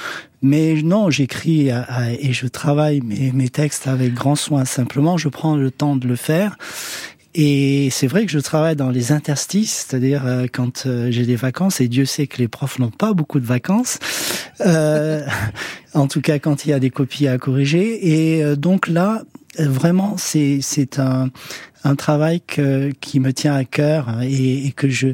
Mais 0.46 0.74
non, 0.74 1.10
j'écris 1.10 1.70
et 1.70 2.32
je 2.32 2.46
travaille 2.46 3.00
mes, 3.00 3.48
textes 3.48 3.88
avec 3.88 4.14
grand 4.14 4.36
soin. 4.36 4.64
Simplement, 4.64 5.16
je 5.16 5.28
prends 5.28 5.56
le 5.56 5.72
temps 5.72 5.96
de 5.96 6.06
le 6.06 6.14
faire. 6.14 6.56
Et 7.34 7.88
c'est 7.90 8.06
vrai 8.06 8.26
que 8.26 8.32
je 8.32 8.38
travaille 8.38 8.76
dans 8.76 8.90
les 8.90 9.10
interstices, 9.10 9.86
c'est-à-dire 9.86 10.24
euh, 10.24 10.46
quand 10.50 10.86
euh, 10.86 11.10
j'ai 11.10 11.26
des 11.26 11.36
vacances, 11.36 11.82
et 11.82 11.88
Dieu 11.88 12.06
sait 12.06 12.26
que 12.26 12.38
les 12.38 12.48
profs 12.48 12.78
n'ont 12.78 12.90
pas 12.90 13.12
beaucoup 13.12 13.40
de 13.40 13.44
vacances, 13.44 13.98
euh, 14.62 15.26
en 15.94 16.06
tout 16.06 16.22
cas 16.22 16.38
quand 16.38 16.64
il 16.64 16.70
y 16.70 16.72
a 16.72 16.78
des 16.78 16.88
copies 16.88 17.28
à 17.28 17.36
corriger. 17.36 18.36
Et 18.36 18.42
euh, 18.42 18.56
donc 18.56 18.88
là, 18.88 19.22
vraiment, 19.58 20.16
c'est 20.16 20.98
un 20.98 21.28
un 21.86 21.94
travail 21.94 22.40
qui 23.00 23.20
me 23.20 23.32
tient 23.32 23.54
à 23.54 23.64
cœur 23.64 24.08
et, 24.22 24.72
que 24.76 24.88
je 24.88 25.08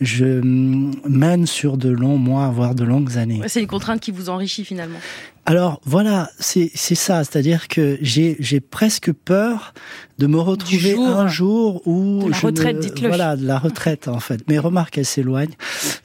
je 0.00 0.24
mm, 0.24 0.92
mène 1.08 1.46
sur 1.46 1.76
de 1.76 1.88
longs 1.88 2.18
mois, 2.18 2.48
voire 2.48 2.74
de 2.74 2.84
longues 2.84 3.16
années. 3.16 3.40
C'est 3.46 3.60
une 3.60 3.66
contrainte 3.66 4.00
qui 4.00 4.10
vous 4.10 4.28
enrichit 4.28 4.64
finalement. 4.64 4.98
Alors 5.46 5.80
voilà, 5.84 6.30
c'est 6.38 6.70
c'est 6.74 6.94
ça, 6.94 7.22
c'est-à-dire 7.24 7.68
que 7.68 7.98
j'ai 8.00 8.36
j'ai 8.40 8.60
presque 8.60 9.12
peur 9.12 9.74
de 10.18 10.26
me 10.28 10.38
retrouver 10.38 10.92
jour 10.92 11.08
un 11.08 11.26
jour 11.26 11.82
où 11.86 12.22
de 12.24 12.30
la 12.30 12.36
je 12.38 12.46
retraite, 12.46 12.78
dites-le. 12.78 13.08
voilà 13.08 13.36
de 13.36 13.44
la 13.44 13.58
retraite 13.58 14.06
en 14.08 14.20
fait. 14.20 14.40
Mais 14.48 14.58
remarque, 14.58 14.96
elle 14.96 15.04
s'éloigne, 15.04 15.50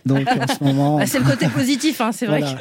donc 0.05 0.27
en 0.27 0.47
ce 0.47 0.63
moment. 0.63 0.97
Ah, 0.99 1.05
c'est 1.05 1.19
le 1.19 1.25
côté 1.25 1.47
positif, 1.47 2.01
hein, 2.01 2.11
c'est 2.11 2.25
vrai. 2.25 2.39
Voilà. 2.41 2.57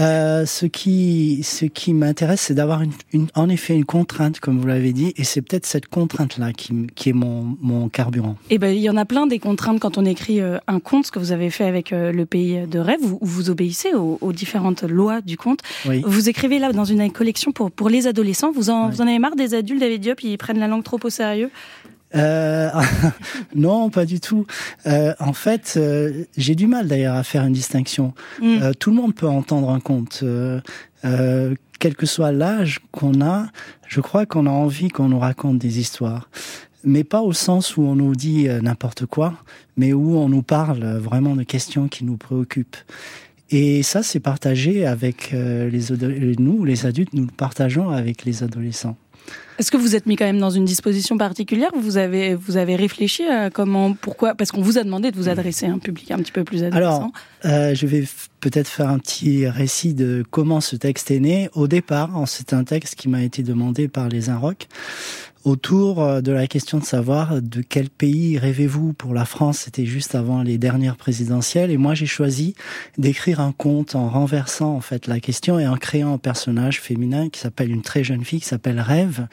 Euh, 0.00 0.46
ce 0.46 0.66
qui, 0.66 1.42
ce 1.44 1.64
qui 1.64 1.94
m'intéresse, 1.94 2.40
c'est 2.42 2.54
d'avoir 2.54 2.82
une, 2.82 2.92
une, 3.12 3.28
en 3.36 3.48
effet 3.48 3.74
une 3.74 3.84
contrainte, 3.84 4.40
comme 4.40 4.58
vous 4.60 4.66
l'avez 4.66 4.92
dit, 4.92 5.12
et 5.16 5.22
c'est 5.24 5.42
peut-être 5.42 5.64
cette 5.64 5.86
contrainte-là 5.86 6.52
qui, 6.52 6.72
m- 6.72 6.86
qui 6.94 7.10
est 7.10 7.14
mon, 7.14 7.56
mon 7.62 7.88
carburant. 7.88 8.36
Eh 8.50 8.58
ben, 8.58 8.74
il 8.74 8.82
y 8.82 8.90
en 8.90 8.96
a 8.96 9.04
plein 9.04 9.26
des 9.28 9.38
contraintes 9.38 9.78
quand 9.80 9.96
on 9.96 10.04
écrit 10.04 10.40
euh, 10.40 10.58
un 10.66 10.80
conte, 10.80 11.06
ce 11.06 11.12
que 11.12 11.20
vous 11.20 11.30
avez 11.32 11.50
fait 11.50 11.64
avec 11.64 11.92
euh, 11.92 12.10
le 12.12 12.26
pays 12.26 12.66
de 12.66 12.78
rêve, 12.78 13.00
où 13.04 13.18
où 13.20 13.26
vous 13.26 13.48
obéissez 13.48 13.94
aux, 13.94 14.18
aux 14.20 14.32
différentes 14.32 14.82
lois 14.82 15.20
du 15.20 15.36
conte. 15.38 15.60
Oui. 15.86 16.02
Vous 16.10 16.28
écrivez 16.28 16.58
là 16.58 16.72
dans 16.72 16.84
une 16.84 17.10
collection 17.12 17.52
pour, 17.52 17.70
pour 17.70 17.88
les 17.88 18.06
adolescents. 18.08 18.50
Vous 18.50 18.68
en, 18.68 18.86
Ouais. 18.86 18.90
vous 18.90 19.00
en 19.00 19.06
avez 19.06 19.18
marre 19.20 19.36
des 19.36 19.54
adultes, 19.54 19.80
David 19.80 20.00
Diop, 20.00 20.22
ils 20.24 20.36
prennent 20.38 20.58
la 20.58 20.66
langue 20.66 20.82
trop 20.82 20.98
au 21.02 21.10
sérieux? 21.10 21.50
Euh, 22.16 22.68
non, 23.54 23.90
pas 23.90 24.04
du 24.04 24.18
tout. 24.18 24.44
Euh, 24.86 25.14
en 25.20 25.32
fait, 25.32 25.74
euh, 25.76 26.24
j'ai 26.36 26.56
du 26.56 26.66
mal 26.66 26.88
d'ailleurs 26.88 27.14
à 27.14 27.22
faire 27.22 27.44
une 27.44 27.52
distinction. 27.52 28.12
Mm. 28.40 28.58
Euh, 28.62 28.72
tout 28.76 28.90
le 28.90 28.96
monde 28.96 29.14
peut 29.14 29.28
entendre 29.28 29.70
un 29.70 29.78
conte. 29.78 30.24
Euh, 30.24 30.60
quel 31.78 31.94
que 31.94 32.06
soit 32.06 32.32
l'âge 32.32 32.80
qu'on 32.90 33.20
a, 33.20 33.46
je 33.86 34.00
crois 34.00 34.26
qu'on 34.26 34.46
a 34.46 34.50
envie 34.50 34.88
qu'on 34.88 35.08
nous 35.08 35.20
raconte 35.20 35.58
des 35.58 35.78
histoires. 35.78 36.28
Mais 36.82 37.04
pas 37.04 37.20
au 37.20 37.32
sens 37.32 37.76
où 37.76 37.82
on 37.82 37.94
nous 37.94 38.14
dit 38.16 38.48
n'importe 38.62 39.06
quoi, 39.06 39.34
mais 39.76 39.92
où 39.92 40.16
on 40.16 40.28
nous 40.28 40.42
parle 40.42 40.84
vraiment 40.96 41.36
de 41.36 41.42
questions 41.42 41.88
qui 41.88 42.04
nous 42.04 42.16
préoccupent. 42.16 42.76
Et 43.50 43.82
ça, 43.82 44.02
c'est 44.02 44.20
partagé 44.20 44.86
avec 44.86 45.30
euh, 45.34 45.68
les 45.68 45.92
ado- 45.92 46.08
nous, 46.38 46.64
les 46.64 46.86
adultes, 46.86 47.12
nous 47.14 47.22
le 47.24 47.32
partageons 47.36 47.90
avec 47.90 48.24
les 48.24 48.42
adolescents. 48.42 48.96
Est-ce 49.58 49.70
que 49.70 49.76
vous 49.76 49.94
êtes 49.94 50.06
mis 50.06 50.16
quand 50.16 50.24
même 50.24 50.38
dans 50.38 50.50
une 50.50 50.64
disposition 50.64 51.18
particulière? 51.18 51.70
Vous 51.78 51.98
avez, 51.98 52.34
vous 52.34 52.56
avez 52.56 52.76
réfléchi 52.76 53.24
à 53.24 53.50
comment, 53.50 53.92
pourquoi? 53.92 54.34
Parce 54.34 54.50
qu'on 54.50 54.62
vous 54.62 54.78
a 54.78 54.84
demandé 54.84 55.10
de 55.10 55.16
vous 55.16 55.28
adresser 55.28 55.66
à 55.66 55.72
un 55.72 55.78
public 55.78 56.10
un 56.10 56.16
petit 56.18 56.32
peu 56.32 56.44
plus 56.44 56.64
adolescent. 56.64 56.96
Alors, 56.96 57.10
euh, 57.44 57.74
je 57.74 57.86
vais 57.86 58.04
peut-être 58.40 58.68
faire 58.68 58.88
un 58.88 58.98
petit 58.98 59.46
récit 59.46 59.92
de 59.92 60.24
comment 60.30 60.62
ce 60.62 60.76
texte 60.76 61.10
est 61.10 61.20
né. 61.20 61.50
Au 61.52 61.68
départ, 61.68 62.16
hein, 62.16 62.24
c'est 62.26 62.54
un 62.54 62.64
texte 62.64 62.94
qui 62.94 63.08
m'a 63.08 63.22
été 63.22 63.42
demandé 63.42 63.86
par 63.88 64.08
les 64.08 64.30
Inrocks 64.30 64.66
autour 65.44 66.02
euh, 66.02 66.20
de 66.20 66.32
la 66.32 66.46
question 66.46 66.78
de 66.78 66.84
savoir 66.84 67.40
de 67.40 67.62
quel 67.62 67.90
pays 67.90 68.38
rêvez-vous 68.38 68.92
pour 68.92 69.14
la 69.14 69.24
France. 69.24 69.60
C'était 69.60 69.86
juste 69.86 70.14
avant 70.14 70.42
les 70.42 70.58
dernières 70.58 70.96
présidentielles 70.96 71.70
et 71.70 71.76
moi 71.76 71.94
j'ai 71.94 72.06
choisi 72.06 72.54
d'écrire 72.98 73.40
un 73.40 73.52
conte 73.52 73.94
en 73.94 74.08
renversant 74.08 74.74
en 74.74 74.80
fait 74.80 75.06
la 75.06 75.20
question 75.20 75.58
et 75.58 75.66
en 75.66 75.76
créant 75.76 76.14
un 76.14 76.18
personnage 76.18 76.80
féminin 76.80 77.28
qui 77.28 77.40
s'appelle 77.40 77.70
une 77.70 77.82
très 77.82 78.04
jeune 78.04 78.24
fille 78.24 78.40
qui 78.40 78.48
s'appelle 78.48 78.80
Rêve. 78.80 79.26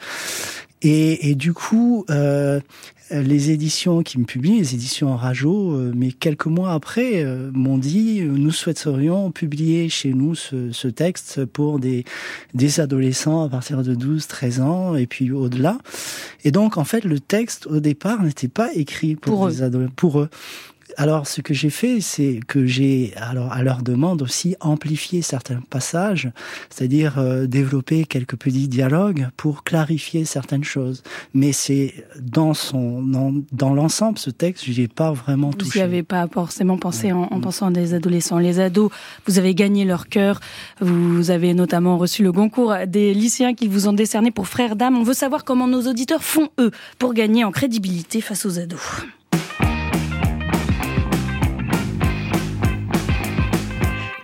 Et, 0.82 1.30
et 1.30 1.34
du 1.34 1.52
coup, 1.52 2.04
euh, 2.08 2.60
les 3.10 3.50
éditions 3.50 4.02
qui 4.02 4.18
me 4.18 4.24
publient, 4.24 4.58
les 4.58 4.74
éditions 4.74 5.16
Rajo, 5.16 5.72
euh, 5.72 5.92
mais 5.94 6.12
quelques 6.12 6.46
mois 6.46 6.72
après, 6.72 7.24
euh, 7.24 7.50
m'ont 7.52 7.78
dit 7.78 8.20
euh, 8.20 8.26
nous 8.26 8.50
souhaiterions 8.50 9.30
publier 9.30 9.88
chez 9.88 10.12
nous 10.12 10.34
ce, 10.34 10.72
ce 10.72 10.88
texte 10.88 11.44
pour 11.46 11.78
des, 11.78 12.04
des 12.54 12.80
adolescents 12.80 13.44
à 13.44 13.48
partir 13.48 13.82
de 13.82 13.94
12, 13.94 14.26
13 14.26 14.60
ans 14.60 14.94
et 14.94 15.06
puis 15.06 15.30
au-delà. 15.32 15.78
Et 16.44 16.50
donc, 16.50 16.76
en 16.76 16.84
fait, 16.84 17.04
le 17.04 17.18
texte 17.18 17.66
au 17.66 17.80
départ 17.80 18.22
n'était 18.22 18.48
pas 18.48 18.72
écrit 18.74 19.16
pour, 19.16 19.34
Pour 19.34 19.48
des 19.48 19.62
adolescents, 19.62 19.92
pour 19.96 20.20
eux. 20.20 20.28
Alors, 21.00 21.28
ce 21.28 21.40
que 21.42 21.54
j'ai 21.54 21.70
fait, 21.70 22.00
c'est 22.00 22.40
que 22.48 22.66
j'ai, 22.66 23.12
alors 23.18 23.52
à 23.52 23.62
leur 23.62 23.82
demande 23.82 24.20
aussi, 24.20 24.56
amplifié 24.58 25.22
certains 25.22 25.60
passages, 25.70 26.28
c'est-à-dire 26.70 27.20
euh, 27.20 27.46
développer 27.46 28.04
quelques 28.04 28.34
petits 28.34 28.66
dialogues 28.66 29.28
pour 29.36 29.62
clarifier 29.62 30.24
certaines 30.24 30.64
choses. 30.64 31.04
Mais 31.34 31.52
c'est 31.52 31.94
dans 32.20 32.52
son, 32.52 33.00
dans, 33.00 33.32
dans 33.52 33.74
l'ensemble, 33.74 34.18
ce 34.18 34.30
texte, 34.30 34.64
j'y 34.64 34.82
ai 34.82 34.88
pas 34.88 35.12
vraiment 35.12 35.50
Vous 35.50 35.58
n'y 35.58 35.64
touché. 35.70 35.82
avez 35.82 36.02
pas 36.02 36.26
forcément 36.26 36.78
pensé 36.78 37.12
en, 37.12 37.28
en 37.30 37.40
pensant 37.40 37.68
à 37.68 37.70
des 37.70 37.94
adolescents. 37.94 38.38
Les 38.38 38.58
ados, 38.58 38.90
vous 39.24 39.38
avez 39.38 39.54
gagné 39.54 39.84
leur 39.84 40.08
cœur. 40.08 40.40
Vous 40.80 41.30
avez 41.30 41.54
notamment 41.54 41.96
reçu 41.96 42.24
le 42.24 42.32
concours 42.32 42.74
des 42.88 43.14
lycéens 43.14 43.54
qui 43.54 43.68
vous 43.68 43.86
ont 43.86 43.92
décerné 43.92 44.32
pour 44.32 44.48
Frères 44.48 44.74
d'âme. 44.74 44.98
On 44.98 45.04
veut 45.04 45.14
savoir 45.14 45.44
comment 45.44 45.68
nos 45.68 45.86
auditeurs 45.88 46.24
font, 46.24 46.48
eux, 46.58 46.72
pour 46.98 47.14
gagner 47.14 47.44
en 47.44 47.52
crédibilité 47.52 48.20
face 48.20 48.44
aux 48.44 48.58
ados. 48.58 48.80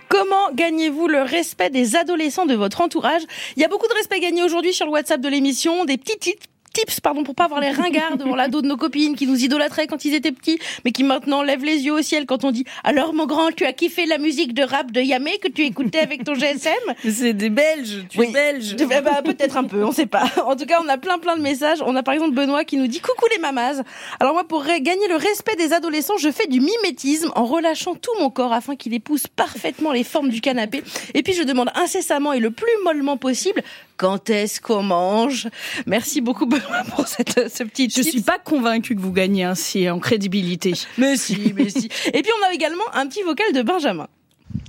Comment 0.09 0.51
gagnez-vous 0.53 1.07
le 1.07 1.21
respect 1.21 1.69
des 1.69 1.95
adolescents 1.95 2.45
de 2.45 2.55
votre 2.55 2.81
entourage? 2.81 3.23
Il 3.55 3.61
y 3.61 3.65
a 3.65 3.67
beaucoup 3.67 3.87
de 3.87 3.93
respect 3.93 4.19
gagné 4.19 4.43
aujourd'hui 4.43 4.73
sur 4.73 4.85
le 4.85 4.91
WhatsApp 4.91 5.21
de 5.21 5.29
l'émission, 5.29 5.85
des 5.85 5.97
petits 5.97 6.19
tips 6.19 6.45
tips 6.75 6.99
pardon 6.99 7.23
pour 7.23 7.35
pas 7.35 7.45
avoir 7.45 7.61
les 7.61 7.71
ringards 7.71 8.17
devant 8.17 8.35
l'ado 8.35 8.61
de 8.61 8.67
nos 8.67 8.77
copines 8.77 9.15
qui 9.15 9.27
nous 9.27 9.43
idolâtraient 9.43 9.87
quand 9.87 10.05
ils 10.05 10.13
étaient 10.13 10.31
petits 10.31 10.59
mais 10.83 10.91
qui 10.91 11.03
maintenant 11.03 11.41
lèvent 11.41 11.65
les 11.65 11.85
yeux 11.85 11.93
au 11.93 12.01
ciel 12.01 12.25
quand 12.25 12.43
on 12.43 12.51
dit 12.51 12.65
alors 12.83 13.13
mon 13.13 13.25
grand 13.25 13.51
tu 13.55 13.65
as 13.65 13.73
kiffé 13.73 14.05
la 14.05 14.17
musique 14.17 14.53
de 14.53 14.63
rap 14.63 14.91
de 14.91 15.01
Yamé 15.01 15.37
que 15.39 15.47
tu 15.47 15.63
écoutais 15.63 15.99
avec 15.99 16.23
ton 16.23 16.35
GSM 16.35 16.73
C'est 17.09 17.33
des 17.33 17.49
Belges, 17.49 18.05
tu 18.09 18.19
Oui. 18.19 18.33
Eh 18.77 18.85
ben, 18.85 19.03
bah, 19.03 19.21
peut-être 19.23 19.57
un 19.57 19.63
peu, 19.63 19.83
on 19.83 19.91
sait 19.91 20.05
pas. 20.05 20.25
En 20.45 20.55
tout 20.55 20.65
cas, 20.65 20.79
on 20.83 20.87
a 20.87 20.97
plein 20.97 21.17
plein 21.17 21.35
de 21.37 21.41
messages. 21.41 21.81
On 21.85 21.95
a 21.95 22.03
par 22.03 22.13
exemple 22.13 22.33
Benoît 22.33 22.63
qui 22.65 22.77
nous 22.77 22.87
dit 22.87 22.99
coucou 22.99 23.25
les 23.31 23.39
mamazes. 23.39 23.83
Alors 24.19 24.33
moi, 24.33 24.43
pour 24.43 24.63
gagner 24.63 25.07
le 25.07 25.15
respect 25.15 25.55
des 25.55 25.73
adolescents, 25.73 26.17
je 26.17 26.29
fais 26.29 26.47
du 26.47 26.59
mimétisme 26.59 27.31
en 27.35 27.45
relâchant 27.45 27.95
tout 27.95 28.11
mon 28.19 28.29
corps 28.29 28.53
afin 28.53 28.75
qu'il 28.75 28.93
épouse 28.93 29.27
parfaitement 29.27 29.91
les 29.91 30.03
formes 30.03 30.29
du 30.29 30.41
canapé. 30.41 30.83
Et 31.13 31.23
puis 31.23 31.33
je 31.33 31.43
demande 31.43 31.69
incessamment 31.75 32.33
et 32.33 32.39
le 32.39 32.51
plus 32.51 32.67
mollement 32.83 33.17
possible 33.17 33.63
Quand 33.97 34.29
est-ce 34.29 34.59
qu'on 34.59 34.83
mange 34.83 35.47
Merci 35.85 36.19
beaucoup 36.19 36.45
Benoît 36.45 36.83
pour 36.95 37.07
cette, 37.07 37.49
ce 37.49 37.63
petit 37.63 37.89
Je 37.89 38.01
suis 38.01 38.21
pas 38.21 38.39
convaincue 38.39 38.95
que 38.95 38.99
vous 38.99 39.13
gagnez 39.13 39.43
ainsi 39.43 39.89
en 39.89 39.99
crédibilité. 39.99 40.73
Mais 40.97 41.15
si, 41.15 41.53
mais 41.55 41.69
si. 41.69 41.89
Et 42.13 42.21
puis 42.21 42.31
on 42.41 42.49
a 42.49 42.53
également 42.53 42.83
un 42.93 43.07
petit 43.07 43.23
vocal 43.23 43.53
de 43.53 43.61
Benjamin. 43.61 44.07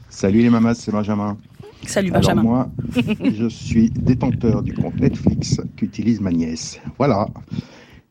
Salut 0.09 0.43
les 0.43 0.51
mamas, 0.51 0.75
c'est 0.75 0.93
Benjamin. 0.93 1.37
Salut 1.87 2.11
Benjamin. 2.11 2.41
Alors 2.41 2.45
moi, 2.45 2.71
je 3.25 3.49
suis 3.49 3.91
détenteur 3.91 4.63
du 4.63 4.75
compte 4.75 4.97
Netflix 4.97 5.61
qu'utilise 5.77 6.21
ma 6.21 6.31
nièce. 6.31 6.81
Voilà. 6.99 7.27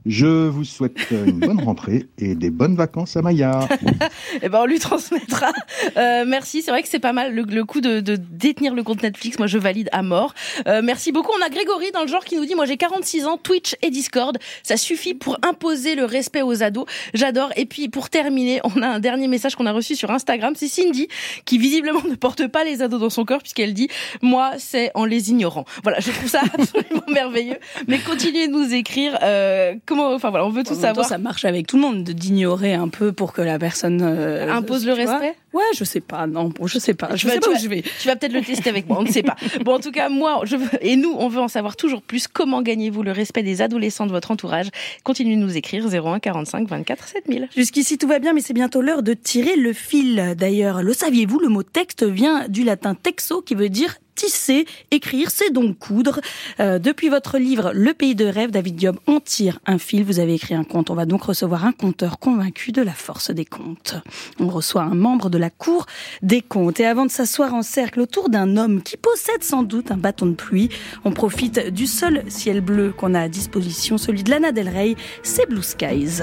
Je 0.05 0.47
vous 0.47 0.63
souhaite 0.63 1.09
une 1.09 1.39
bonne 1.39 1.59
rentrée 1.59 2.05
et 2.19 2.35
des 2.35 2.51
bonnes 2.51 2.75
vacances 2.75 3.17
à 3.17 3.23
Maya. 3.23 3.67
eh 4.43 4.49
ben, 4.49 4.59
on 4.61 4.65
lui 4.65 4.77
transmettra. 4.77 5.51
Euh, 5.97 6.25
merci. 6.27 6.61
C'est 6.61 6.69
vrai 6.69 6.83
que 6.83 6.87
c'est 6.87 6.99
pas 6.99 7.11
mal 7.11 7.33
le, 7.33 7.65
coup 7.65 7.81
de, 7.81 8.01
de, 8.01 8.15
détenir 8.15 8.75
le 8.75 8.83
compte 8.83 9.01
Netflix. 9.01 9.39
Moi, 9.39 9.47
je 9.47 9.57
valide 9.57 9.89
à 9.91 10.03
mort. 10.03 10.35
Euh, 10.67 10.81
merci 10.83 11.11
beaucoup. 11.11 11.31
On 11.39 11.43
a 11.43 11.49
Grégory 11.49 11.91
dans 11.91 12.01
le 12.01 12.07
genre 12.07 12.23
qui 12.23 12.35
nous 12.35 12.45
dit, 12.45 12.53
moi, 12.53 12.65
j'ai 12.65 12.77
46 12.77 13.25
ans, 13.25 13.37
Twitch 13.37 13.75
et 13.81 13.89
Discord. 13.89 14.37
Ça 14.61 14.77
suffit 14.77 15.15
pour 15.15 15.39
imposer 15.41 15.95
le 15.95 16.05
respect 16.05 16.43
aux 16.43 16.61
ados. 16.61 16.85
J'adore. 17.15 17.49
Et 17.55 17.65
puis, 17.65 17.89
pour 17.89 18.11
terminer, 18.11 18.61
on 18.63 18.83
a 18.83 18.87
un 18.87 18.99
dernier 18.99 19.27
message 19.27 19.55
qu'on 19.55 19.65
a 19.65 19.71
reçu 19.71 19.95
sur 19.95 20.11
Instagram. 20.11 20.53
C'est 20.55 20.67
Cindy 20.67 21.07
qui 21.45 21.57
visiblement 21.57 22.01
ne 22.07 22.15
porte 22.15 22.47
pas 22.47 22.63
les 22.63 22.83
ados 22.83 22.99
dans 22.99 23.09
son 23.09 23.25
corps 23.25 23.41
puisqu'elle 23.41 23.73
dit, 23.73 23.87
moi, 24.21 24.51
c'est 24.59 24.91
en 24.93 25.05
les 25.05 25.31
ignorant. 25.31 25.65
Voilà. 25.81 25.99
Je 25.99 26.11
trouve 26.11 26.29
ça 26.29 26.41
absolument 26.53 27.05
merveilleux. 27.07 27.57
Mais 27.87 27.97
continuez 27.97 28.47
de 28.47 28.53
nous 28.53 28.71
écrire. 28.71 29.17
Euh, 29.23 29.73
enfin 30.03 30.29
voilà, 30.29 30.45
on 30.45 30.49
veut 30.49 30.63
tout 30.63 30.75
savoir. 30.75 31.07
ça 31.07 31.17
marche 31.17 31.45
avec 31.45 31.67
tout 31.67 31.77
le 31.77 31.81
monde 31.81 32.03
d'ignorer 32.03 32.73
un 32.73 32.87
peu 32.87 33.11
pour 33.11 33.33
que 33.33 33.41
la 33.41 33.59
personne 33.59 34.01
euh, 34.01 34.51
impose 34.51 34.85
le 34.85 34.93
respect. 34.93 35.35
Ouais, 35.53 35.63
je 35.73 35.83
sais 35.83 36.01
pas. 36.01 36.27
Non, 36.27 36.49
bon, 36.49 36.67
je 36.67 36.79
sais 36.79 36.93
pas. 36.93 37.15
Je 37.15 37.27
sais 37.27 37.39
pas 37.39 37.49
où 37.49 37.57
je 37.57 37.69
vais. 37.69 37.81
Tu 38.01 38.07
vas 38.07 38.15
peut-être 38.15 38.33
le 38.33 38.41
tester 38.41 38.69
avec 38.69 38.89
moi. 38.89 38.97
On 38.99 39.03
ne 39.03 39.11
sait 39.11 39.23
pas. 39.23 39.35
Bon, 39.63 39.75
en 39.75 39.79
tout 39.79 39.91
cas, 39.91 40.09
moi, 40.09 40.41
je 40.43 40.57
veux, 40.57 40.67
et 40.81 40.97
nous, 40.97 41.15
on 41.17 41.29
veut 41.29 41.39
en 41.39 41.47
savoir 41.47 41.77
toujours 41.77 42.01
plus. 42.01 42.27
Comment 42.27 42.61
gagnez-vous 42.61 43.03
le 43.03 43.11
respect 43.11 43.41
des 43.41 43.61
adolescents 43.61 44.05
de 44.05 44.11
votre 44.11 44.31
entourage? 44.31 44.69
Continuez 45.03 45.35
de 45.35 45.41
nous 45.41 45.55
écrire 45.55 45.85
01 45.87 46.19
45 46.19 46.67
24 46.67 47.07
7000. 47.07 47.49
Jusqu'ici 47.55 47.97
tout 47.97 48.07
va 48.07 48.19
bien, 48.19 48.33
mais 48.33 48.41
c'est 48.41 48.53
bientôt 48.53 48.81
l'heure 48.81 49.01
de 49.01 49.13
tirer 49.13 49.55
le 49.55 49.71
fil. 49.71 50.35
D'ailleurs, 50.37 50.83
le 50.83 50.93
saviez-vous 50.93 51.39
Le 51.39 51.47
mot 51.47 51.63
texte 51.63 52.03
vient 52.03 52.47
du 52.49 52.63
latin 52.63 52.95
texo, 52.95 53.41
qui 53.41 53.55
veut 53.55 53.69
dire 53.69 53.95
tisser, 54.15 54.65
écrire, 54.91 55.29
c'est 55.29 55.51
donc 55.51 55.77
coudre. 55.77 56.19
Euh, 56.59 56.79
depuis 56.79 57.09
votre 57.09 57.37
livre 57.37 57.71
Le 57.73 57.93
pays 57.93 58.15
de 58.15 58.25
rêve, 58.25 58.51
David 58.51 58.75
Diop 58.75 58.99
en 59.07 59.19
tire 59.19 59.59
un 59.65 59.77
fil. 59.77 60.03
Vous 60.03 60.19
avez 60.19 60.33
écrit 60.33 60.55
un 60.55 60.63
conte. 60.63 60.89
On 60.89 60.95
va 60.95 61.05
donc 61.05 61.23
recevoir 61.23 61.65
un 61.65 61.71
conteur 61.71 62.19
convaincu 62.19 62.71
de 62.71 62.81
la 62.81 62.93
force 62.93 63.31
des 63.31 63.45
contes. 63.45 63.95
On 64.39 64.47
reçoit 64.47 64.83
un 64.83 64.95
membre 64.95 65.29
de 65.29 65.37
la 65.37 65.49
cour 65.49 65.85
des 66.21 66.41
contes. 66.41 66.79
Et 66.79 66.85
avant 66.85 67.05
de 67.05 67.11
s'asseoir 67.11 67.53
en 67.53 67.61
cercle 67.61 68.01
autour 68.01 68.29
d'un 68.29 68.57
homme 68.57 68.81
qui 68.81 68.97
possède 68.97 69.43
sans 69.43 69.63
doute 69.63 69.91
un 69.91 69.97
bâton 69.97 70.25
de 70.25 70.33
pluie, 70.33 70.69
on 71.03 71.11
profite 71.11 71.69
du 71.69 71.85
seul 71.85 72.23
ciel 72.29 72.61
bleu 72.61 72.93
qu'on 72.95 73.13
a 73.13 73.21
à 73.21 73.29
disposition, 73.29 73.97
celui 73.97 74.23
de 74.23 74.31
Lana 74.31 74.51
Del 74.51 74.69
Rey, 74.69 74.95
c'est 75.23 75.49
Blue 75.49 75.63
Skies. 75.63 76.21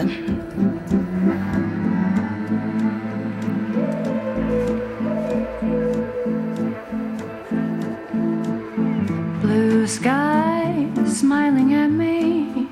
Sky 9.92 10.88
smiling 11.05 11.74
at 11.74 11.90
me. 11.90 12.66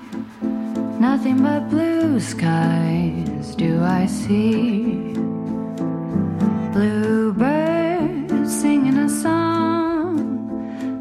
Nothing 0.99 1.43
but 1.43 1.69
blue 1.69 2.19
skies 2.19 3.55
do 3.57 3.83
I 3.83 4.07
see. 4.07 5.13
Blue 6.73 7.35
birds 7.35 8.51
singing 8.61 8.97
a 8.97 9.09
song. 9.09 10.15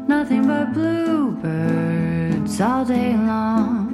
Nothing 0.06 0.46
but 0.46 0.74
blue 0.74 1.30
birds 1.46 2.60
all 2.60 2.84
day 2.84 3.12
long. 3.14 3.88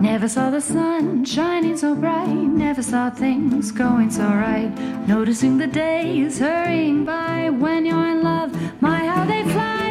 Never 0.00 0.28
saw 0.28 0.48
the 0.48 0.62
sun 0.62 1.26
shining 1.26 1.76
so 1.76 1.94
bright, 1.94 2.48
never 2.66 2.82
saw 2.82 3.10
things 3.10 3.70
going 3.70 4.10
so 4.10 4.24
right. 4.24 4.72
Noticing 5.06 5.58
the 5.58 5.66
days 5.66 6.38
hurrying 6.38 7.04
by 7.04 7.50
when 7.50 7.84
you're 7.84 8.08
in 8.14 8.22
love, 8.22 8.50
my 8.80 9.04
how 9.04 9.26
they 9.26 9.42
fly. 9.52 9.87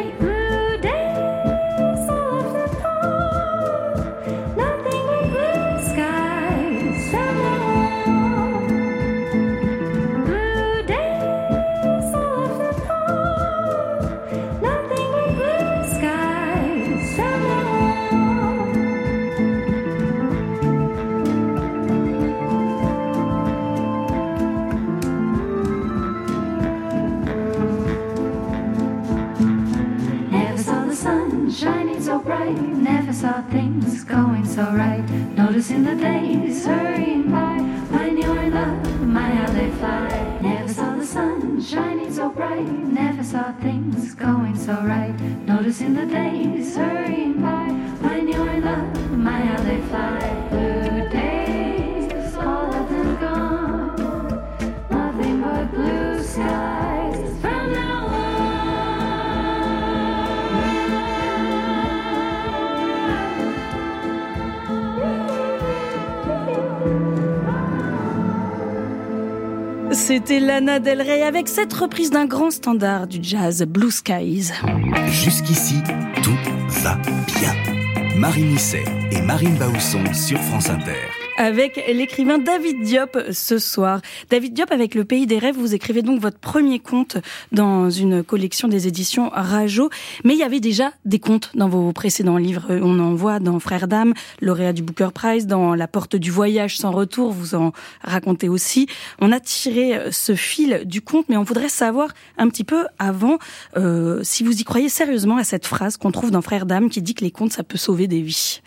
Saw 33.18 33.42
things 33.50 34.04
going 34.04 34.44
so 34.44 34.62
right. 34.62 35.02
Noticing 35.36 35.82
the 35.82 35.96
days 35.96 36.64
hurrying 36.64 37.30
by. 37.30 37.58
When 37.90 38.16
you're 38.16 38.42
in 38.42 38.54
love, 38.54 39.00
my 39.00 39.28
how 39.28 39.50
they 39.52 39.70
fly. 39.72 40.38
Never 40.40 40.72
saw 40.72 40.94
the 40.94 41.04
sun 41.04 41.60
shining 41.60 42.12
so 42.12 42.28
bright. 42.28 42.68
Never 43.02 43.24
saw 43.24 43.52
things 43.60 44.14
going 44.14 44.56
so 44.56 44.74
right. 44.74 45.18
Noticing 45.46 45.94
the 45.94 46.06
days 46.06 46.76
hurrying 46.76 47.42
by. 47.42 47.66
When 48.06 48.28
you're 48.28 48.50
in 48.50 48.64
love, 48.64 49.10
my 49.10 49.40
how 49.40 49.62
they 49.64 49.80
fly. 49.88 50.47
C'était 70.08 70.40
Lana 70.40 70.80
Del 70.80 71.02
Rey 71.02 71.22
avec 71.22 71.48
cette 71.48 71.74
reprise 71.74 72.08
d'un 72.08 72.24
grand 72.24 72.50
standard 72.50 73.06
du 73.08 73.18
jazz 73.20 73.62
Blue 73.64 73.90
Skies. 73.90 74.52
Jusqu'ici, 75.08 75.82
tout 76.22 76.34
va 76.82 76.96
bien. 77.38 77.52
Marie 78.16 78.44
Misset 78.44 78.86
et 79.10 79.20
Marine 79.20 79.56
Bausson 79.56 80.02
sur 80.14 80.40
France 80.40 80.70
Inter 80.70 80.94
avec 81.38 81.80
l'écrivain 81.86 82.38
David 82.38 82.82
Diop 82.82 83.16
ce 83.30 83.58
soir. 83.58 84.02
David 84.28 84.54
Diop, 84.54 84.72
avec 84.72 84.96
Le 84.96 85.04
Pays 85.04 85.26
des 85.26 85.38
Rêves, 85.38 85.54
vous 85.56 85.72
écrivez 85.72 86.02
donc 86.02 86.20
votre 86.20 86.38
premier 86.38 86.80
conte 86.80 87.16
dans 87.52 87.90
une 87.90 88.24
collection 88.24 88.66
des 88.66 88.88
éditions 88.88 89.30
Rajo. 89.32 89.88
Mais 90.24 90.34
il 90.34 90.38
y 90.40 90.42
avait 90.42 90.58
déjà 90.58 90.92
des 91.04 91.20
contes 91.20 91.52
dans 91.54 91.68
vos 91.68 91.92
précédents 91.92 92.38
livres. 92.38 92.66
On 92.68 92.98
en 92.98 93.14
voit 93.14 93.38
dans 93.38 93.60
Frères 93.60 93.86
d'âme, 93.86 94.14
lauréat 94.40 94.72
du 94.72 94.82
Booker 94.82 95.10
Prize, 95.14 95.46
dans 95.46 95.76
La 95.76 95.86
Porte 95.86 96.16
du 96.16 96.32
Voyage 96.32 96.76
sans 96.76 96.90
retour, 96.90 97.30
vous 97.30 97.54
en 97.54 97.72
racontez 98.02 98.48
aussi. 98.48 98.88
On 99.20 99.30
a 99.30 99.38
tiré 99.38 100.10
ce 100.10 100.34
fil 100.34 100.82
du 100.86 101.02
conte, 101.02 101.28
mais 101.28 101.36
on 101.36 101.44
voudrait 101.44 101.68
savoir 101.68 102.10
un 102.36 102.48
petit 102.48 102.64
peu 102.64 102.86
avant 102.98 103.38
euh, 103.76 104.20
si 104.24 104.42
vous 104.42 104.60
y 104.60 104.64
croyez 104.64 104.88
sérieusement 104.88 105.36
à 105.36 105.44
cette 105.44 105.66
phrase 105.66 105.98
qu'on 105.98 106.10
trouve 106.10 106.32
dans 106.32 106.42
Frères 106.42 106.66
d'âme 106.66 106.90
qui 106.90 107.00
dit 107.00 107.14
que 107.14 107.22
les 107.22 107.30
contes, 107.30 107.52
ça 107.52 107.62
peut 107.62 107.78
sauver 107.78 108.08
des 108.08 108.22
vies. 108.22 108.60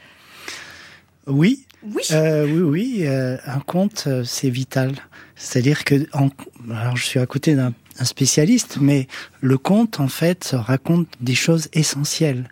Oui, 1.27 1.65
oui. 1.83 2.03
Euh, 2.11 2.45
oui, 2.45 2.61
oui. 2.61 2.97
Euh, 3.01 3.37
un 3.45 3.59
conte, 3.59 4.05
euh, 4.07 4.23
c'est 4.23 4.49
vital. 4.49 4.95
C'est-à-dire 5.35 5.83
que, 5.83 6.07
en, 6.13 6.29
alors 6.71 6.95
je 6.97 7.05
suis 7.05 7.19
à 7.19 7.25
côté 7.25 7.55
d'un 7.55 7.73
spécialiste, 8.03 8.77
mais 8.79 9.07
le 9.41 9.57
conte, 9.57 9.99
en 9.99 10.07
fait, 10.07 10.51
raconte 10.53 11.07
des 11.19 11.35
choses 11.35 11.67
essentielles. 11.73 12.49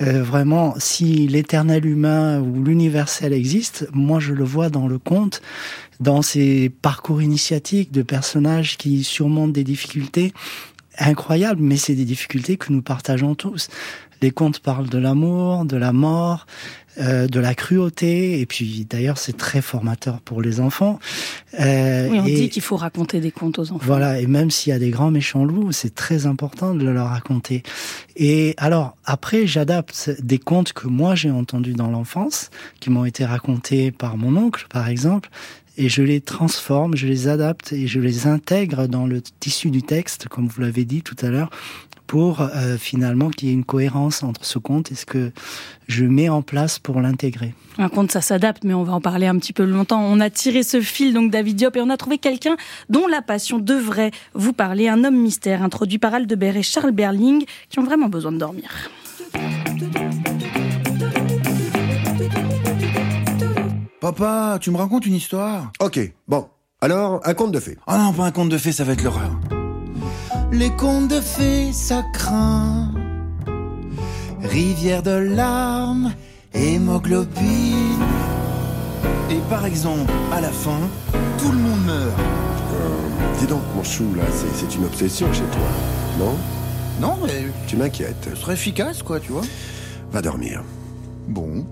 Euh, 0.00 0.22
vraiment, 0.22 0.74
si 0.78 1.26
l'éternel 1.26 1.84
humain 1.84 2.40
ou 2.40 2.62
l'universel 2.62 3.32
existe, 3.32 3.88
moi 3.92 4.20
je 4.20 4.32
le 4.32 4.44
vois 4.44 4.70
dans 4.70 4.86
le 4.86 4.98
conte, 4.98 5.42
dans 5.98 6.22
ces 6.22 6.68
parcours 6.68 7.20
initiatiques 7.20 7.90
de 7.90 8.02
personnages 8.02 8.76
qui 8.76 9.02
surmontent 9.02 9.52
des 9.52 9.64
difficultés 9.64 10.32
incroyables, 10.98 11.60
mais 11.60 11.76
c'est 11.76 11.94
des 11.94 12.04
difficultés 12.04 12.56
que 12.56 12.72
nous 12.72 12.82
partageons 12.82 13.34
tous. 13.34 13.68
Les 14.20 14.30
contes 14.30 14.60
parlent 14.60 14.88
de 14.88 14.98
l'amour, 14.98 15.64
de 15.64 15.76
la 15.76 15.92
mort, 15.92 16.46
euh, 17.00 17.26
de 17.28 17.40
la 17.40 17.54
cruauté, 17.54 18.40
et 18.40 18.46
puis 18.46 18.86
d'ailleurs 18.88 19.18
c'est 19.18 19.36
très 19.36 19.62
formateur 19.62 20.20
pour 20.20 20.42
les 20.42 20.60
enfants. 20.60 20.98
Euh, 21.60 22.08
oui, 22.10 22.18
on 22.20 22.24
dit 22.24 22.48
qu'il 22.48 22.62
faut 22.62 22.76
raconter 22.76 23.20
des 23.20 23.30
contes 23.30 23.58
aux 23.58 23.72
enfants. 23.72 23.84
Voilà, 23.84 24.20
et 24.20 24.26
même 24.26 24.50
s'il 24.50 24.72
y 24.72 24.76
a 24.76 24.78
des 24.78 24.90
grands 24.90 25.10
méchants 25.10 25.44
loups, 25.44 25.72
c'est 25.72 25.94
très 25.94 26.26
important 26.26 26.74
de 26.74 26.88
leur 26.88 27.08
raconter. 27.08 27.62
Et 28.16 28.54
alors 28.56 28.96
après, 29.04 29.46
j'adapte 29.46 30.10
des 30.20 30.38
contes 30.38 30.72
que 30.72 30.88
moi 30.88 31.14
j'ai 31.14 31.30
entendus 31.30 31.74
dans 31.74 31.90
l'enfance, 31.90 32.50
qui 32.80 32.90
m'ont 32.90 33.04
été 33.04 33.24
racontés 33.24 33.90
par 33.90 34.16
mon 34.16 34.36
oncle, 34.36 34.66
par 34.68 34.88
exemple, 34.88 35.30
et 35.78 35.88
je 35.88 36.02
les 36.02 36.20
transforme, 36.20 36.96
je 36.96 37.06
les 37.06 37.28
adapte 37.28 37.72
et 37.72 37.86
je 37.86 38.00
les 38.00 38.26
intègre 38.26 38.88
dans 38.88 39.06
le 39.06 39.22
tissu 39.22 39.70
du 39.70 39.82
texte, 39.82 40.28
comme 40.28 40.48
vous 40.48 40.60
l'avez 40.60 40.84
dit 40.84 41.02
tout 41.02 41.16
à 41.22 41.28
l'heure, 41.28 41.50
pour 42.08 42.40
euh, 42.40 42.76
finalement 42.76 43.30
qu'il 43.30 43.48
y 43.48 43.50
ait 43.52 43.54
une 43.54 43.64
cohérence 43.64 44.24
entre 44.24 44.44
ce 44.44 44.58
conte 44.58 44.90
et 44.90 44.96
ce 44.96 45.06
que 45.06 45.30
je 45.86 46.04
mets 46.04 46.28
en 46.28 46.42
place 46.42 46.80
pour 46.80 47.00
l'intégrer. 47.00 47.54
Un 47.78 47.88
conte, 47.88 48.10
ça 48.10 48.20
s'adapte, 48.20 48.64
mais 48.64 48.74
on 48.74 48.82
va 48.82 48.94
en 48.94 49.00
parler 49.00 49.26
un 49.26 49.38
petit 49.38 49.52
peu 49.52 49.64
longtemps. 49.64 50.02
On 50.02 50.18
a 50.18 50.30
tiré 50.30 50.64
ce 50.64 50.80
fil, 50.80 51.14
donc 51.14 51.30
David 51.30 51.56
Diop, 51.56 51.76
et 51.76 51.80
on 51.80 51.90
a 51.90 51.96
trouvé 51.96 52.18
quelqu'un 52.18 52.56
dont 52.88 53.06
la 53.06 53.22
passion 53.22 53.58
devrait 53.58 54.10
vous 54.34 54.52
parler, 54.52 54.88
un 54.88 55.04
homme 55.04 55.20
mystère, 55.20 55.62
introduit 55.62 55.98
par 55.98 56.12
Aldebert 56.14 56.56
et 56.56 56.62
Charles 56.64 56.92
Berling, 56.92 57.44
qui 57.68 57.78
ont 57.78 57.84
vraiment 57.84 58.08
besoin 58.08 58.32
de 58.32 58.38
dormir. 58.38 58.90
Papa, 64.00 64.58
tu 64.60 64.70
me 64.70 64.76
racontes 64.76 65.06
une 65.06 65.14
histoire 65.14 65.72
Ok, 65.80 65.98
bon. 66.28 66.46
Alors, 66.80 67.20
un 67.24 67.34
conte 67.34 67.50
de 67.52 67.58
fées. 67.58 67.76
Oh 67.88 67.92
non, 67.98 68.12
pas 68.12 68.24
un 68.26 68.30
conte 68.30 68.48
de 68.50 68.58
fées, 68.58 68.70
ça 68.70 68.84
va 68.84 68.92
être 68.92 69.02
l'horreur. 69.02 69.32
Les 70.52 70.70
contes 70.70 71.08
de 71.08 71.20
fées, 71.20 71.72
ça 71.72 72.04
craint. 72.12 72.92
Rivière 74.40 75.02
de 75.02 75.10
larmes, 75.10 76.12
hémoglobine. 76.54 77.98
Et 79.30 79.38
par 79.50 79.66
exemple, 79.66 80.10
à 80.32 80.40
la 80.40 80.50
fin, 80.50 80.78
tout 81.38 81.50
le 81.50 81.58
monde 81.58 81.84
meurt. 81.84 82.18
Euh, 82.18 83.38
dis 83.40 83.46
donc, 83.46 83.62
mon 83.74 83.82
chou, 83.82 84.04
là, 84.16 84.22
c'est 84.32 84.54
c'est 84.54 84.76
une 84.76 84.84
obsession 84.84 85.26
chez 85.32 85.42
toi. 85.42 85.68
Non? 86.20 86.36
Non, 87.00 87.18
mais 87.26 87.48
Tu 87.66 87.76
m'inquiètes. 87.76 88.28
ce 88.30 88.36
serait 88.36 88.54
efficace, 88.54 89.02
quoi, 89.02 89.18
tu 89.18 89.32
vois. 89.32 89.42
Va 90.12 90.22
dormir. 90.22 90.62
Bon, 91.28 91.66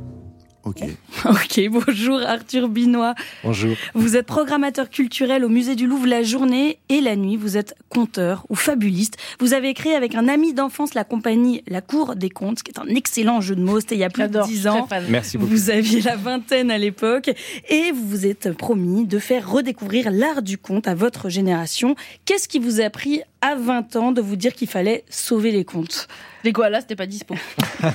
ok. 0.67 0.83
Ok, 1.25 1.61
bonjour 1.71 2.21
Arthur 2.21 2.69
Binois. 2.69 3.15
Bonjour. 3.43 3.75
Vous 3.95 4.17
êtes 4.17 4.27
programmateur 4.27 4.91
culturel 4.91 5.45
au 5.45 5.49
musée 5.49 5.75
du 5.75 5.87
Louvre 5.87 6.07
la 6.07 6.23
journée 6.23 6.79
et 6.89 7.01
la 7.01 7.17
nuit. 7.17 7.37
Vous 7.37 7.57
êtes 7.57 7.75
conteur 7.89 8.45
ou 8.49 8.55
fabuliste. 8.55 9.17
Vous 9.41 9.55
avez 9.55 9.73
créé 9.75 9.95
avec 9.95 10.15
un 10.15 10.29
ami 10.29 10.53
d'enfance 10.53 10.95
la 10.95 11.05
compagnie 11.05 11.63
La 11.67 11.81
Cour 11.81 12.15
des 12.17 12.31
Contes, 12.31 12.63
qui 12.63 12.71
est 12.71 12.79
un 12.79 12.87
excellent 12.95 13.41
jeu 13.41 13.57
de 13.57 13.63
mots. 13.63 13.81
C'était 13.81 13.95
il 13.97 14.01
y 14.01 14.05
a 14.05 14.11
plus 14.11 14.29
de 14.29 14.43
dix 14.45 14.61
très 14.63 14.69
ans. 14.69 14.87
fan. 14.87 15.05
Merci 15.09 15.39
beaucoup. 15.39 15.51
Vous 15.51 15.71
aviez 15.71 16.01
la 16.03 16.17
vingtaine 16.17 16.71
à 16.71 16.79
l'époque 16.79 17.31
et 17.69 17.93
vous 17.93 18.07
vous 18.07 18.27
êtes 18.27 18.53
promis 18.53 19.07
de 19.07 19.19
faire 19.19 19.51
redécouvrir 19.51 20.11
l'art 20.11 20.43
du 20.43 20.59
conte 20.59 20.87
à 20.87 20.95
votre 20.95 21.29
génération. 21.29 21.97
Qu'est-ce 22.25 22.49
qui 22.49 22.59
vous 22.59 22.81
a 22.81 22.91
pris 22.91 23.23
à 23.47 23.55
20 23.55 23.97
ans 23.97 24.13
de 24.13 24.21
vous 24.21 24.35
dire 24.35 24.53
qu'il 24.55 24.69
fallait 24.69 25.05
sauver 25.09 25.53
les 25.53 25.65
contes 25.65 26.09
Les 26.43 26.53
koalas, 26.53 26.81
c'était 26.81 26.97
pas 26.97 27.07
dispo. 27.07 27.37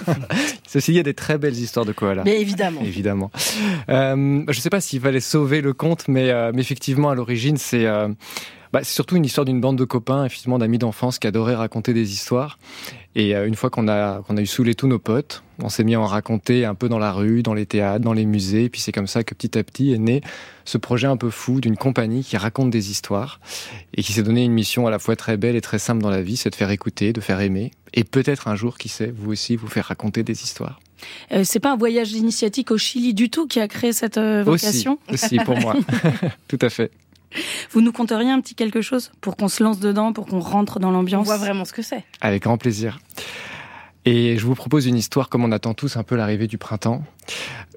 Ceci, 0.68 0.94
il 0.94 0.96
y 0.96 1.00
a 1.00 1.04
des 1.04 1.14
très 1.14 1.38
belles 1.38 1.58
histoires 1.58 1.86
de 1.86 1.92
koalas. 1.92 2.24
Mais 2.24 2.40
évidemment. 2.40 2.82
Évidemment. 2.82 3.32
Euh, 3.90 4.44
je 4.48 4.58
ne 4.58 4.62
sais 4.62 4.70
pas 4.70 4.80
s'il 4.80 5.02
fallait 5.02 5.20
sauver 5.20 5.60
le 5.60 5.74
conte, 5.74 6.08
mais, 6.08 6.30
euh, 6.30 6.52
mais 6.54 6.62
effectivement, 6.62 7.10
à 7.10 7.16
l'origine, 7.16 7.58
c'est 7.58 7.86
euh, 7.86 8.08
bah, 8.74 8.80
c'est 8.84 8.94
surtout 8.94 9.16
une 9.16 9.26
histoire 9.26 9.46
d'une 9.46 9.60
bande 9.60 9.78
de 9.78 9.84
copains, 9.84 10.26
effectivement, 10.26 10.58
d'amis 10.58 10.78
d'enfance 10.78 11.20
qui 11.20 11.28
adoraient 11.28 11.56
raconter 11.56 11.94
des 11.94 12.14
histoires. 12.14 12.58
Et 13.16 13.36
euh, 13.36 13.46
une 13.46 13.56
fois 13.56 13.70
qu'on 13.70 13.88
a, 13.90 14.22
qu'on 14.22 14.38
a 14.38 14.42
eu 14.42 14.46
saoulé 14.46 14.74
tous 14.74 14.88
nos 14.88 15.00
potes, 15.00 15.44
on 15.62 15.68
s'est 15.68 15.84
mis 15.84 15.96
à 15.96 16.00
en 16.00 16.06
raconter 16.06 16.64
un 16.64 16.76
peu 16.76 16.88
dans 16.88 17.00
la 17.00 17.12
rue, 17.12 17.44
dans 17.44 17.54
les 17.54 17.66
théâtres, 17.66 18.04
dans 18.04 18.14
les 18.14 18.26
musées. 18.26 18.66
Et 18.66 18.70
puis 18.70 18.80
c'est 18.80 18.94
comme 18.94 19.08
ça 19.08 19.24
que 19.24 19.36
petit 19.36 19.58
à 19.58 19.64
petit 19.64 19.92
est 19.92 19.98
né 19.98 20.22
ce 20.64 20.78
projet 20.78 21.08
un 21.08 21.18
peu 21.18 21.30
fou 21.30 21.60
d'une 21.60 21.76
compagnie 21.76 22.24
qui 22.24 22.38
raconte 22.38 22.70
des 22.70 22.92
histoires 22.92 23.42
et 23.96 24.04
qui 24.04 24.14
s'est 24.14 24.24
donné 24.24 24.46
une 24.46 24.54
mission 24.54 24.88
à 24.88 24.92
la 24.92 25.00
fois 25.00 25.16
très 25.16 25.36
belle 25.36 25.56
et 25.56 25.62
très 25.62 25.80
simple 25.80 26.02
dans 26.02 26.10
la 26.10 26.22
vie, 26.22 26.38
c'est 26.38 26.50
de 26.50 26.56
faire 26.56 26.72
écouter, 26.72 27.12
de 27.12 27.20
faire 27.20 27.42
aimer. 27.42 27.72
Et 27.94 28.06
peut-être 28.06 28.48
un 28.48 28.56
jour, 28.56 28.78
qui 28.78 28.88
sait, 28.88 29.14
vous 29.14 29.32
aussi, 29.32 29.58
vous 29.58 29.68
faire 29.68 29.86
raconter 29.86 30.24
des 30.24 30.44
histoires. 30.44 30.80
Euh, 31.34 31.44
C'est 31.44 31.60
pas 31.60 31.74
un 31.74 31.78
voyage 31.78 32.14
initiatique 32.14 32.72
au 32.72 32.78
Chili 32.78 33.14
du 33.14 33.30
tout 33.30 33.48
qui 33.48 33.60
a 33.60 33.68
créé 33.68 33.92
cette 33.92 34.18
euh, 34.18 34.44
vocation? 34.44 34.98
Aussi, 35.10 35.26
aussi 35.26 35.38
pour 35.40 35.60
moi. 35.60 35.76
Tout 36.48 36.60
à 36.62 36.70
fait. 36.70 36.92
Vous 37.72 37.82
nous 37.82 37.92
conteriez 37.92 38.30
un 38.32 38.42
petit 38.42 38.56
quelque 38.56 38.82
chose 38.82 39.12
pour 39.22 39.36
qu'on 39.38 39.48
se 39.48 39.64
lance 39.64 39.80
dedans, 39.80 40.14
pour 40.14 40.26
qu'on 40.26 40.40
rentre 40.40 40.80
dans 40.80 40.90
On 40.90 40.92
l'ambiance 40.92 41.26
voit 41.26 41.38
vraiment 41.38 41.66
ce 41.66 41.74
que 41.74 41.82
c'est. 41.82 42.04
Avec 42.20 42.44
grand 42.44 42.58
plaisir. 42.58 43.00
Et 44.06 44.38
je 44.38 44.46
vous 44.46 44.56
propose 44.56 44.86
une 44.88 44.98
histoire 44.98 45.30
comme 45.30 45.44
on 45.44 45.52
attend 45.52 45.74
tous 45.74 45.96
un 45.98 46.04
peu 46.04 46.16
l'arrivée 46.16 46.48
du 46.48 46.58
printemps. 46.58 47.04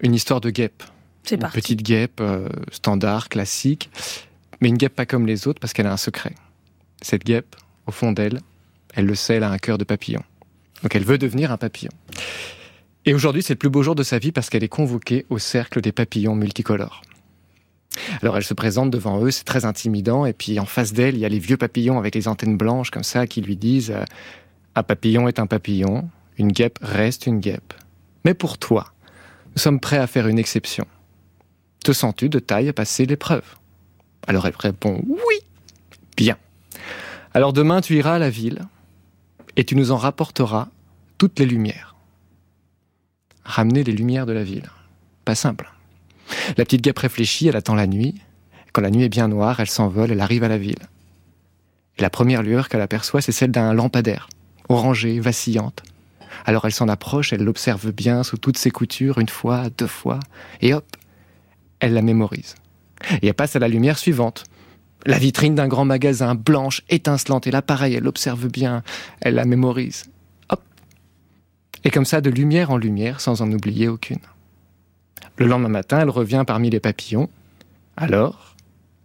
Une 0.03 0.14
histoire 0.14 0.40
de 0.40 0.51
guêpe. 0.51 0.83
C'est 1.23 1.37
Une 1.37 1.40
parti. 1.43 1.61
petite 1.61 1.83
guêpe 1.83 2.21
euh, 2.21 2.49
standard, 2.73 3.29
classique, 3.29 3.90
mais 4.61 4.69
une 4.69 4.77
guêpe 4.77 4.95
pas 4.95 5.07
comme 5.07 5.27
les 5.27 5.47
autres 5.49 5.61
parce 5.61 5.73
qu'elle 5.73 5.87
a 5.87 5.93
un 5.93 5.97
secret. 5.99 6.35
Cette 7.03 7.25
guêpe, 7.25 7.57
au 7.87 7.93
fond 7.93 8.12
d'elle, 8.12 8.40
elle 8.95 9.07
le 9.07 9.14
sait, 9.14 9.35
elle 9.35 9.43
a 9.45 9.51
un 9.51 9.59
cœur 9.59 9.79
de 9.79 9.85
papillon. 9.85 10.23
Donc 10.83 10.95
elle 10.95 11.05
veut 11.05 11.19
devenir 11.19 11.53
un 11.53 11.57
papillon. 11.57 11.90
Et 13.07 13.12
aujourd'hui, 13.14 13.43
c'est 13.43 13.53
le 13.55 13.59
plus 13.59 13.69
beau 13.71 13.83
jour 13.83 13.95
de 13.95 14.03
sa 14.03 14.19
vie 14.19 14.33
parce 14.33 14.49
qu'elle 14.49 14.64
est 14.64 14.69
convoquée 14.69 15.27
au 15.29 15.38
cercle 15.38 15.81
des 15.83 15.93
papillons 15.93 16.35
multicolores. 16.35 17.03
Alors 18.22 18.37
elle 18.37 18.44
se 18.44 18.54
présente 18.54 18.90
devant 18.90 19.22
eux, 19.22 19.30
c'est 19.30 19.44
très 19.44 19.64
intimidant, 19.64 20.26
et 20.26 20.33
puis 20.33 20.59
en 20.59 20.64
face 20.64 20.92
d'elle, 20.92 21.14
il 21.14 21.20
y 21.20 21.24
a 21.24 21.28
les 21.28 21.38
vieux 21.38 21.57
papillons 21.57 21.98
avec 21.98 22.14
les 22.14 22.28
antennes 22.28 22.57
blanches 22.57 22.90
comme 22.90 23.04
ça 23.04 23.26
qui 23.26 23.40
lui 23.40 23.57
disent 23.57 23.90
euh, 23.90 24.04
Un 24.74 24.83
papillon 24.83 25.28
est 25.28 25.38
un 25.38 25.46
papillon, 25.46 26.09
une 26.38 26.52
guêpe 26.52 26.78
reste 26.83 27.26
une 27.26 27.40
guêpe. 27.40 27.74
Mais 28.24 28.35
pour 28.35 28.59
toi, 28.59 28.92
nous 29.54 29.61
sommes 29.61 29.80
prêts 29.80 29.98
à 29.98 30.07
faire 30.07 30.26
une 30.26 30.38
exception. 30.38 30.87
Te 31.85 31.92
sens-tu 31.92 32.28
de 32.28 32.38
taille 32.38 32.68
à 32.68 32.72
passer 32.72 33.07
l'épreuve? 33.07 33.44
Alors 34.26 34.46
elle 34.46 34.57
répond 34.59 35.02
Oui 35.07 35.37
Bien. 36.16 36.37
Alors 37.35 37.52
demain, 37.52 37.80
tu 37.80 37.96
iras 37.96 38.14
à 38.14 38.18
la 38.18 38.30
ville 38.30 38.62
et 39.57 39.64
tu 39.64 39.76
nous 39.76 39.92
en 39.92 39.96
rapporteras 39.96 40.68
toutes 41.18 41.38
les 41.38 41.46
lumières. 41.46 41.94
Ramener 43.44 43.85
les 43.85 43.92
lumières 43.92 44.26
de 44.26 44.33
la 44.33 44.44
ville. 44.44 44.70
Pas 45.24 45.35
simple. 45.35 45.74
La 46.57 46.64
petite 46.64 46.83
guêpe 46.83 46.99
réfléchit, 46.99 47.49
elle 47.49 47.57
attend 47.57 47.75
la 47.75 47.87
nuit. 47.87 48.14
Quand 48.73 48.83
la 48.83 48.90
nuit 48.90 49.05
est 49.05 49.09
bien 49.09 49.29
noire, 49.29 49.61
elle 49.61 49.70
s'envole, 49.70 50.11
elle 50.11 50.20
arrive 50.20 50.44
à 50.44 50.49
la 50.49 50.59
ville. 50.59 50.88
Et 51.99 52.03
la 52.03 52.11
première 52.11 52.42
lueur 52.42 52.68
qu'elle 52.68 52.81
aperçoit, 52.81 53.20
c'est 53.20 53.33
celle 53.33 53.53
d'un 53.53 53.73
lampadaire, 53.73 54.29
orangée, 54.68 55.20
vacillante. 55.20 55.83
Alors 56.44 56.64
elle 56.64 56.73
s'en 56.73 56.88
approche, 56.88 57.33
elle 57.33 57.44
l'observe 57.44 57.92
bien 57.92 58.23
sous 58.23 58.37
toutes 58.37 58.59
ses 58.59 58.70
coutures, 58.70 59.18
une 59.18 59.29
fois, 59.29 59.70
deux 59.79 59.87
fois, 59.87 60.18
et 60.61 60.75
hop, 60.75 60.85
elle 61.81 61.94
la 61.94 62.03
mémorise. 62.03 62.57
Et 63.23 63.29
elle 63.29 63.35
passe 63.35 63.57
à 63.57 63.59
la 63.59 63.68
lumière 63.68 63.99
suivante. 63.99 64.44
La 65.07 65.18
vitrine 65.18 65.55
d'un 65.55 65.68
grand 65.68 65.85
magasin, 65.85 66.35
blanche, 66.35 66.83
étincelante, 66.88 67.47
et 67.47 67.51
là 67.51 67.62
elle 67.83 68.03
l'observe 68.03 68.49
bien, 68.49 68.83
elle 69.20 69.35
la 69.35 69.44
mémorise. 69.44 70.05
Hop. 70.49 70.62
Et 71.85 71.90
comme 71.90 72.07
ça, 72.07 72.20
de 72.20 72.31
lumière 72.31 72.70
en 72.70 72.77
lumière, 72.77 73.20
sans 73.20 73.42
en 73.42 73.53
oublier 73.53 73.88
aucune. 73.88 74.20
Le 75.37 75.46
lendemain 75.46 75.68
matin, 75.68 76.00
elle 76.00 76.11
revient 76.11 76.44
parmi 76.46 76.70
les 76.70 76.81
papillons. 76.81 77.29
Alors, 77.96 78.55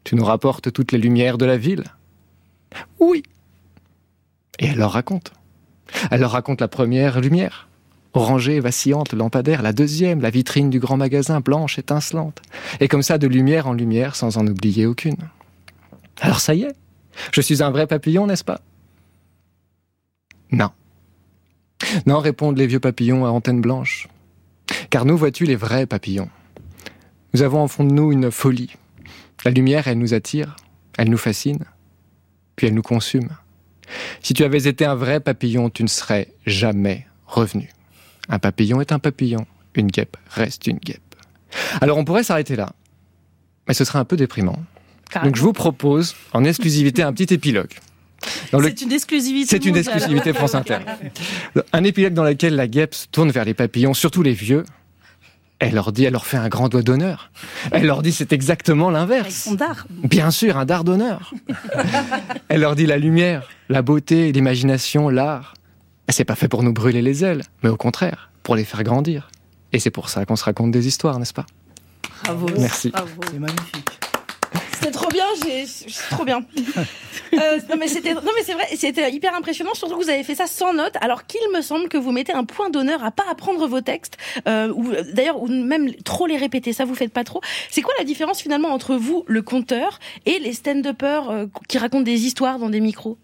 tu 0.04 0.16
nous 0.16 0.26
rapportes 0.26 0.72
toutes 0.72 0.92
les 0.92 0.98
lumières 0.98 1.38
de 1.38 1.46
la 1.46 1.58
ville? 1.58 1.84
Oui. 3.00 3.24
Et 4.60 4.68
elle 4.68 4.78
leur 4.78 4.92
raconte. 4.92 5.34
Elle 6.12 6.22
leur 6.22 6.32
raconte 6.32 6.62
la 6.62 6.68
première 6.68 7.20
lumière, 7.20 7.68
orangée 8.14 8.60
vacillante, 8.60 9.14
lampadaire, 9.14 9.62
la 9.62 9.74
deuxième, 9.74 10.22
la 10.22 10.30
vitrine 10.30 10.70
du 10.70 10.80
grand 10.80 10.98
magasin, 10.98 11.40
blanche, 11.40 11.80
étincelante. 11.80 12.42
Et 12.80 12.88
comme 12.88 13.02
ça, 13.02 13.18
de 13.18 13.28
lumière 13.28 13.68
en 13.68 13.74
lumière, 13.74 14.16
sans 14.16 14.38
en 14.38 14.46
oublier 14.46 14.86
aucune. 14.86 15.18
Alors 16.22 16.40
ça 16.40 16.54
y 16.54 16.64
est, 16.64 16.76
je 17.32 17.42
suis 17.42 17.64
un 17.64 17.72
vrai 17.72 17.88
papillon, 17.88 18.28
n'est-ce 18.28 18.44
pas? 18.44 18.62
Non. 20.52 20.70
Non, 22.06 22.20
répondent 22.20 22.58
les 22.58 22.68
vieux 22.68 22.80
papillons 22.80 23.26
à 23.26 23.30
antenne 23.30 23.62
blanche. 23.62 24.08
Car 24.90 25.06
nous, 25.06 25.18
vois-tu, 25.18 25.46
les 25.46 25.56
vrais 25.56 25.86
papillons? 25.86 26.30
Nous 27.34 27.42
avons 27.42 27.60
en 27.62 27.68
fond 27.68 27.84
de 27.84 27.92
nous 27.94 28.12
une 28.12 28.32
folie. 28.32 28.74
La 29.46 29.52
lumière, 29.52 29.88
elle 29.88 30.00
nous 30.00 30.14
attire, 30.14 30.56
elle 30.98 31.10
nous 31.10 31.18
fascine, 31.18 31.60
puis 32.56 32.68
elle 32.68 32.74
nous 32.74 32.82
consume. 32.82 33.30
Si 34.22 34.34
tu 34.34 34.44
avais 34.44 34.64
été 34.68 34.86
un 34.86 34.96
vrai 34.96 35.20
papillon, 35.20 35.70
tu 35.70 35.84
ne 35.84 35.88
serais 35.88 36.30
jamais 36.46 37.06
revenu. 37.28 37.70
Un 38.30 38.40
papillon 38.40 38.82
est 38.82 38.92
un 38.92 39.00
papillon, 39.00 39.46
une 39.76 39.88
guêpe 39.88 40.18
reste 40.30 40.68
une 40.68 40.78
guêpe. 40.78 41.16
Alors 41.82 41.98
on 41.98 42.06
pourrait 42.06 42.24
s'arrêter 42.24 42.56
là, 42.56 42.74
mais 43.68 43.74
ce 43.74 43.86
serait 43.86 44.00
un 44.00 44.06
peu 44.06 44.18
déprimant. 44.18 44.60
Donc 45.24 45.36
je 45.36 45.42
vous 45.42 45.54
propose 45.54 46.16
en 46.34 46.44
exclusivité 46.44 47.02
un 47.02 47.14
petit 47.14 47.34
épilogue. 47.34 47.74
Le- 48.52 48.62
C'est 48.64 48.82
une 48.82 48.92
exclusivité. 48.92 49.48
C'est 49.50 49.66
une 49.66 49.78
exclusivité 49.78 50.34
France 50.34 50.54
Inter. 50.54 50.80
Un 51.74 51.84
épilogue 51.86 52.14
dans 52.14 52.26
lequel 52.26 52.56
la 52.56 52.68
guêpe 52.68 52.94
se 52.94 53.08
tourne 53.08 53.32
vers 53.32 53.46
les 53.46 53.54
papillons, 53.54 53.94
surtout 53.94 54.22
les 54.22 54.34
vieux. 54.34 54.66
Elle 55.60 55.74
leur 55.74 55.92
dit, 55.92 56.06
elle 56.06 56.14
leur 56.14 56.26
fait 56.26 56.38
un 56.38 56.48
grand 56.48 56.70
doigt 56.70 56.82
d'honneur. 56.84 57.32
Elle 57.72 57.86
leur 57.86 58.02
dit, 58.02 58.14
c'est 58.14 58.32
exactement 58.32 58.88
Avec 58.88 59.00
l'inverse. 59.00 59.36
son 59.36 59.56
dard. 59.56 59.86
Bien 59.90 60.32
sûr, 60.32 60.58
un 60.58 60.66
dard 60.66 60.86
d'honneur. 60.86 61.34
Elle 62.48 62.62
leur 62.62 62.76
dit 62.76 62.86
la 62.86 62.98
lumière, 62.98 63.50
la 63.68 63.82
beauté, 63.82 64.32
l'imagination, 64.32 65.10
l'art. 65.10 65.54
C'est 66.08 66.24
pas 66.24 66.36
fait 66.36 66.48
pour 66.48 66.64
nous 66.64 66.72
brûler 66.74 67.02
les 67.02 67.26
ailes, 67.26 67.44
mais 67.62 67.70
au 67.70 67.76
contraire, 67.76 68.30
pour 68.42 68.56
les 68.56 68.64
faire 68.64 68.84
grandir. 68.84 69.30
Et 69.74 69.80
c'est 69.80 69.92
pour 69.92 70.10
ça 70.10 70.26
qu'on 70.26 70.38
se 70.38 70.46
raconte 70.46 70.72
des 70.72 70.88
histoires, 70.88 71.20
n'est-ce 71.20 71.34
pas? 71.34 71.46
Bravo. 72.24 72.48
Merci. 72.58 72.90
Bravo. 72.90 73.10
C'est 73.30 73.40
magnifique. 73.40 73.89
C'était 74.80 74.92
trop 74.92 75.10
bien, 75.10 75.26
j'ai 75.44 75.66
c'est 75.66 76.10
trop 76.10 76.24
bien. 76.24 76.42
Euh, 77.34 77.60
non 77.70 77.76
mais 77.78 77.88
c'était 77.90 78.14
non 78.14 78.22
mais 78.36 78.44
c'est 78.44 78.54
vrai, 78.54 78.66
c'était 78.76 79.12
hyper 79.12 79.36
impressionnant 79.36 79.74
surtout 79.74 79.98
que 79.98 80.04
vous 80.04 80.10
avez 80.10 80.24
fait 80.24 80.36
ça 80.36 80.48
sans 80.48 80.74
notes 80.74 80.96
alors 81.02 81.28
qu'il 81.28 81.42
me 81.54 81.62
semble 81.62 81.90
que 81.90 81.98
vous 81.98 82.12
mettez 82.12 82.32
un 82.32 82.46
point 82.46 82.70
d'honneur 82.70 83.04
à 83.04 83.12
pas 83.12 83.26
apprendre 83.30 83.68
vos 83.68 83.82
textes 83.82 84.18
euh, 84.48 84.72
ou 84.74 84.92
d'ailleurs 85.14 85.42
ou 85.42 85.48
même 85.48 85.94
trop 86.04 86.28
les 86.28 86.38
répéter, 86.38 86.72
ça 86.72 86.86
vous 86.86 86.96
faites 86.96 87.12
pas 87.12 87.26
trop. 87.26 87.42
C'est 87.70 87.82
quoi 87.82 87.94
la 87.98 88.06
différence 88.06 88.42
finalement 88.42 88.70
entre 88.70 88.96
vous 88.96 89.26
le 89.28 89.42
conteur 89.42 90.00
et 90.26 90.40
les 90.40 90.54
stand-uppers 90.54 91.30
euh, 91.30 91.46
qui 91.68 91.78
racontent 91.78 92.04
des 92.04 92.26
histoires 92.26 92.58
dans 92.58 92.70
des 92.70 92.80
micros? 92.80 93.18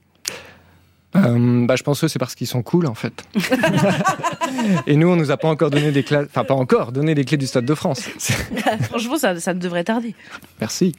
Euh, 1.15 1.65
bah, 1.65 1.75
je 1.75 1.83
pense 1.83 2.01
que 2.01 2.07
c'est 2.07 2.19
parce 2.19 2.35
qu'ils 2.35 2.47
sont 2.47 2.63
cool 2.63 2.87
en 2.87 2.93
fait. 2.93 3.23
Et 4.87 4.95
nous, 4.95 5.07
on 5.07 5.15
nous 5.15 5.31
a 5.31 5.37
pas 5.37 5.47
encore 5.47 5.69
donné 5.69 5.91
des 5.91 6.03
clés, 6.03 6.19
enfin 6.25 6.43
pas 6.43 6.53
encore 6.53 6.91
donné 6.91 7.15
des 7.15 7.25
clés 7.25 7.37
du 7.37 7.47
Stade 7.47 7.65
de 7.65 7.75
France. 7.75 8.01
Franchement 8.81 9.17
ça 9.17 9.39
ça 9.39 9.53
devrait 9.53 9.83
tarder. 9.83 10.15
Merci. 10.59 10.95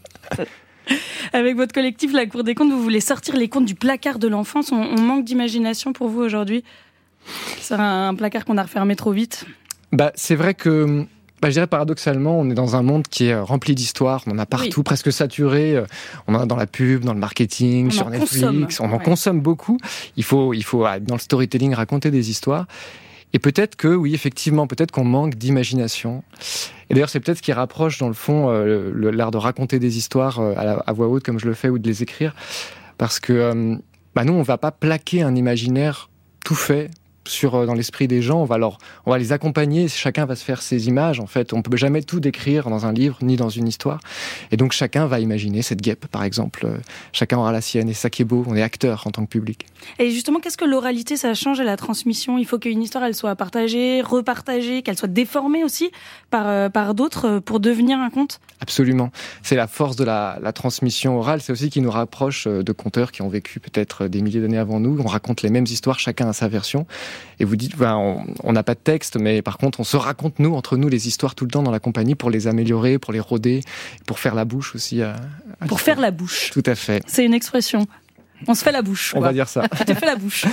Avec 1.33 1.57
votre 1.57 1.73
collectif 1.73 2.13
La 2.13 2.27
Cour 2.27 2.45
des 2.45 2.55
comptes, 2.55 2.71
vous 2.71 2.83
voulez 2.83 3.01
sortir 3.01 3.37
les 3.37 3.49
comptes 3.49 3.67
du 3.67 3.75
placard 3.75 4.19
de 4.19 4.29
l'enfance. 4.29 4.73
On, 4.73 4.77
on 4.77 5.01
manque 5.01 5.25
d'imagination 5.25 5.93
pour 5.93 6.09
vous 6.09 6.21
aujourd'hui 6.21 6.63
C'est 7.61 7.75
un 7.75 8.15
placard 8.15 8.45
qu'on 8.45 8.57
a 8.57 8.63
refermé 8.63 8.95
trop 8.95 9.13
vite. 9.13 9.45
Bah, 9.93 10.13
c'est 10.15 10.35
vrai 10.35 10.55
que, 10.55 11.07
bah, 11.43 11.49
je 11.49 11.55
dirais 11.55 11.67
paradoxalement, 11.67 12.39
on 12.39 12.49
est 12.51 12.55
dans 12.55 12.77
un 12.77 12.83
monde 12.83 13.07
qui 13.09 13.27
est 13.27 13.33
euh, 13.33 13.43
rempli 13.45 13.75
d'histoires. 13.75 14.23
On 14.27 14.33
en 14.33 14.39
a 14.39 14.47
partout, 14.47 14.81
Oui. 14.81 14.85
presque 14.85 15.13
saturé. 15.13 15.77
Euh, 15.77 15.85
On 16.27 16.35
en 16.35 16.41
a 16.41 16.47
dans 16.47 16.57
la 16.57 16.67
pub, 16.67 17.05
dans 17.05 17.13
le 17.15 17.21
marketing, 17.21 17.89
On 17.89 17.91
sur 17.91 18.11
Netflix. 18.11 18.33
consomme, 18.41 18.67
On 18.81 18.85
en 18.95 18.99
ouais. 18.99 19.05
consomme 19.05 19.41
beaucoup. 19.41 19.79
Il 20.17 20.25
faut, 20.25 20.55
il 20.55 20.65
faut, 20.65 20.85
dans 21.01 21.15
le 21.15 21.21
storytelling, 21.21 21.75
raconter 21.75 22.11
des 22.11 22.31
histoires. 22.31 22.67
Et 23.33 23.39
peut-être 23.39 23.77
que, 23.77 23.89
oui, 23.89 24.15
effectivement, 24.15 24.67
peut-être 24.67 24.93
qu'on 24.93 25.05
manque 25.05 25.35
d'imagination. 25.35 26.23
Et 26.89 26.95
d'ailleurs, 26.95 27.11
c'est 27.11 27.21
peut-être 27.21 27.39
ce 27.39 27.43
qui 27.43 27.53
rapproche, 27.53 27.99
dans 27.99 28.09
le 28.09 28.15
fond, 28.15 28.49
euh, 28.49 28.93
l'art 29.13 29.31
de 29.33 29.37
raconter 29.37 29.79
des 29.79 29.99
histoires 29.99 30.39
euh, 30.41 30.55
à, 30.57 30.65
la- 30.65 30.73
à 30.87 30.93
voix 30.93 31.09
haute, 31.09 31.25
comme 31.25 31.39
je 31.39 31.47
le 31.47 31.55
fais, 31.55 31.69
ou 31.69 31.79
de 31.79 31.87
les 31.87 32.03
écrire. 32.03 32.35
Parce 32.99 33.21
que, 33.21 33.33
euh, 33.33 33.75
bah, 34.15 34.25
nous, 34.25 34.33
on 34.33 34.43
va 34.43 34.57
pas 34.57 34.71
plaquer 34.71 35.23
un 35.23 35.35
imaginaire 35.35 36.09
tout 36.45 36.55
fait 36.55 36.89
sur 37.29 37.55
euh, 37.55 37.67
dans 37.67 37.75
l'esprit 37.75 38.09
des 38.09 38.23
gens. 38.23 38.41
On 38.41 38.45
va 38.45 38.59
leur, 38.59 38.79
on 39.05 39.11
va 39.11 39.19
les 39.19 39.33
accompagner. 39.33 39.89
Chacun 39.89 40.27
va 40.27 40.37
se 40.37 40.45
faire 40.45 40.63
ses 40.63 40.89
images. 40.89 41.21
En 41.21 41.27
fait, 41.27 41.53
on 41.53 41.63
peut 41.63 41.77
jamais 41.77 42.03
tout 42.03 42.21
décrire 42.21 42.69
dans 42.71 42.87
un 42.87 42.93
livre 42.93 43.19
ni 43.23 43.37
dans 43.37 43.49
une 43.49 43.69
histoire. 43.69 44.01
Et 44.51 44.57
donc, 44.57 44.73
chacun 44.73 45.07
va 45.07 45.21
imaginer 45.21 45.63
cette 45.63 45.81
guêpe, 45.81 46.07
par 46.07 46.25
exemple. 46.25 46.67
Euh, 46.67 46.79
Chacun 47.13 47.39
aura 47.39 47.53
la 47.53 47.61
sienne. 47.61 47.89
Et 47.89 47.95
ça 47.95 48.11
qui 48.11 48.23
est 48.23 48.25
beau. 48.25 48.45
On 48.47 48.57
est 48.57 48.63
acteur 48.63 49.07
en 49.07 49.11
tant 49.11 49.25
que 49.25 49.31
public. 49.31 49.67
Et 49.99 50.11
justement, 50.11 50.41
qu'est-ce 50.41 50.57
que 50.57 50.65
l'oralité, 50.65 51.17
ça 51.17 51.35
change 51.35 51.61
à 51.61 51.65
la 51.65 51.77
transmission? 51.77 52.39
Il 52.39 52.47
faut 52.47 52.59
qu'une 52.59 52.83
histoire, 52.83 53.05
elle 53.05 53.15
soit 53.15 53.37
partagée, 53.37 54.03
repartagée, 54.03 54.83
qu'elle 54.83 54.99
soit 54.99 55.09
déformée 55.09 55.65
aussi 55.65 55.91
par, 56.31 56.47
euh, 56.47 56.69
par 56.69 56.95
d'autres 56.95 57.39
pour 57.39 57.61
devenir 57.61 57.99
un 57.99 58.11
conte? 58.11 58.41
Absolument. 58.61 59.11
C'est 59.43 59.57
la 59.57 59.67
force 59.67 59.97
de 59.97 60.05
la, 60.05 60.39
la 60.43 60.53
transmission 60.53 61.19
orale. 61.19 61.41
C'est 61.41 61.53
aussi 61.53 61.71
qui 61.71 61.81
nous 61.81 61.91
rapproche 61.91 62.47
de 62.47 62.73
conteurs 62.73 63.13
qui 63.13 63.23
ont 63.23 63.29
vécu 63.29 63.61
peut-être 63.61 64.07
des 64.09 64.23
milliers 64.23 64.41
d'années 64.41 64.59
avant 64.59 64.81
nous. 64.81 64.99
On 65.01 65.07
raconte 65.07 65.43
les 65.43 65.51
mêmes 65.51 65.65
histoires, 65.65 65.99
chacun 65.99 66.29
à 66.29 66.33
sa 66.33 66.49
version. 66.49 66.87
Et 67.41 67.45
vous 67.45 67.57
dites, 67.57 67.77
ben, 67.77 68.25
on 68.43 68.53
n'a 68.53 68.63
pas 68.63 68.75
de 68.75 68.81
texte, 68.81 69.17
mais 69.19 69.43
par 69.43 69.59
contre, 69.59 69.81
on 69.81 69.85
se 69.85 69.97
raconte 69.97 70.39
nous, 70.39 70.55
entre 70.55 70.77
nous, 70.77 70.89
les 70.89 71.07
histoires 71.09 71.35
tout 71.35 71.45
le 71.45 71.51
temps 71.51 71.63
dans 71.63 71.71
la 71.71 71.81
compagnie 71.81 72.15
pour 72.15 72.31
les 72.31 72.47
améliorer, 72.47 72.99
pour 72.99 73.13
les 73.13 73.21
rôder, 73.21 73.61
pour 74.07 74.19
faire 74.19 74.35
la 74.35 74.45
bouche 74.45 74.75
aussi. 74.75 75.03
à- 75.03 75.17
à 75.61 75.67
pour 75.67 75.81
faire 75.81 76.01
la 76.01 76.11
bouche. 76.11 76.51
Tout 76.51 76.63
à 76.67 76.75
fait. 76.75 77.03
C'est 77.07 77.25
une 77.25 77.35
expression. 77.35 77.87
On 78.47 78.55
se 78.55 78.63
fait 78.63 78.73
la 78.73 78.83
bouche. 78.83 79.13
On 79.15 79.19
quoi. 79.19 79.29
va 79.29 79.33
dire 79.33 79.49
ça. 79.49 79.63
Tu 79.79 79.85
te 79.87 79.95
fais 79.95 80.05
la 80.07 80.17
bouche. 80.17 80.45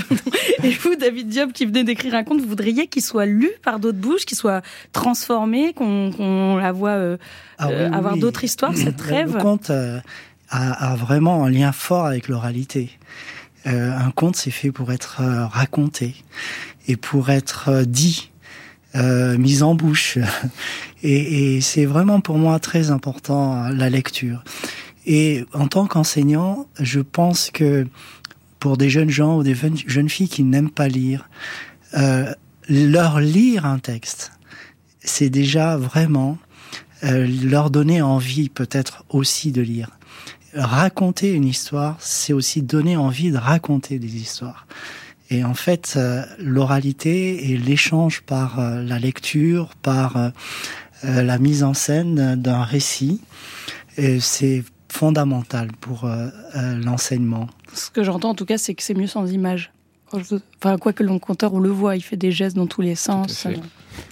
Et 0.62 0.70
vous, 0.70 0.94
David 0.96 1.28
Diop, 1.28 1.52
qui 1.52 1.64
venez 1.64 1.82
d'écrire 1.82 2.14
un 2.14 2.24
conte, 2.24 2.40
vous 2.40 2.48
voudriez 2.48 2.86
qu'il 2.88 3.02
soit 3.02 3.24
lu 3.26 3.50
par 3.64 3.78
d'autres 3.80 3.98
bouches, 3.98 4.26
qu'il 4.26 4.36
soit 4.36 4.60
transformé, 4.92 5.72
qu'on 5.72 6.56
la 6.56 6.72
voit 6.72 6.90
euh, 6.90 7.16
Ah 7.58 7.68
oui, 7.68 7.74
euh, 7.74 7.90
avoir 7.92 8.14
oui. 8.14 8.20
d'autres 8.20 8.44
histoires, 8.44 8.76
cette 8.76 9.00
Le- 9.06 9.14
rêve? 9.14 9.34
Le 9.36 9.40
conte 9.42 9.70
euh, 9.70 9.98
a, 10.50 10.92
a 10.92 10.94
vraiment 10.96 11.44
un 11.44 11.50
lien 11.50 11.72
fort 11.72 12.04
avec 12.04 12.28
l'oralité. 12.28 12.90
Euh, 13.66 13.96
un 13.96 14.10
conte, 14.10 14.36
c'est 14.36 14.50
fait 14.50 14.72
pour 14.72 14.92
être 14.92 15.20
euh, 15.20 15.46
raconté 15.46 16.16
et 16.88 16.96
pour 16.96 17.30
être 17.30 17.68
euh, 17.68 17.84
dit, 17.84 18.30
euh, 18.96 19.38
mis 19.38 19.62
en 19.62 19.74
bouche. 19.74 20.18
Et, 21.04 21.56
et 21.56 21.60
c'est 21.60 21.84
vraiment 21.84 22.20
pour 22.20 22.38
moi 22.38 22.60
très 22.60 22.92
important 22.92 23.64
euh, 23.64 23.72
la 23.72 23.90
lecture. 23.90 24.44
Et 25.04 25.44
en 25.52 25.66
tant 25.66 25.88
qu'enseignant, 25.88 26.68
je 26.78 27.00
pense 27.00 27.50
que 27.50 27.88
pour 28.60 28.76
des 28.76 28.88
jeunes 28.88 29.10
gens 29.10 29.36
ou 29.36 29.42
des 29.42 29.56
jeunes- 29.88 30.08
filles 30.08 30.28
qui 30.28 30.44
n'aiment 30.44 30.70
pas 30.70 30.86
lire, 30.86 31.28
leur 32.68 33.18
lire 33.18 33.66
un 33.66 33.80
texte, 33.80 34.30
c'est 35.00 35.28
déjà 35.28 35.76
vraiment 35.76 36.38
leur 37.02 37.70
donner 37.70 38.00
envie 38.00 38.48
peut-être 38.48 39.04
aussi 39.08 39.50
de 39.50 39.60
lire. 39.60 39.90
Raconter 40.54 41.32
une 41.32 41.44
histoire, 41.46 41.96
c'est 42.00 42.32
aussi 42.32 42.62
donner 42.62 42.96
envie 42.96 43.30
de 43.30 43.38
raconter 43.38 43.98
des 43.98 44.16
histoires. 44.16 44.66
Et 45.30 45.44
en 45.44 45.54
fait, 45.54 45.94
euh, 45.96 46.22
l'oralité 46.38 47.50
et 47.50 47.56
l'échange 47.56 48.20
par 48.20 48.58
euh, 48.60 48.82
la 48.82 48.98
lecture, 48.98 49.70
par 49.80 50.16
euh, 50.18 50.30
la 51.04 51.38
mise 51.38 51.62
en 51.64 51.72
scène 51.72 52.36
d'un 52.36 52.62
récit, 52.62 53.20
euh, 53.98 54.18
c'est 54.20 54.62
fondamental 54.90 55.68
pour 55.80 56.04
euh, 56.04 56.28
euh, 56.56 56.76
l'enseignement. 56.78 57.48
Ce 57.72 57.88
que 57.90 58.04
j'entends 58.04 58.30
en 58.30 58.34
tout 58.34 58.44
cas, 58.44 58.58
c'est 58.58 58.74
que 58.74 58.82
c'est 58.82 58.92
mieux 58.94 59.06
sans 59.06 59.26
image. 59.32 59.72
Quand 60.10 60.18
je 60.18 60.24
vous- 60.34 60.40
Enfin, 60.58 60.76
quoi 60.76 60.92
que 60.92 61.02
l'on 61.02 61.18
conteur, 61.18 61.54
on 61.54 61.60
le 61.60 61.70
voit, 61.70 61.96
il 61.96 62.02
fait 62.02 62.18
des 62.18 62.30
gestes 62.30 62.56
dans 62.56 62.66
tous 62.66 62.82
les 62.82 62.94
sens. 62.94 63.34
fait. 63.38 63.58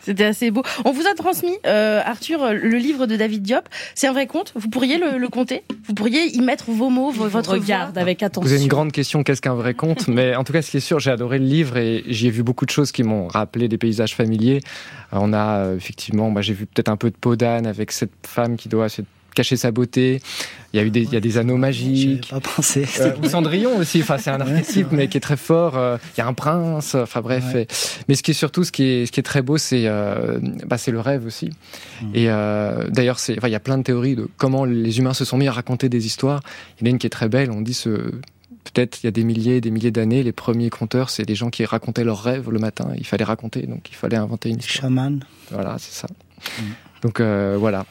C'était 0.02 0.24
assez 0.24 0.50
beau. 0.50 0.62
On 0.84 0.92
vous 0.92 1.06
a 1.06 1.14
transmis, 1.14 1.56
euh, 1.66 2.00
Arthur, 2.04 2.52
le 2.52 2.78
livre 2.78 3.06
de 3.06 3.16
David 3.16 3.42
Diop. 3.42 3.68
C'est 3.94 4.06
un 4.06 4.12
vrai 4.12 4.26
conte. 4.26 4.52
Vous 4.56 4.68
pourriez 4.68 4.98
le, 4.98 5.18
le 5.18 5.28
compter? 5.28 5.62
Vous 5.86 5.94
pourriez 5.94 6.34
y 6.34 6.40
mettre 6.40 6.70
vos 6.70 6.88
mots, 6.90 7.10
vo- 7.10 7.28
votre 7.28 7.52
regarde 7.52 7.92
voix? 7.94 8.02
avec 8.02 8.22
attention. 8.22 8.46
Vous 8.48 8.52
avez 8.54 8.62
une 8.62 8.68
grande 8.68 8.92
question, 8.92 9.22
qu'est-ce 9.22 9.42
qu'un 9.42 9.54
vrai 9.54 9.74
conte? 9.74 10.08
Mais 10.08 10.34
en 10.36 10.44
tout 10.44 10.52
cas, 10.52 10.62
ce 10.62 10.70
qui 10.70 10.76
est 10.78 10.80
sûr, 10.80 10.98
j'ai 11.00 11.10
adoré 11.10 11.38
le 11.38 11.44
livre 11.44 11.76
et 11.76 12.02
j'y 12.06 12.26
ai 12.28 12.30
vu 12.30 12.42
beaucoup 12.42 12.64
de 12.66 12.70
choses 12.70 12.92
qui 12.92 13.02
m'ont 13.02 13.28
rappelé 13.28 13.68
des 13.68 13.78
paysages 13.78 14.14
familiers. 14.14 14.60
Euh, 15.12 15.18
On 15.20 15.32
a 15.32 15.58
euh, 15.64 15.76
effectivement, 15.76 16.30
bah, 16.30 16.40
j'ai 16.40 16.54
vu 16.54 16.66
peut-être 16.66 16.88
un 16.88 16.96
peu 16.96 17.10
de 17.10 17.16
peau 17.16 17.36
d'âne 17.36 17.66
avec 17.66 17.92
cette 17.92 18.26
femme 18.26 18.56
qui 18.56 18.68
doit 18.68 18.88
cacher 19.34 19.56
sa 19.56 19.70
beauté. 19.70 20.20
Il 20.72 20.76
y 20.76 20.80
a 20.82 20.86
eu 20.86 20.90
des, 20.90 21.02
il 21.02 21.12
y 21.12 21.16
a 21.16 21.20
des 21.20 21.36
anneaux 21.38 21.56
magiques. 21.56 22.28
pas 22.30 22.40
pensé. 22.40 22.86
Euh, 23.00 23.12
ou 23.22 23.26
Cendrillon 23.28 23.76
aussi, 23.76 24.00
enfin 24.02 24.18
c'est 24.18 24.30
un 24.30 24.40
archétype 24.40 24.88
mais 24.92 25.08
qui 25.08 25.16
est 25.16 25.20
très 25.20 25.36
fort. 25.36 25.76
Euh, 25.76 25.96
Il 26.16 26.20
y 26.20 26.22
a 26.22 26.26
un 26.26 26.32
prince, 26.32 26.94
enfin 26.94 27.20
bref. 27.20 27.44
Ouais. 27.54 27.62
et- 27.62 27.66
mais 28.08 28.14
ce 28.14 28.22
qui 28.22 28.30
est 28.30 28.34
surtout, 28.34 28.62
ce 28.64 28.70
qui 28.72 28.84
est, 28.84 29.06
ce 29.06 29.12
qui 29.12 29.18
est 29.20 29.24
très 29.24 29.42
beau, 29.42 29.58
c'est 29.58 29.86
euh, 29.86 30.38
bah, 30.66 30.78
c'est 30.78 30.92
le 30.92 31.00
rêve 31.00 31.26
aussi. 31.26 31.50
Mm. 32.02 32.06
Et 32.14 32.30
euh, 32.30 32.88
d'ailleurs, 32.88 33.18
c'est, 33.18 33.36
enfin, 33.38 33.48
il 33.48 33.52
y 33.52 33.56
a 33.56 33.60
plein 33.60 33.78
de 33.78 33.82
théories 33.82 34.14
de 34.16 34.28
comment 34.36 34.64
les 34.64 34.98
humains 34.98 35.14
se 35.14 35.24
sont 35.24 35.36
mis 35.38 35.48
à 35.48 35.52
raconter 35.52 35.88
des 35.88 36.06
histoires. 36.06 36.40
Il 36.80 36.82
y 36.82 36.84
en 36.84 36.86
a 36.86 36.90
une 36.90 36.98
qui 36.98 37.06
est 37.06 37.10
très 37.10 37.28
belle. 37.28 37.50
On 37.50 37.60
dit 37.62 37.74
ce 37.74 38.12
peut-être 38.62 39.02
il 39.02 39.06
y 39.06 39.08
a 39.08 39.10
des 39.10 39.24
milliers 39.24 39.56
et 39.56 39.60
des 39.60 39.70
milliers 39.70 39.90
d'années, 39.90 40.22
les 40.22 40.32
premiers 40.32 40.70
conteurs, 40.70 41.10
c'est 41.10 41.24
des 41.24 41.34
gens 41.34 41.50
qui 41.50 41.64
racontaient 41.64 42.04
leurs 42.04 42.22
rêves 42.22 42.50
le 42.50 42.58
matin. 42.60 42.88
Il 42.96 43.06
fallait 43.06 43.24
raconter, 43.24 43.62
donc 43.62 43.88
il 43.90 43.96
fallait 43.96 44.18
inventer 44.18 44.50
une 44.50 44.58
histoire. 44.58 44.82
Chaman. 44.82 45.24
Voilà, 45.50 45.76
c'est 45.78 45.92
ça. 45.94 46.06
Mm. 46.58 46.62
Donc 47.02 47.20
euh, 47.20 47.56
voilà. 47.58 47.86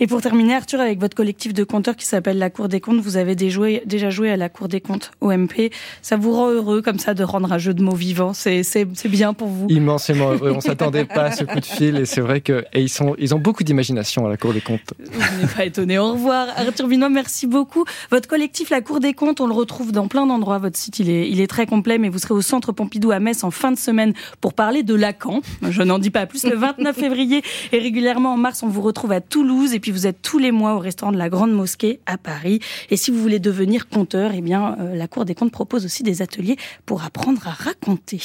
Et 0.00 0.06
pour 0.06 0.20
terminer, 0.20 0.54
Arthur, 0.54 0.80
avec 0.80 1.00
votre 1.00 1.16
collectif 1.16 1.52
de 1.52 1.64
compteurs 1.64 1.96
qui 1.96 2.06
s'appelle 2.06 2.38
La 2.38 2.50
Cour 2.50 2.68
des 2.68 2.80
comptes, 2.80 3.00
vous 3.00 3.16
avez 3.16 3.34
déjà 3.34 4.10
joué 4.10 4.30
à 4.30 4.36
La 4.36 4.48
Cour 4.48 4.68
des 4.68 4.80
comptes 4.80 5.10
OMP. 5.20 5.70
Ça 6.02 6.16
vous 6.16 6.32
rend 6.32 6.50
heureux 6.50 6.82
comme 6.82 6.98
ça 6.98 7.14
de 7.14 7.24
rendre 7.24 7.52
un 7.52 7.58
jeu 7.58 7.74
de 7.74 7.82
mots 7.82 7.94
vivant? 7.94 8.32
C'est 8.34 8.64
bien 9.06 9.34
pour 9.34 9.48
vous? 9.48 9.66
Immensément 9.68 10.30
heureux. 10.30 10.52
On 10.54 10.60
s'attendait 10.60 11.04
pas 11.04 11.24
à 11.24 11.32
ce 11.32 11.44
coup 11.44 11.58
de 11.58 11.64
fil 11.64 11.96
et 11.96 12.04
c'est 12.04 12.20
vrai 12.20 12.40
que 12.40 12.64
et 12.72 12.82
ils 12.82 12.88
sont 12.88 13.16
ils 13.18 13.34
ont 13.34 13.38
beaucoup 13.38 13.64
d'imagination 13.64 14.26
à 14.26 14.28
la 14.28 14.36
Cour 14.36 14.52
des 14.52 14.60
comptes. 14.60 14.94
Vous 14.98 15.40
n'êtes 15.40 15.54
pas 15.54 15.64
étonné. 15.64 15.98
Au 15.98 16.12
revoir. 16.12 16.48
Arthur 16.56 16.86
Vinois, 16.86 17.08
merci 17.08 17.46
beaucoup. 17.46 17.84
Votre 18.12 18.28
collectif 18.28 18.70
La 18.70 18.80
Cour 18.80 19.00
des 19.00 19.14
comptes, 19.14 19.40
on 19.40 19.48
le 19.48 19.54
retrouve 19.54 19.90
dans 19.90 20.06
plein 20.06 20.26
d'endroits. 20.26 20.58
Votre 20.58 20.76
site, 20.76 21.00
il 21.00 21.10
est, 21.10 21.28
il 21.28 21.40
est 21.40 21.48
très 21.48 21.66
complet, 21.66 21.98
mais 21.98 22.08
vous 22.08 22.18
serez 22.18 22.34
au 22.34 22.42
Centre 22.42 22.70
Pompidou 22.70 23.10
à 23.10 23.18
Metz 23.18 23.42
en 23.42 23.50
fin 23.50 23.72
de 23.72 23.78
semaine 23.78 24.12
pour 24.40 24.54
parler 24.54 24.84
de 24.84 24.94
Lacan. 24.94 25.40
Je 25.68 25.82
n'en 25.82 25.98
dis 25.98 26.10
pas 26.10 26.26
plus. 26.26 26.44
Le 26.44 26.54
29 26.54 26.94
février 26.94 27.42
et 27.72 27.78
régulièrement 27.78 28.34
en 28.34 28.36
mars, 28.36 28.62
on 28.62 28.68
vous 28.68 28.82
retrouve 28.82 29.10
à 29.10 29.20
Toulouse 29.20 29.47
et 29.48 29.80
puis 29.80 29.90
vous 29.90 30.06
êtes 30.06 30.20
tous 30.22 30.38
les 30.38 30.52
mois 30.52 30.74
au 30.74 30.78
restaurant 30.78 31.12
de 31.12 31.16
la 31.16 31.28
Grande 31.28 31.52
Mosquée 31.52 32.00
à 32.06 32.18
Paris. 32.18 32.60
Et 32.90 32.96
si 32.96 33.10
vous 33.10 33.20
voulez 33.20 33.38
devenir 33.38 33.88
conteur, 33.88 34.32
eh 34.34 34.40
bien, 34.40 34.76
euh, 34.78 34.94
la 34.94 35.08
Cour 35.08 35.24
des 35.24 35.34
comptes 35.34 35.52
propose 35.52 35.84
aussi 35.84 36.02
des 36.02 36.20
ateliers 36.22 36.56
pour 36.84 37.02
apprendre 37.02 37.46
à 37.46 37.52
raconter. 37.52 38.20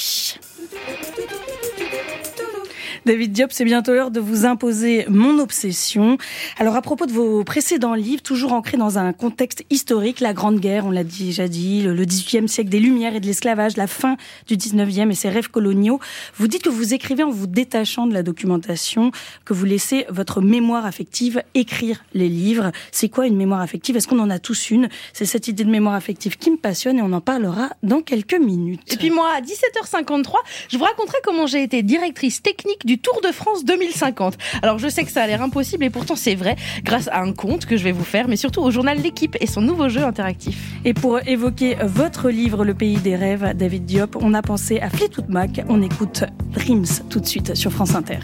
David 3.06 3.32
Diop, 3.32 3.52
c'est 3.52 3.66
bientôt 3.66 3.92
l'heure 3.92 4.10
de 4.10 4.18
vous 4.18 4.46
imposer 4.46 5.04
mon 5.08 5.38
obsession. 5.38 6.16
Alors 6.58 6.74
à 6.74 6.80
propos 6.80 7.04
de 7.04 7.12
vos 7.12 7.44
précédents 7.44 7.94
livres, 7.94 8.22
toujours 8.22 8.54
ancrés 8.54 8.78
dans 8.78 8.98
un 8.98 9.12
contexte 9.12 9.62
historique, 9.68 10.20
la 10.20 10.32
Grande 10.32 10.58
Guerre, 10.58 10.86
on 10.86 10.90
l'a 10.90 11.04
déjà 11.04 11.46
dit, 11.46 11.82
le 11.82 11.92
le 11.94 12.06
18e 12.06 12.46
siècle 12.46 12.70
des 12.70 12.80
Lumières 12.80 13.14
et 13.14 13.20
de 13.20 13.26
l'esclavage, 13.26 13.76
la 13.76 13.86
fin 13.86 14.16
du 14.46 14.56
19e 14.56 15.10
et 15.10 15.14
ses 15.14 15.28
rêves 15.28 15.50
coloniaux, 15.50 16.00
vous 16.36 16.48
dites 16.48 16.62
que 16.62 16.70
vous 16.70 16.94
écrivez 16.94 17.22
en 17.22 17.30
vous 17.30 17.46
détachant 17.46 18.06
de 18.06 18.14
la 18.14 18.22
documentation, 18.22 19.10
que 19.44 19.52
vous 19.52 19.66
laissez 19.66 20.06
votre 20.08 20.40
mémoire 20.40 20.86
affective 20.86 21.42
écrire 21.54 22.02
les 22.14 22.30
livres. 22.30 22.72
C'est 22.90 23.10
quoi 23.10 23.26
une 23.26 23.36
mémoire 23.36 23.60
affective? 23.60 23.96
Est-ce 23.96 24.08
qu'on 24.08 24.18
en 24.18 24.30
a 24.30 24.38
tous 24.38 24.70
une? 24.70 24.88
C'est 25.12 25.26
cette 25.26 25.46
idée 25.48 25.64
de 25.64 25.70
mémoire 25.70 25.94
affective 25.94 26.38
qui 26.38 26.50
me 26.50 26.56
passionne 26.56 26.98
et 26.98 27.02
on 27.02 27.12
en 27.12 27.20
parlera 27.20 27.70
dans 27.82 28.00
quelques 28.00 28.40
minutes. 28.40 28.94
Et 28.94 28.96
puis 28.96 29.10
moi, 29.10 29.30
à 29.36 29.42
17h53, 29.42 30.32
je 30.70 30.78
vous 30.78 30.84
raconterai 30.84 31.18
comment 31.22 31.46
j'ai 31.46 31.62
été 31.62 31.82
directrice 31.82 32.40
technique 32.40 32.86
du 32.86 32.93
du 32.94 33.00
Tour 33.00 33.20
de 33.22 33.32
France 33.32 33.64
2050. 33.64 34.38
Alors 34.62 34.78
je 34.78 34.86
sais 34.86 35.02
que 35.02 35.10
ça 35.10 35.24
a 35.24 35.26
l'air 35.26 35.42
impossible 35.42 35.82
et 35.84 35.90
pourtant 35.90 36.14
c'est 36.14 36.36
vrai 36.36 36.54
grâce 36.84 37.08
à 37.08 37.22
un 37.22 37.32
conte 37.32 37.66
que 37.66 37.76
je 37.76 37.82
vais 37.82 37.90
vous 37.90 38.04
faire, 38.04 38.28
mais 38.28 38.36
surtout 38.36 38.60
au 38.60 38.70
journal 38.70 39.00
L'équipe 39.02 39.36
et 39.40 39.48
son 39.48 39.62
nouveau 39.62 39.88
jeu 39.88 40.04
interactif. 40.04 40.56
Et 40.84 40.94
pour 40.94 41.18
évoquer 41.26 41.76
votre 41.82 42.30
livre 42.30 42.64
Le 42.64 42.72
pays 42.72 42.98
des 42.98 43.16
rêves, 43.16 43.52
David 43.56 43.84
Diop, 43.84 44.16
on 44.20 44.32
a 44.32 44.42
pensé 44.42 44.78
à 44.78 44.90
Fleetwood 44.90 45.28
Mac. 45.28 45.64
On 45.68 45.82
écoute 45.82 46.22
Dreams 46.52 46.86
tout 47.10 47.18
de 47.18 47.26
suite 47.26 47.56
sur 47.56 47.72
France 47.72 47.96
Inter. 47.96 48.20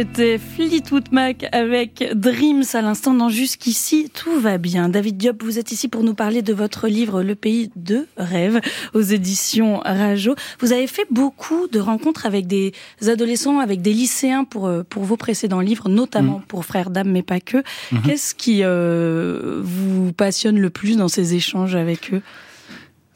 C'était 0.00 0.38
Fleetwood 0.38 1.12
Mac 1.12 1.44
avec 1.52 2.02
Dreams 2.14 2.64
à 2.72 2.80
l'instant 2.80 3.12
dans 3.12 3.28
Jusqu'ici, 3.28 4.10
tout 4.14 4.40
va 4.40 4.56
bien. 4.56 4.88
David 4.88 5.18
Diop, 5.18 5.42
vous 5.42 5.58
êtes 5.58 5.72
ici 5.72 5.88
pour 5.88 6.04
nous 6.04 6.14
parler 6.14 6.40
de 6.40 6.54
votre 6.54 6.88
livre 6.88 7.22
Le 7.22 7.34
pays 7.34 7.70
de 7.76 8.06
rêve 8.16 8.62
aux 8.94 9.02
éditions 9.02 9.82
Rajo. 9.84 10.36
Vous 10.60 10.72
avez 10.72 10.86
fait 10.86 11.04
beaucoup 11.10 11.68
de 11.68 11.78
rencontres 11.78 12.24
avec 12.24 12.46
des 12.46 12.72
adolescents, 13.06 13.58
avec 13.58 13.82
des 13.82 13.92
lycéens 13.92 14.44
pour, 14.44 14.68
euh, 14.68 14.84
pour 14.88 15.04
vos 15.04 15.18
précédents 15.18 15.60
livres, 15.60 15.90
notamment 15.90 16.40
pour 16.48 16.64
Frères 16.64 16.88
d'âme, 16.88 17.10
mais 17.10 17.22
pas 17.22 17.40
que. 17.40 17.58
Mhm. 17.92 18.00
Qu'est-ce 18.02 18.34
qui 18.34 18.60
euh, 18.62 19.60
vous 19.62 20.14
passionne 20.14 20.58
le 20.58 20.70
plus 20.70 20.96
dans 20.96 21.08
ces 21.08 21.34
échanges 21.34 21.74
avec 21.74 22.14
eux? 22.14 22.22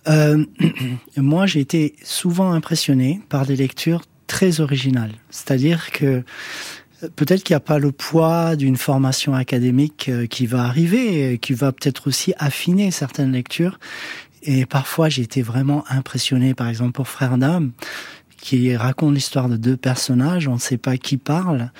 Euh, 0.07 0.45
moi, 1.17 1.47
j'ai 1.47 1.61
été 1.61 1.95
souvent 2.03 2.53
impressionné 2.53 3.23
par 3.31 3.47
des 3.47 3.57
lectures 3.57 4.03
très 4.27 4.61
originales. 4.61 5.13
C'est-à-dire 5.31 5.91
que 5.91 6.23
euh, 7.03 7.09
peut-être 7.17 7.43
qu'il 7.43 7.55
n'y 7.55 7.59
a 7.59 7.61
pas 7.61 7.79
le 7.79 7.93
poids 7.93 8.57
d'une 8.57 8.77
formation 8.77 9.35
académique 9.35 10.09
euh, 10.09 10.27
qui 10.27 10.47
va 10.47 10.65
arriver, 10.65 11.33
et 11.33 11.39
qui 11.39 11.55
va 11.55 11.73
peut-être 11.73 12.09
aussi 12.09 12.35
affiner 12.39 12.91
certaines 12.91 13.33
lectures. 13.33 13.79
Et 14.43 14.67
parfois, 14.67 15.09
j'ai 15.09 15.23
été 15.23 15.43
vraiment 15.43 15.85
impressionné, 15.89 16.55
par 16.55 16.69
exemple, 16.69 16.93
pour 16.93 17.09
Frères 17.09 17.39
d'âme, 17.39 17.73
qui 18.37 18.77
raconte 18.77 19.15
l'histoire 19.15 19.49
de 19.49 19.57
deux 19.57 19.77
personnages, 19.77 20.49
on 20.49 20.55
ne 20.55 20.59
sait 20.59 20.77
pas 20.77 20.99
qui 20.99 21.17
parle. 21.17 21.71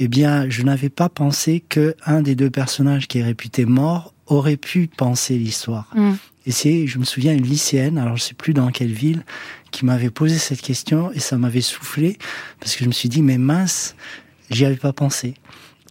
Eh 0.00 0.08
bien, 0.08 0.50
je 0.50 0.62
n'avais 0.62 0.88
pas 0.88 1.08
pensé 1.08 1.62
que 1.68 1.94
un 2.04 2.20
des 2.20 2.34
deux 2.34 2.50
personnages 2.50 3.06
qui 3.06 3.20
est 3.20 3.22
réputé 3.22 3.64
mort 3.64 4.12
aurait 4.26 4.56
pu 4.56 4.88
penser 4.88 5.38
l'histoire. 5.38 5.88
Mm. 5.94 6.14
Et 6.46 6.52
c'est, 6.52 6.86
je 6.86 6.98
me 6.98 7.04
souviens, 7.04 7.34
une 7.34 7.44
lycéenne, 7.44 7.98
alors 7.98 8.16
je 8.16 8.22
sais 8.22 8.34
plus 8.34 8.54
dans 8.54 8.70
quelle 8.70 8.92
ville, 8.92 9.24
qui 9.70 9.84
m'avait 9.84 10.10
posé 10.10 10.38
cette 10.38 10.62
question 10.62 11.12
et 11.12 11.20
ça 11.20 11.36
m'avait 11.36 11.60
soufflé 11.60 12.16
parce 12.58 12.76
que 12.76 12.84
je 12.84 12.88
me 12.88 12.94
suis 12.94 13.08
dit, 13.08 13.22
mais 13.22 13.38
mince, 13.38 13.94
j'y 14.50 14.64
avais 14.64 14.76
pas 14.76 14.92
pensé. 14.92 15.34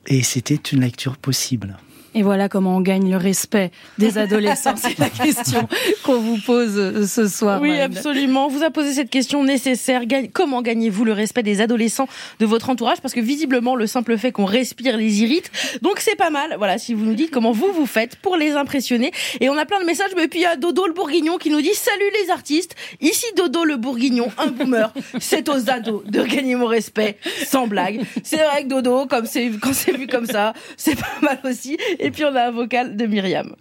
Et 0.08 0.24
c'était 0.24 0.56
une 0.56 0.82
lecture 0.82 1.18
possible. 1.18 1.78
Et 2.16 2.24
voilà 2.24 2.50
comment 2.50 2.78
on 2.78 2.82
gagne 2.82 3.10
le 3.10 3.18
respect 3.18 3.72
des 3.98 4.18
adolescents. 4.18 4.76
C'est 4.76 4.98
la 4.98 5.10
question 5.10 5.68
qu'on 6.04 6.20
vous 6.20 6.38
pose 6.46 6.78
euh, 6.78 7.06
ce 7.06 7.28
soir. 7.28 7.62
Oui, 7.62 7.80
absolument. 7.80 8.46
On 8.46 8.50
vous 8.50 8.64
a 8.64 8.70
posé 8.70 8.94
cette 8.94 9.10
question 9.10 9.44
nécessaire. 9.44 10.02
Comment 10.34 10.62
gagnez-vous 10.62 11.06
le 11.06 11.14
respect 11.14 11.44
des 11.44 11.62
adolescents 11.62 12.08
de 12.40 12.46
votre 12.46 12.70
entourage? 12.70 13.02
Parce 13.02 13.14
que 13.14 13.20
visiblement, 13.20 13.76
le 13.76 13.88
simple 13.88 14.18
fait 14.18 14.32
qu'on 14.32 14.46
respire 14.46 14.98
les 14.98 15.22
irrite. 15.22 15.52
Donc 15.82 16.00
c'est 16.00 16.16
pas 16.16 16.30
mal. 16.30 16.56
Voilà, 16.58 16.78
si 16.78 16.94
vous 16.94 17.06
nous 17.06 17.14
dites 17.14 17.32
comment 17.32 17.52
vous 17.52 17.72
vous 17.74 17.86
faites 17.86 18.16
pour 18.16 18.38
les 18.38 18.54
impressionner. 18.54 19.12
Et 19.40 19.50
on 19.50 19.58
a 19.58 19.66
plein 19.66 19.80
de 19.80 19.86
messages. 19.86 20.12
Mais 20.16 20.28
puis 20.28 20.40
il 20.40 20.44
y 20.44 20.46
a 20.46 20.56
Dodo 20.56 20.88
le 20.88 20.94
Bourguignon 20.94 21.38
qui 21.38 21.50
nous 21.50 21.62
dit 21.62 21.74
Salut 21.74 22.12
les 22.24 22.32
artistes. 22.32 22.76
Ici 23.02 23.26
Dodo 23.36 23.66
le 23.66 23.78
Bourguignon, 23.78 24.32
un 24.38 24.48
boomer. 24.48 24.92
C'est 25.20 25.48
aux 25.50 25.70
ados 25.70 26.04
de 26.06 26.24
gagner 26.24 26.56
mon 26.56 26.68
respect, 26.68 27.18
sans 27.46 27.68
blague. 27.68 28.02
C'est 28.24 28.38
vrai 28.38 28.64
que 28.64 28.70
Dodo, 28.70 29.06
comme 29.06 29.26
c'est 29.26 29.52
quand 29.62 29.74
c'est 29.74 29.96
vu 29.96 30.08
comme 30.08 30.26
ça, 30.26 30.54
c'est 30.78 30.96
pas 30.96 31.20
mal 31.22 31.40
aussi. 31.44 31.78
Et 32.00 32.12
puis 32.12 32.24
on 32.24 32.36
a 32.36 32.48
un 32.48 32.52
vocal 32.52 32.96
de 32.96 33.06
Myriam. 33.06 33.56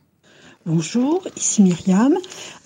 Bonjour, 0.71 1.27
ici 1.35 1.62
Myriam. 1.62 2.14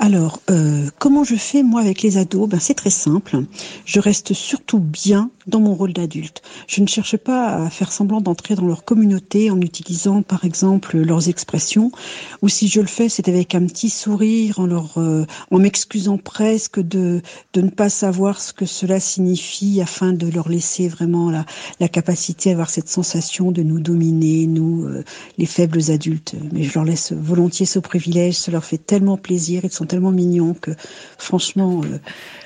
Alors, 0.01 0.41
euh, 0.51 0.91
comment 0.99 1.23
je 1.23 1.37
fais 1.37 1.63
moi 1.63 1.81
avec 1.81 2.03
les 2.03 2.17
ados? 2.17 2.49
Ben, 2.49 2.59
C'est 2.59 2.75
très 2.75 2.91
simple. 2.91 3.45
Je 3.85 4.01
reste 4.01 4.33
surtout 4.33 4.81
bien 4.81 5.31
dans 5.47 5.61
mon 5.61 5.73
rôle 5.75 5.93
d'adulte. 5.93 6.43
Je 6.67 6.81
ne 6.81 6.89
cherche 6.89 7.17
pas 7.17 7.55
à 7.55 7.71
faire 7.71 7.93
semblant 7.93 8.21
d'entrer 8.21 8.57
dans 8.57 8.67
leur 8.67 8.85
communauté 8.85 9.53
en 9.53 9.61
utilisant 9.61 10.23
par 10.23 10.45
exemple 10.45 10.99
leurs 10.99 11.29
expressions, 11.29 11.93
ou 12.43 12.49
si 12.49 12.67
je 12.67 12.81
le 12.81 12.89
fais, 12.89 13.09
c'est 13.09 13.29
avec 13.29 13.55
un 13.55 13.65
petit 13.67 13.91
sourire, 13.91 14.59
en 14.59 14.67
leur, 14.67 14.99
euh, 14.99 15.25
en 15.53 15.61
m'excusant 15.61 16.19
presque 16.19 16.81
de 16.81 17.23
de 17.53 17.61
ne 17.61 17.71
pas 17.71 17.89
savoir 17.89 18.41
ce 18.41 18.53
que 18.53 18.67
cela 18.67 18.99
signifie, 18.99 19.81
afin 19.81 20.13
de 20.13 20.27
leur 20.27 20.49
laisser 20.49 20.89
vraiment 20.89 21.31
la 21.31 21.47
la 21.79 21.89
capacité 21.89 22.51
à 22.51 22.55
avoir 22.55 22.71
cette 22.71 22.89
sensation 22.89 23.53
de 23.53 23.63
nous 23.63 23.79
dominer, 23.79 24.49
nous 24.49 24.87
euh, 24.87 25.05
les 25.39 25.47
faibles 25.47 25.93
adultes. 25.93 26.35
Mais 26.53 26.65
je 26.65 26.75
leur 26.75 26.85
laisse 26.85 27.13
volontiers 27.13 27.67
s'opprimer 27.67 27.92
privilège, 27.93 28.37
ça 28.37 28.51
leur 28.51 28.65
fait 28.65 28.79
tellement 28.79 29.19
plaisir, 29.19 29.61
ils 29.65 29.71
sont 29.71 29.85
tellement 29.85 30.13
mignons 30.13 30.55
que 30.55 30.71
franchement, 31.19 31.83
euh, 31.85 31.99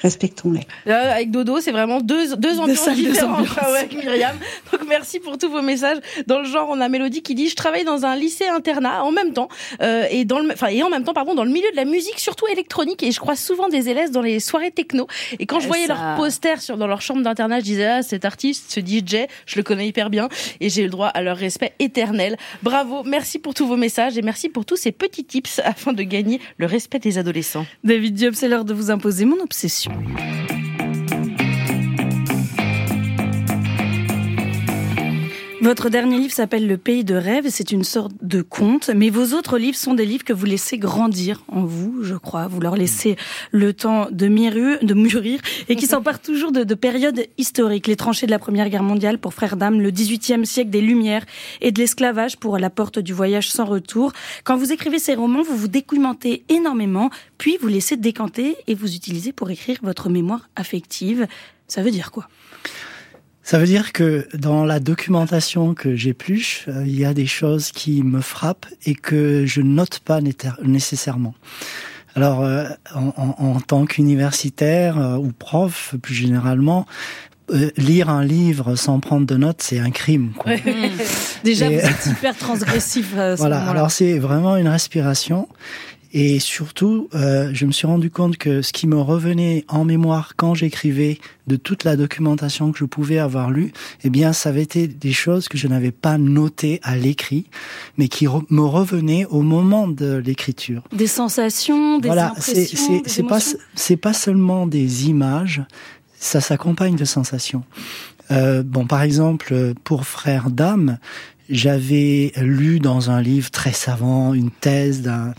respectons-les. 0.03 0.63
Là, 0.87 1.13
avec 1.15 1.31
Dodo, 1.31 1.61
c'est 1.61 1.71
vraiment 1.71 2.01
deux, 2.01 2.35
deux 2.37 2.59
ambiances 2.59 2.85
deux 2.87 2.95
différentes 2.95 3.39
ambiances. 3.39 3.57
Ah 3.59 3.67
avec 3.79 3.95
Myriam. 3.95 4.37
Donc 4.73 4.81
merci 4.89 5.21
pour 5.21 5.39
tous 5.39 5.49
vos 5.49 5.63
messages. 5.63 5.99
Dans 6.27 6.41
le 6.41 6.47
genre, 6.47 6.69
on 6.71 6.81
a 6.81 6.89
Mélodie 6.89 7.23
qui 7.23 7.35
dit 7.37 7.49
je 7.49 7.55
travaille 7.55 7.85
dans 7.85 8.05
un 8.05 8.17
lycée 8.17 8.49
internat 8.49 9.05
en 9.05 9.13
même 9.13 9.33
temps 9.33 9.49
euh, 9.83 10.05
et 10.11 10.25
dans 10.25 10.41
le, 10.41 10.51
enfin 10.53 10.67
et 10.69 10.83
en 10.83 10.91
même 10.91 11.05
temps 11.05 11.15
pardon 11.15 11.35
dans 11.37 11.45
le 11.45 11.51
milieu 11.51 11.71
de 11.71 11.77
la 11.77 11.85
musique 11.85 12.19
surtout 12.19 12.47
électronique 12.49 13.03
et 13.05 13.13
je 13.13 13.21
crois 13.21 13.37
souvent 13.37 13.69
des 13.69 13.89
élèves 13.89 14.11
dans 14.11 14.23
les 14.23 14.41
soirées 14.41 14.73
techno 14.73 15.07
et 15.39 15.47
quand 15.47 15.61
je 15.61 15.67
Ouais, 15.67 15.69
voyais 15.69 15.87
ça- 15.87 15.95
leurs 15.95 16.17
posters 16.17 16.61
sur 16.61 16.77
dans 16.77 16.87
leur 16.89 17.03
chambre 17.03 17.23
d'internat, 17.23 17.61
je 17.61 17.65
disais 17.65 17.87
ah 17.87 18.03
cet 18.03 18.25
artiste, 18.25 18.71
ce 18.73 18.81
DJ, 18.81 19.27
je 19.47 19.57
le 19.57 19.63
connais 19.63 19.87
hyper 19.89 20.11
bien 20.11 20.29
et 20.61 20.69
j'ai 20.71 20.83
eu 20.83 20.85
le 20.87 20.91
droit 20.91 21.09
à 21.09 21.23
leur 21.23 21.37
respect 21.37 21.73
éternel. 21.79 22.37
Bravo, 22.63 23.03
merci 23.05 23.39
pour 23.39 23.55
tous 23.55 23.67
vos 23.67 23.77
messages 23.77 24.17
et 24.19 24.23
merci 24.23 24.49
pour 24.49 24.65
tous 24.65 24.77
ces 24.77 24.93
petits 24.93 25.26
tips 25.27 25.61
afin 25.65 25.93
de 25.93 26.03
gagner 26.03 26.41
le 26.59 26.67
respect 26.67 26.99
des 26.99 27.19
adolescents. 27.19 27.67
David 27.85 28.15
Diop, 28.15 28.35
c'est 28.35 28.49
l'heure 28.49 28.65
de 28.65 28.75
vous 28.75 28.91
imposer 28.91 29.25
mon 29.25 29.41
obsession. 29.41 29.93
Votre 35.63 35.89
dernier 35.89 36.19
livre 36.19 36.35
s'appelle 36.35 36.67
Le 36.67 36.77
Pays 36.77 37.03
de 37.03 37.15
rêve 37.15 37.47
c'est 37.49 37.73
une 37.73 37.83
sorte 37.83 38.13
de 38.21 38.43
conte, 38.43 38.91
mais 38.95 39.09
vos 39.09 39.35
autres 39.35 39.57
livres 39.57 39.77
sont 39.77 39.95
des 39.95 40.05
livres 40.05 40.23
que 40.23 40.35
vous 40.35 40.45
laissez 40.45 40.77
grandir 40.77 41.43
en 41.49 41.65
vous, 41.65 42.03
je 42.03 42.15
crois. 42.15 42.47
Vous 42.47 42.61
leur 42.61 42.77
laissez 42.77 43.17
le 43.53 43.73
temps 43.73 44.09
de 44.11 44.29
mûrir, 44.29 44.79
de 44.83 44.93
mûrir 44.93 45.41
et 45.69 45.77
qui 45.77 45.87
s'emparent 45.87 46.21
toujours 46.21 46.53
de, 46.53 46.63
de 46.63 46.75
périodes 46.75 47.23
historiques. 47.39 47.87
Les 47.87 47.97
tranchées 47.97 48.27
de 48.27 48.31
la 48.31 48.39
Première 48.39 48.69
Guerre 48.69 48.83
mondiale 48.83 49.19
pour 49.19 49.33
Frères 49.33 49.57
d'âme, 49.57 49.81
le 49.81 49.91
XVIIIe 49.91 50.45
siècle 50.45 50.71
des 50.71 50.83
Lumières 50.83 51.25
et 51.63 51.73
de 51.73 51.79
l'esclavage 51.79 52.37
pour 52.37 52.59
La 52.59 52.69
Porte 52.69 52.99
du 52.99 53.15
voyage 53.15 53.51
sans 53.51 53.65
retour. 53.65 54.13
Quand 54.45 54.57
vous 54.57 54.73
écrivez 54.73 54.99
ces 54.99 55.15
romans, 55.15 55.43
vous 55.43 55.57
vous 55.57 55.69
documentez 55.69 56.45
énormément, 56.51 57.09
puis 57.39 57.57
vous 57.61 57.69
laissez 57.69 57.97
décanter 57.97 58.57
et 58.67 58.75
vous 58.75 58.95
utilisez 58.95 59.33
pour 59.33 59.51
écrire 59.51 59.79
votre 59.83 60.11
mémoire 60.11 60.51
affective. 60.55 61.27
Ça 61.67 61.83
veut 61.83 61.91
dire 61.91 62.11
quoi? 62.11 62.29
Ça 63.49 63.59
veut 63.61 63.67
dire 63.67 63.93
que 63.93 64.27
dans 64.37 64.65
la 64.65 64.81
documentation 64.81 65.73
que 65.75 65.95
j'épluche, 65.95 66.65
euh, 66.67 66.83
il 66.85 66.99
y 66.99 67.05
a 67.05 67.15
des 67.15 67.27
choses 67.27 67.71
qui 67.71 68.03
me 68.03 68.21
frappent 68.21 68.67
et 68.85 68.97
que 68.97 69.47
je 69.47 69.61
note 69.61 70.01
pas 70.01 70.19
nécessairement. 70.65 71.33
Alors, 72.17 72.43
euh, 72.43 72.65
en, 72.93 73.13
en- 73.17 73.37
en 73.39 73.61
tant 73.61 73.87
qu'universitaire 73.87 74.99
euh, 74.99 75.17
ou 75.17 75.31
prof, 75.31 75.95
plus 76.03 76.15
généralement, 76.15 76.87
euh, 77.53 77.71
lire 77.77 78.11
un 78.11 78.25
livre 78.25 78.75
sans 78.75 78.99
prendre 78.99 79.27
de 79.27 79.37
notes, 79.37 79.63
c'est 79.63 79.79
un 79.79 79.93
crime. 79.93 80.33
Quoi. 80.37 80.55
Déjà, 81.45 81.71
Et- 81.71 81.77
vous 81.79 81.87
êtes 81.87 82.07
hyper 82.07 82.37
transgressif 82.37 83.17
à 83.17 83.37
ce 83.37 83.41
Voilà, 83.43 83.63
alors 83.71 83.93
c'est 83.93 84.19
vraiment 84.19 84.57
une 84.57 84.67
respiration. 84.67 85.47
Et 86.19 86.39
surtout, 86.41 87.11
euh, 87.15 87.51
je 87.53 87.67
me 87.67 87.73
suis 87.73 87.87
rendu 87.87 88.11
compte 88.11 88.39
que 88.39 88.63
ce 88.63 88.73
qui 88.73 88.87
me 88.87 88.99
revenait 88.99 89.67
en 89.69 89.85
mémoire 89.85 90.33
quand 90.35 90.55
j'écrivais 90.55 91.19
de 91.47 91.57
toute 91.57 91.85
la 91.85 91.95
documentation 91.95 92.73
que 92.73 92.79
je 92.79 92.87
pouvais 92.87 93.19
avoir 93.19 93.51
lue, 93.51 93.71
eh 94.03 94.09
bien, 94.09 94.33
ça 94.33 94.49
avait 94.49 94.63
été 94.63 94.87
des 94.89 95.13
choses 95.13 95.47
que 95.49 95.59
je 95.59 95.69
n'avais 95.69 95.91
pas 95.93 96.17
notées 96.17 96.81
à 96.83 96.97
l'écrit, 96.97 97.45
mais 97.99 98.09
qui 98.09 98.25
re- 98.25 98.47
me 98.49 98.63
revenaient 98.63 99.27
au 99.27 99.43
moment 99.43 99.89
de 99.89 100.17
l'écriture. 100.17 100.85
Des 100.91 101.07
sensations, 101.07 101.99
des 101.99 102.09
Voilà, 102.09 102.33
c'est 102.39 102.63
impressions, 102.63 103.03
c'est 103.05 103.23
pas 103.23 103.41
c'est 103.75 103.97
pas 103.99 104.15
seulement 104.15 104.67
des 104.67 105.09
images, 105.11 105.65
ça 106.19 106.41
s'accompagne 106.41 106.97
de 106.97 107.05
sensations. 107.05 107.63
Euh, 108.31 108.63
bon, 108.63 108.87
par 108.87 109.03
exemple, 109.03 109.75
pour 109.85 110.07
Frères 110.07 110.49
d'âme, 110.51 110.99
j'avais 111.51 112.33
lu 112.41 112.81
dans 112.81 113.11
un 113.11 113.21
livre 113.23 113.51
très 113.51 113.73
savant 113.73 114.35
une 114.35 114.51
thèse 114.51 115.03
d'un 115.03 115.35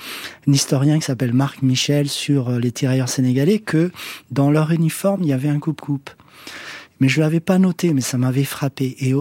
un 0.47 0.51
historien 0.53 0.97
qui 0.99 1.05
s'appelle 1.05 1.34
Marc 1.34 1.62
Michel 1.62 2.08
sur 2.08 2.49
euh, 2.49 2.60
les 2.60 2.72
tirailleurs 2.72 3.10
sénégalais 3.10 3.60
que 3.60 3.91
dans 4.32 4.49
leur 4.49 4.72
uniforme 4.72 5.22
il 5.24 5.30
y 5.30 5.34
avait 5.34 5.49
un 5.49 5.60
coupe-coupe. 5.60 6.10
Mais 6.99 7.10
je 7.10 7.20
l'avais 7.20 7.39
pas 7.41 7.60
noté, 7.60 7.93
mais 7.93 8.01
ça 8.01 8.18
m'avait 8.18 8.43
frappé. 8.45 8.95
Et 9.01 9.14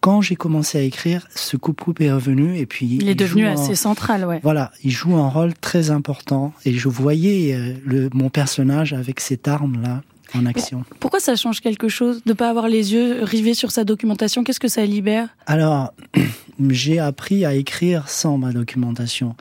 quand 0.00 0.20
j'ai 0.20 0.36
commencé 0.36 0.78
à 0.78 0.82
écrire, 0.82 1.26
ce 1.34 1.56
coupe-coupe 1.56 2.00
est 2.00 2.12
revenu 2.12 2.56
et 2.58 2.66
puis 2.66 2.86
Il 3.00 3.08
est 3.08 3.14
devenu 3.16 3.48
en- 3.48 3.54
assez 3.54 3.74
central, 3.74 4.24
ouais. 4.26 4.38
voilà, 4.44 4.70
il 4.84 4.90
joue 4.92 5.16
un 5.16 5.28
rôle 5.28 5.54
très 5.54 5.90
important 5.90 6.52
et 6.64 6.72
je 6.74 6.88
voyais 6.88 7.54
euh, 7.54 7.72
le, 7.84 8.10
mon 8.14 8.28
personnage 8.30 8.92
avec 8.92 9.18
cette 9.20 9.48
arme-là 9.48 10.02
en 10.34 10.46
action. 10.46 10.84
Pourquoi 11.00 11.20
ça 11.20 11.36
change 11.36 11.60
quelque 11.60 11.88
chose 11.88 12.22
de 12.24 12.32
pas 12.32 12.50
avoir 12.50 12.68
les 12.68 12.92
yeux 12.92 13.22
rivés 13.22 13.54
sur 13.54 13.70
sa 13.70 13.84
documentation? 13.84 14.44
Qu'est-ce 14.44 14.60
que 14.60 14.68
ça 14.68 14.84
libère? 14.84 15.28
Alors, 15.46 15.92
j'ai 16.70 16.98
appris 16.98 17.44
à 17.44 17.54
écrire 17.54 18.08
sans 18.08 18.38
ma 18.38 18.52
documentation. 18.52 19.36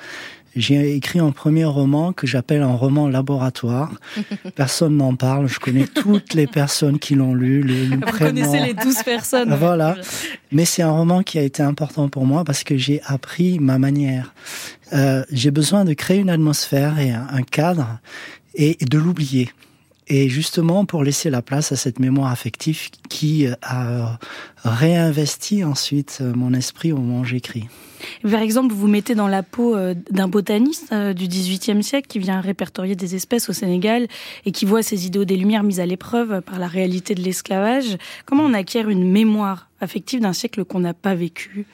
J'ai 0.55 0.95
écrit 0.95 1.19
un 1.19 1.31
premier 1.31 1.65
roman 1.65 2.13
que 2.13 2.27
j'appelle 2.27 2.61
un 2.61 2.73
roman 2.73 3.09
laboratoire. 3.09 3.91
Personne 4.55 4.95
n'en 4.95 5.13
parle. 5.15 5.49
Je 5.49 5.59
connais 5.59 5.85
toutes 5.85 6.33
les 6.33 6.47
personnes 6.47 6.97
qui 6.97 7.13
l'ont 7.13 7.33
lu, 7.33 7.61
le, 7.61 7.87
le 7.87 7.95
Vous 7.95 7.99
prénom. 7.99 8.27
connaissez 8.41 8.61
les 8.65 8.73
12 8.73 9.03
personnes. 9.03 9.53
Voilà. 9.53 9.97
Mais 10.53 10.63
c'est 10.63 10.81
un 10.81 10.91
roman 10.91 11.23
qui 11.23 11.37
a 11.39 11.41
été 11.41 11.61
important 11.61 12.07
pour 12.07 12.25
moi 12.25 12.45
parce 12.45 12.63
que 12.63 12.77
j'ai 12.77 13.01
appris 13.05 13.59
ma 13.59 13.79
manière. 13.79 14.33
Euh, 14.93 15.25
j'ai 15.29 15.51
besoin 15.51 15.83
de 15.83 15.93
créer 15.93 16.19
une 16.19 16.29
atmosphère 16.29 16.99
et 16.99 17.11
un 17.11 17.41
cadre 17.41 17.99
et 18.53 18.77
de 18.79 18.97
l'oublier. 18.97 19.49
Et 20.07 20.29
justement 20.29 20.85
pour 20.85 21.03
laisser 21.03 21.29
la 21.29 21.41
place 21.41 21.71
à 21.71 21.75
cette 21.75 21.99
mémoire 21.99 22.31
affective 22.31 22.89
qui 23.09 23.47
euh, 23.47 23.55
a 23.63 24.19
réinvesti 24.65 25.63
ensuite 25.63 26.19
euh, 26.21 26.33
mon 26.33 26.53
esprit 26.53 26.91
au 26.91 26.97
moment 26.97 27.21
où 27.21 27.25
j'écris. 27.25 27.67
Par 28.29 28.41
exemple, 28.41 28.73
vous 28.73 28.81
vous 28.81 28.87
mettez 28.87 29.15
dans 29.15 29.27
la 29.27 29.43
peau 29.43 29.75
euh, 29.75 29.93
d'un 30.11 30.27
botaniste 30.27 30.91
euh, 30.91 31.13
du 31.13 31.27
XVIIIe 31.27 31.83
siècle 31.83 32.07
qui 32.07 32.19
vient 32.19 32.41
répertorier 32.41 32.95
des 32.95 33.15
espèces 33.15 33.49
au 33.49 33.53
Sénégal 33.53 34.07
et 34.45 34.51
qui 34.51 34.65
voit 34.65 34.83
ses 34.83 35.05
idéaux 35.05 35.25
des 35.25 35.37
Lumières 35.37 35.63
mises 35.63 35.79
à 35.79 35.85
l'épreuve 35.85 36.41
par 36.41 36.59
la 36.59 36.67
réalité 36.67 37.15
de 37.15 37.21
l'esclavage. 37.21 37.97
Comment 38.25 38.43
on 38.43 38.53
acquiert 38.53 38.89
une 38.89 39.09
mémoire 39.09 39.69
affective 39.81 40.21
d'un 40.21 40.33
siècle 40.33 40.63
qu'on 40.65 40.79
n'a 40.79 40.93
pas 40.93 41.15
vécu? 41.15 41.65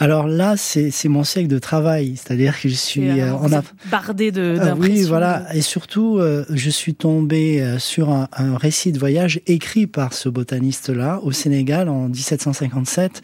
Alors 0.00 0.28
là, 0.28 0.56
c'est 0.56 1.08
mon 1.08 1.24
siècle 1.24 1.48
de 1.48 1.58
travail, 1.58 2.16
c'est-à-dire 2.16 2.60
que 2.60 2.68
je 2.68 2.74
suis, 2.74 3.20
euh, 3.20 3.34
on 3.40 3.52
a 3.52 3.62
bardé 3.90 4.30
de 4.30 4.56
Ah 4.60 4.74
oui, 4.78 5.02
voilà. 5.02 5.44
Et 5.54 5.60
surtout, 5.60 6.18
euh, 6.18 6.44
je 6.50 6.70
suis 6.70 6.94
tombé 6.94 7.76
sur 7.78 8.10
un, 8.10 8.28
un 8.32 8.56
récit 8.56 8.92
de 8.92 8.98
voyage 8.98 9.40
écrit 9.46 9.86
par 9.86 10.14
ce 10.14 10.28
botaniste-là 10.28 11.20
au 11.22 11.32
Sénégal 11.32 11.88
en 11.88 12.08
1757. 12.18 13.22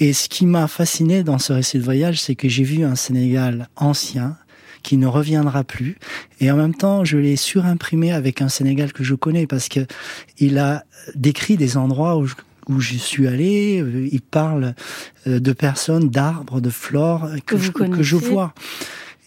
Et 0.00 0.12
ce 0.12 0.28
qui 0.28 0.46
m'a 0.46 0.68
fasciné 0.68 1.22
dans 1.22 1.38
ce 1.38 1.52
récit 1.52 1.78
de 1.78 1.82
voyage, 1.84 2.20
c'est 2.20 2.34
que 2.34 2.48
j'ai 2.48 2.64
vu 2.64 2.84
un 2.84 2.96
Sénégal 2.96 3.68
ancien 3.76 4.36
qui 4.82 4.98
ne 4.98 5.06
reviendra 5.06 5.64
plus. 5.64 5.96
Et 6.40 6.50
en 6.50 6.56
même 6.56 6.74
temps, 6.74 7.04
je 7.04 7.16
l'ai 7.18 7.36
surimprimé 7.36 8.12
avec 8.12 8.42
un 8.42 8.48
Sénégal 8.48 8.92
que 8.92 9.02
je 9.02 9.14
connais 9.14 9.46
parce 9.46 9.68
que 9.68 9.80
il 10.38 10.58
a 10.58 10.84
décrit 11.14 11.56
des 11.56 11.76
endroits 11.76 12.16
où 12.16 12.26
je, 12.26 12.34
où 12.68 12.80
je 12.80 12.96
suis 12.96 13.26
allé. 13.26 13.82
Il 14.12 14.20
parle 14.20 14.74
euh, 15.26 15.40
de 15.40 15.52
personnes, 15.52 16.08
d'arbres, 16.10 16.60
de 16.60 16.70
flore 16.70 17.28
que, 17.46 17.56
je, 17.56 17.70
que 17.72 18.02
je 18.02 18.16
connaissez. 18.16 18.32
vois. 18.32 18.54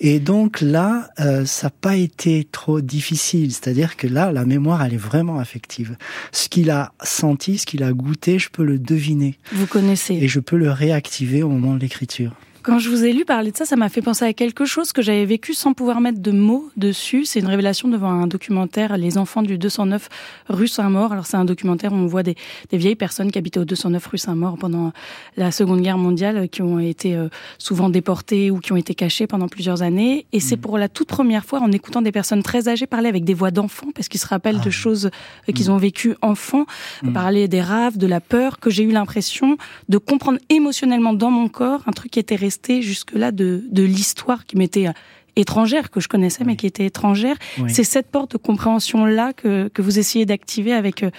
Et 0.01 0.19
donc 0.19 0.61
là, 0.61 1.09
euh, 1.19 1.45
ça 1.45 1.67
n'a 1.67 1.71
pas 1.71 1.95
été 1.95 2.47
trop 2.49 2.81
difficile. 2.81 3.51
C'est-à-dire 3.51 3.97
que 3.97 4.07
là, 4.07 4.31
la 4.31 4.45
mémoire, 4.45 4.83
elle 4.83 4.93
est 4.93 4.97
vraiment 4.97 5.39
affective. 5.39 5.97
Ce 6.31 6.47
qu'il 6.47 6.69
a 6.71 6.93
senti, 7.03 7.57
ce 7.57 7.65
qu'il 7.65 7.83
a 7.83 7.91
goûté, 7.91 8.39
je 8.39 8.49
peux 8.49 8.63
le 8.63 8.79
deviner. 8.79 9.37
Vous 9.51 9.67
connaissez. 9.67 10.15
Et 10.15 10.27
je 10.27 10.39
peux 10.39 10.57
le 10.57 10.71
réactiver 10.71 11.43
au 11.43 11.49
moment 11.49 11.75
de 11.75 11.79
l'écriture. 11.79 12.33
Quand 12.69 12.79
je 12.79 12.89
vous 12.89 13.03
ai 13.03 13.13
lu 13.13 13.25
parler 13.25 13.51
de 13.51 13.57
ça, 13.57 13.65
ça 13.65 13.75
m'a 13.75 13.89
fait 13.89 14.01
penser 14.01 14.25
à 14.25 14.33
quelque 14.33 14.65
chose 14.65 14.91
que 14.91 15.01
j'avais 15.01 15.25
vécu 15.25 15.53
sans 15.53 15.73
pouvoir 15.73 16.01
mettre 16.01 16.19
de 16.19 16.31
mots 16.31 16.69
dessus. 16.77 17.25
C'est 17.25 17.39
une 17.39 17.47
révélation 17.47 17.87
devant 17.87 18.11
un 18.11 18.27
documentaire, 18.27 18.97
Les 18.97 19.17
enfants 19.17 19.41
du 19.41 19.57
209 19.57 20.09
rue 20.49 20.67
Saint-Maur. 20.67 21.11
Alors 21.11 21.25
c'est 21.25 21.37
un 21.37 21.45
documentaire 21.45 21.91
où 21.93 21.95
on 21.95 22.05
voit 22.05 22.23
des, 22.23 22.35
des 22.69 22.77
vieilles 22.77 22.95
personnes 22.95 23.31
qui 23.31 23.37
habitaient 23.39 23.59
au 23.59 23.65
209 23.65 24.05
rue 24.05 24.17
Saint-Maur 24.17 24.57
pendant 24.57 24.91
la 25.37 25.51
Seconde 25.51 25.81
Guerre 25.81 25.97
mondiale, 25.97 26.47
qui 26.49 26.61
ont 26.61 26.79
été 26.79 27.15
euh, 27.15 27.29
souvent 27.57 27.89
déportées 27.89 28.51
ou 28.51 28.59
qui 28.59 28.71
ont 28.71 28.77
été 28.77 28.93
cachées 28.93 29.25
pendant 29.25 29.47
plusieurs 29.47 29.81
années. 29.81 30.25
Et 30.31 30.39
c'est 30.39 30.57
pour 30.57 30.77
la 30.77 30.89
toute 30.89 31.07
première 31.07 31.45
fois, 31.45 31.59
en 31.61 31.71
écoutant 31.71 32.01
des 32.01 32.11
personnes 32.11 32.43
très 32.43 32.67
âgées 32.67 32.87
parler 32.87 33.09
avec 33.09 33.23
des 33.23 33.33
voix 33.33 33.51
d'enfants, 33.51 33.87
parce 33.95 34.07
qu'ils 34.07 34.21
se 34.21 34.27
rappellent 34.27 34.61
de 34.61 34.69
choses 34.69 35.09
euh, 35.47 35.53
qu'ils 35.53 35.71
ont 35.71 35.77
vécues 35.77 36.15
enfants, 36.21 36.65
Mm. 37.03 37.13
parler 37.13 37.47
des 37.47 37.61
rêves, 37.61 37.97
de 37.97 38.07
la 38.07 38.19
peur, 38.19 38.59
que 38.59 38.69
j'ai 38.69 38.83
eu 38.83 38.91
l'impression 38.91 39.57
de 39.87 39.97
comprendre 39.97 40.39
émotionnellement 40.49 41.13
dans 41.13 41.31
mon 41.31 41.47
corps 41.47 41.81
un 41.87 41.91
truc 41.91 42.11
qui 42.11 42.19
était 42.19 42.35
resté 42.35 42.58
jusque-là 42.67 43.31
de, 43.31 43.63
de 43.69 43.83
l'histoire 43.83 44.45
qui 44.45 44.57
m'était 44.57 44.87
euh, 44.87 44.93
étrangère, 45.35 45.89
que 45.89 45.99
je 45.99 46.07
connaissais, 46.07 46.43
mais 46.43 46.55
qui 46.55 46.67
était 46.67 46.85
étrangère. 46.85 47.35
Oui. 47.59 47.71
C'est 47.73 47.83
cette 47.83 48.07
porte 48.11 48.33
de 48.33 48.37
compréhension-là 48.37 49.33
que, 49.33 49.69
que 49.69 49.81
vous 49.81 49.99
essayez 49.99 50.25
d'activer 50.25 50.73
avec, 50.73 51.03
euh, 51.03 51.11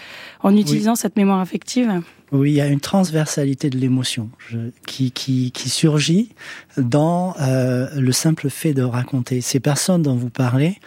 en 0.43 0.57
utilisant 0.57 0.95
cette 0.95 1.17
mémoire 1.17 1.41
affective? 1.41 2.03
Oui, 2.33 2.53
il 2.53 2.55
y 2.55 2.61
a 2.61 2.69
une 2.69 2.81
transversalité 2.81 3.71
de 3.71 3.79
l'émotion 3.79 4.31
qui, 4.87 5.11
qui, 5.11 5.51
qui 5.51 5.69
surgit 5.69 6.31
dans 6.77 7.35
euh, 7.41 7.89
le 7.97 8.13
simple 8.13 8.51
fait 8.51 8.73
de 8.73 8.83
raconter. 8.83 9.41
Ces 9.41 9.59
personnes 9.59 10.03
dont 10.03 10.15
vous 10.15 10.31
parlez, 10.31 10.79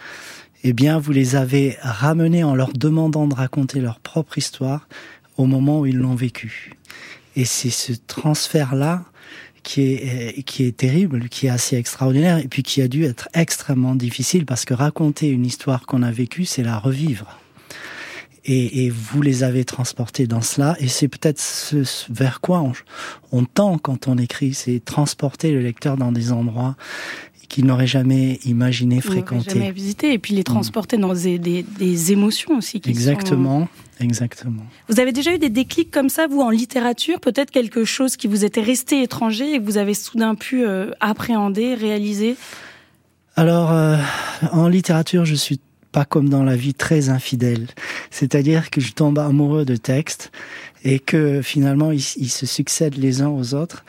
eh 0.62 0.72
bien, 0.72 0.98
vous 0.98 1.12
les 1.12 1.36
avez 1.36 1.76
ramenées 1.82 2.44
en 2.44 2.54
leur 2.54 2.72
demandant 2.72 3.26
de 3.26 3.34
raconter 3.34 3.80
leur 3.80 4.00
propre 4.00 4.38
histoire 4.38 4.88
au 5.36 5.44
moment 5.44 5.80
où 5.80 5.86
ils 5.86 5.98
l'ont 5.98 6.14
vécu. 6.14 6.76
Et 7.36 7.44
c'est 7.44 7.70
ce 7.70 7.92
transfert-là 8.06 9.04
qui 9.64 9.82
est, 9.82 10.42
qui 10.44 10.64
est 10.64 10.76
terrible, 10.76 11.28
qui 11.28 11.46
est 11.46 11.50
assez 11.50 11.76
extraordinaire, 11.76 12.38
et 12.38 12.46
puis 12.46 12.62
qui 12.62 12.80
a 12.82 12.88
dû 12.88 13.04
être 13.04 13.28
extrêmement 13.34 13.96
difficile 13.96 14.46
parce 14.46 14.64
que 14.64 14.74
raconter 14.74 15.28
une 15.28 15.44
histoire 15.44 15.86
qu'on 15.86 16.02
a 16.02 16.12
vécue, 16.12 16.44
c'est 16.44 16.62
la 16.62 16.78
revivre. 16.78 17.40
Et, 18.46 18.84
et, 18.84 18.90
vous 18.90 19.22
les 19.22 19.42
avez 19.42 19.64
transportés 19.64 20.26
dans 20.26 20.42
cela, 20.42 20.76
et 20.78 20.86
c'est 20.86 21.08
peut-être 21.08 21.40
ce, 21.40 21.82
vers 22.12 22.42
quoi 22.42 22.62
on 23.32 23.44
tend 23.46 23.78
quand 23.78 24.06
on 24.06 24.18
écrit, 24.18 24.52
c'est 24.52 24.84
transporter 24.84 25.50
le 25.50 25.60
lecteur 25.60 25.96
dans 25.96 26.12
des 26.12 26.30
endroits 26.30 26.76
qu'il 27.48 27.66
n'aurait 27.66 27.86
jamais 27.86 28.38
imaginé 28.44 29.00
fréquenter. 29.00 29.50
Jamais 29.58 29.72
visité, 29.72 30.12
et 30.12 30.18
puis 30.18 30.34
les 30.34 30.44
transporter 30.44 30.96
mmh. 30.96 31.00
dans 31.00 31.14
des, 31.14 31.38
des, 31.38 31.62
des, 31.62 32.12
émotions 32.12 32.58
aussi. 32.58 32.80
Qui 32.80 32.90
Exactement. 32.90 33.60
Sont... 33.60 34.04
Exactement. 34.04 34.62
Vous 34.88 35.00
avez 35.00 35.12
déjà 35.12 35.34
eu 35.34 35.38
des 35.38 35.50
déclics 35.50 35.90
comme 35.90 36.08
ça, 36.08 36.26
vous, 36.26 36.40
en 36.40 36.50
littérature 36.50 37.20
Peut-être 37.20 37.50
quelque 37.50 37.84
chose 37.84 38.16
qui 38.16 38.26
vous 38.26 38.44
était 38.44 38.60
resté 38.60 39.02
étranger 39.02 39.54
et 39.54 39.58
que 39.58 39.64
vous 39.64 39.78
avez 39.78 39.94
soudain 39.94 40.34
pu 40.34 40.64
euh, 40.64 40.90
appréhender, 41.00 41.74
réaliser? 41.74 42.36
Alors, 43.36 43.72
euh, 43.72 43.96
en 44.52 44.68
littérature, 44.68 45.24
je 45.24 45.34
suis 45.34 45.60
pas 45.92 46.04
comme 46.04 46.28
dans 46.28 46.42
la 46.42 46.56
vie 46.56 46.74
très 46.74 47.08
infidèle. 47.08 47.68
C'est-à-dire 48.10 48.70
que 48.70 48.80
je 48.80 48.92
tombe 48.92 49.18
amoureux 49.18 49.64
de 49.64 49.76
textes 49.76 50.32
et 50.84 50.98
que 50.98 51.40
finalement 51.42 51.90
ils, 51.90 52.00
se 52.02 52.46
succèdent 52.46 52.96
les 52.96 53.22
uns 53.22 53.28
aux 53.28 53.54
autres. 53.54 53.84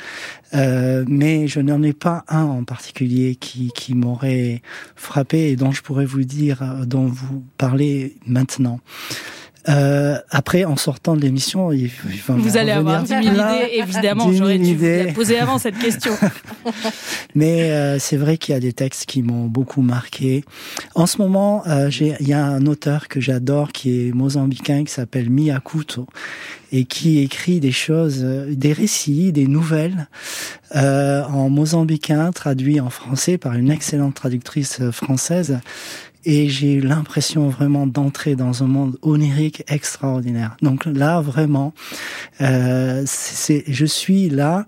Euh, 0.54 1.04
mais 1.08 1.48
je 1.48 1.60
n'en 1.60 1.84
ai 1.84 1.94
pas 1.94 2.24
un 2.30 2.44
en 2.44 2.64
particulier 2.64 3.36
qui, 3.36 3.72
qui 3.76 3.94
m'aurait 3.94 4.62
frappé 4.96 5.50
et 5.50 5.56
dont 5.58 5.72
je 5.72 5.82
pourrais 5.82 6.06
vous 6.06 6.24
dire, 6.24 6.62
euh, 6.62 6.86
dont 6.86 7.06
vous 7.06 7.44
parlez 7.58 8.16
maintenant. 8.26 8.80
Euh, 9.68 10.18
après, 10.30 10.66
en 10.66 10.76
sortant 10.76 11.16
de 11.16 11.22
l'émission, 11.22 11.72
il, 11.72 11.90
enfin, 12.08 12.36
vous 12.38 12.58
allez 12.58 12.72
avoir 12.72 13.04
10 13.04 13.10
000 13.10 13.22
idées, 13.22 13.70
évidemment. 13.74 14.32
J'aurais 14.32 14.60
dû 14.60 14.76
vous 14.76 14.86
la 14.86 15.14
poser 15.14 15.40
avant 15.40 15.58
cette 15.58 15.78
question. 15.80 16.14
Mais 17.36 17.72
euh, 17.72 18.00
c'est 18.00 18.18
vrai 18.18 18.38
qu'il 18.38 18.54
y 18.54 18.58
a 18.58 18.62
des 18.62 18.74
textes 18.74 19.06
qui 19.06 19.22
m'ont 19.22 19.46
beaucoup 19.46 19.82
marqué. 19.82 20.44
En 20.94 21.06
ce 21.06 21.18
moment, 21.18 21.64
euh, 21.68 21.90
il 22.00 22.28
y 22.28 22.34
a 22.34 22.46
un 22.46 22.66
auteur 22.66 23.08
que 23.08 23.20
j'adore 23.20 23.72
qui 23.72 24.08
est 24.08 24.12
mozambicain 24.12 24.84
qui 24.84 24.94
s'appelle 24.94 25.30
Miyakuto 25.30 26.08
et 26.72 26.86
qui 26.86 27.20
écrit 27.20 27.60
des 27.60 27.72
choses, 27.72 28.22
des 28.22 28.74
récits, 28.74 29.32
des 29.32 29.48
nouvelles 29.48 30.08
euh, 30.76 31.24
en 31.24 31.50
mozambicain 31.50 32.32
traduits 32.32 32.80
en 32.80 32.90
français 32.90 33.38
par 33.38 33.54
une 33.54 33.72
excellente 33.72 34.16
traductrice 34.16 34.82
française 34.92 35.60
et 36.26 36.50
j'ai 36.50 36.74
eu 36.74 36.82
l'impression 36.82 37.48
vraiment 37.50 37.88
d'entrer 37.88 38.36
dans 38.36 38.64
un 38.64 38.68
monde 38.68 38.98
onirique 39.02 39.64
extraordinaire. 39.68 40.58
Donc 40.62 40.86
là, 40.86 41.22
vraiment, 41.22 41.74
euh, 42.42 43.04
c'est, 43.06 43.64
je 43.68 43.86
suis 43.86 44.30
là 44.30 44.66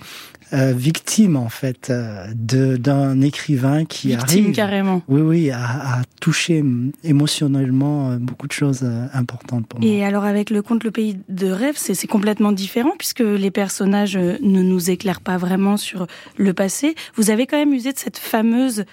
euh, 0.53 0.73
victime 0.73 1.35
en 1.35 1.49
fait 1.49 1.89
euh, 1.89 2.25
de 2.33 2.77
d'un 2.77 3.19
écrivain 3.19 3.83
qui 3.85 4.09
victime 4.09 4.43
arrive 4.43 4.55
carrément. 4.55 5.01
Oui 5.09 5.21
oui 5.21 5.51
à, 5.51 5.99
à 5.99 6.01
toucher 6.21 6.63
émotionnellement 7.03 8.11
euh, 8.11 8.17
beaucoup 8.17 8.47
de 8.47 8.53
choses 8.53 8.81
euh, 8.83 9.07
importantes 9.13 9.67
pour 9.67 9.81
moi. 9.81 9.89
Et 9.89 10.05
alors 10.05 10.23
avec 10.23 10.49
le 10.49 10.61
conte 10.61 10.83
Le 10.83 10.91
Pays 10.91 11.17
de 11.27 11.47
rêve, 11.47 11.75
c'est 11.75 11.93
c'est 11.93 12.07
complètement 12.07 12.53
différent 12.53 12.93
puisque 12.97 13.19
les 13.19 13.51
personnages 13.51 14.17
ne 14.17 14.61
nous 14.61 14.89
éclairent 14.89 15.21
pas 15.21 15.37
vraiment 15.37 15.75
sur 15.75 16.07
le 16.37 16.53
passé. 16.53 16.95
Vous 17.15 17.29
avez 17.29 17.45
quand 17.45 17.57
même 17.57 17.73
usé 17.73 17.91
de 17.91 17.99
cette 17.99 18.17
fameuse 18.17 18.85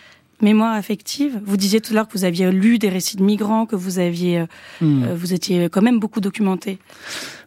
mémoire 0.45 0.75
affective. 0.75 1.41
Vous 1.45 1.57
disiez 1.57 1.81
tout 1.81 1.93
à 1.93 1.97
l'heure 1.97 2.09
que 2.09 2.17
vous 2.17 2.25
aviez 2.25 2.51
lu 2.53 2.79
des 2.79 2.89
récits 2.89 3.17
de 3.17 3.23
migrants, 3.23 3.67
que 3.67 3.77
vous 3.77 3.99
aviez, 3.99 4.45
mmh. 4.81 5.05
euh, 5.05 5.15
vous 5.17 5.33
étiez 5.33 5.69
quand 5.69 5.83
même 5.83 5.99
beaucoup 5.99 6.21
documenté. 6.21 6.79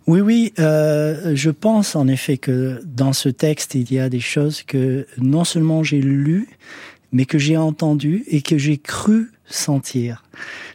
Oui, 0.07 0.21
oui, 0.21 0.53
euh, 0.59 1.33
je 1.35 1.49
pense 1.49 1.95
en 1.95 2.07
effet 2.07 2.37
que 2.37 2.81
dans 2.85 3.13
ce 3.13 3.29
texte, 3.29 3.75
il 3.75 3.91
y 3.91 3.99
a 3.99 4.09
des 4.09 4.19
choses 4.19 4.63
que 4.63 5.05
non 5.17 5.43
seulement 5.43 5.83
j'ai 5.83 6.01
lues, 6.01 6.47
mais 7.11 7.25
que 7.25 7.37
j'ai 7.37 7.57
entendues 7.57 8.23
et 8.27 8.41
que 8.41 8.57
j'ai 8.57 8.77
cru 8.77 9.31
sentir. 9.49 10.23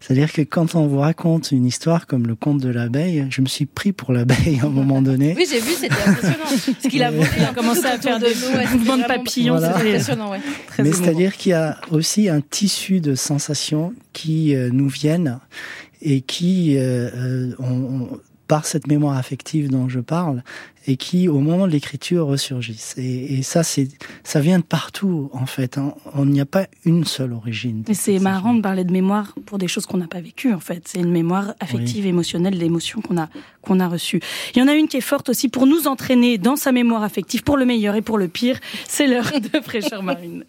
C'est-à-dire 0.00 0.32
que 0.32 0.42
quand 0.42 0.74
on 0.74 0.86
vous 0.86 0.98
raconte 0.98 1.52
une 1.52 1.66
histoire 1.66 2.06
comme 2.06 2.26
le 2.26 2.34
conte 2.34 2.60
de 2.60 2.68
l'abeille, 2.68 3.26
je 3.30 3.40
me 3.40 3.46
suis 3.46 3.66
pris 3.66 3.92
pour 3.92 4.12
l'abeille 4.12 4.60
à 4.62 4.66
un 4.66 4.70
moment 4.70 5.02
donné. 5.02 5.34
Oui, 5.36 5.46
j'ai 5.48 5.60
vu, 5.60 5.72
c'était 5.72 5.94
impressionnant. 6.06 6.74
Ce 6.82 6.88
qu'il 6.88 7.02
a 7.02 7.10
volé, 7.10 7.28
il 7.36 7.44
a 7.44 7.52
commencé 7.52 7.84
à 7.84 7.98
faire 7.98 8.18
des 8.18 8.34
mouvements 8.72 8.96
de 8.96 9.04
papillons, 9.04 9.58
voilà. 9.58 9.74
c'était 9.74 9.88
impressionnant. 9.88 10.30
Ouais. 10.30 10.40
Très 10.68 10.82
Mais 10.82 10.92
c'est-à-dire 10.92 11.36
qu'il 11.36 11.50
y 11.50 11.54
a 11.54 11.78
aussi 11.90 12.28
un 12.28 12.40
tissu 12.40 13.00
de 13.00 13.14
sensations 13.14 13.92
qui 14.12 14.54
euh, 14.54 14.70
nous 14.72 14.88
viennent 14.88 15.38
et 16.00 16.20
qui 16.20 16.76
euh, 16.78 17.52
on, 17.58 18.08
par 18.52 18.66
cette 18.66 18.86
mémoire 18.86 19.16
affective 19.16 19.70
dont 19.70 19.88
je 19.88 19.98
parle 19.98 20.42
et 20.86 20.98
qui, 20.98 21.26
au 21.26 21.38
moment 21.38 21.66
de 21.66 21.72
l'écriture, 21.72 22.26
ressurgissent. 22.26 22.92
Et, 22.98 23.38
et 23.38 23.42
ça, 23.42 23.62
c'est, 23.62 23.88
ça 24.24 24.40
vient 24.40 24.58
de 24.58 24.62
partout, 24.62 25.30
en 25.32 25.46
fait. 25.46 25.78
Hein. 25.78 25.94
On 26.12 26.26
n'y 26.26 26.38
a 26.38 26.44
pas 26.44 26.66
une 26.84 27.06
seule 27.06 27.32
origine. 27.32 27.82
Mais 27.88 27.94
c'est 27.94 28.18
marrant 28.18 28.52
de 28.52 28.60
parler 28.60 28.84
de 28.84 28.92
mémoire 28.92 29.34
pour 29.46 29.56
des 29.56 29.68
choses 29.68 29.86
qu'on 29.86 29.96
n'a 29.96 30.06
pas 30.06 30.20
vécues, 30.20 30.52
en 30.52 30.60
fait. 30.60 30.86
C'est 30.86 30.98
une 30.98 31.12
mémoire 31.12 31.54
affective, 31.60 32.04
oui. 32.04 32.10
émotionnelle, 32.10 32.58
d'émotions 32.58 33.00
qu'on 33.00 33.16
a, 33.16 33.30
qu'on 33.62 33.80
a 33.80 33.88
reçues. 33.88 34.20
Il 34.54 34.58
y 34.58 34.62
en 34.62 34.68
a 34.68 34.74
une 34.74 34.86
qui 34.86 34.98
est 34.98 35.00
forte 35.00 35.30
aussi 35.30 35.48
pour 35.48 35.66
nous 35.66 35.86
entraîner 35.86 36.36
dans 36.36 36.56
sa 36.56 36.72
mémoire 36.72 37.04
affective, 37.04 37.44
pour 37.44 37.56
le 37.56 37.64
meilleur 37.64 37.94
et 37.94 38.02
pour 38.02 38.18
le 38.18 38.28
pire. 38.28 38.60
C'est 38.86 39.06
l'heure 39.06 39.32
de 39.32 39.60
fraîcheur 39.62 40.02
marine. 40.02 40.44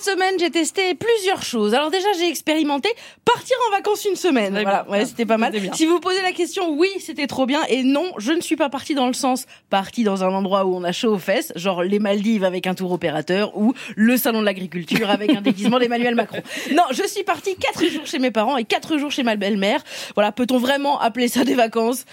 Cette 0.00 0.14
semaine, 0.14 0.34
j'ai 0.38 0.50
testé 0.50 0.94
plusieurs 0.94 1.42
choses. 1.42 1.74
Alors 1.74 1.90
déjà, 1.90 2.06
j'ai 2.18 2.28
expérimenté 2.28 2.88
partir 3.24 3.56
en 3.68 3.76
vacances 3.76 4.04
une 4.04 4.14
semaine. 4.16 4.52
Voilà, 4.52 4.86
ouais, 4.88 5.04
c'était 5.04 5.26
pas 5.26 5.38
mal. 5.38 5.52
Si 5.72 5.86
vous 5.86 5.98
posez 5.98 6.22
la 6.22 6.30
question, 6.32 6.70
oui, 6.70 6.88
c'était 7.00 7.26
trop 7.26 7.46
bien. 7.46 7.62
Et 7.68 7.82
non, 7.82 8.12
je 8.18 8.32
ne 8.32 8.40
suis 8.40 8.54
pas 8.54 8.68
partie 8.68 8.94
dans 8.94 9.08
le 9.08 9.12
sens 9.12 9.46
partie 9.70 10.04
dans 10.04 10.22
un 10.22 10.28
endroit 10.28 10.64
où 10.66 10.74
on 10.74 10.84
a 10.84 10.92
chaud 10.92 11.14
aux 11.14 11.18
fesses, 11.18 11.52
genre 11.56 11.82
les 11.82 11.98
Maldives 11.98 12.44
avec 12.44 12.66
un 12.66 12.74
tour 12.74 12.92
opérateur 12.92 13.56
ou 13.56 13.74
le 13.96 14.16
salon 14.16 14.40
de 14.40 14.44
l'agriculture 14.44 15.10
avec 15.10 15.34
un 15.34 15.40
déguisement 15.40 15.78
d'Emmanuel 15.80 16.14
Macron. 16.14 16.42
Non, 16.74 16.84
je 16.92 17.06
suis 17.06 17.24
partie 17.24 17.56
quatre 17.56 17.84
jours 17.86 18.06
chez 18.06 18.20
mes 18.20 18.30
parents 18.30 18.56
et 18.56 18.64
quatre 18.64 18.98
jours 18.98 19.10
chez 19.10 19.24
ma 19.24 19.34
belle-mère. 19.34 19.82
Voilà, 20.14 20.30
peut-on 20.30 20.58
vraiment 20.58 21.00
appeler 21.00 21.26
ça 21.26 21.44
des 21.44 21.54
vacances? 21.54 22.04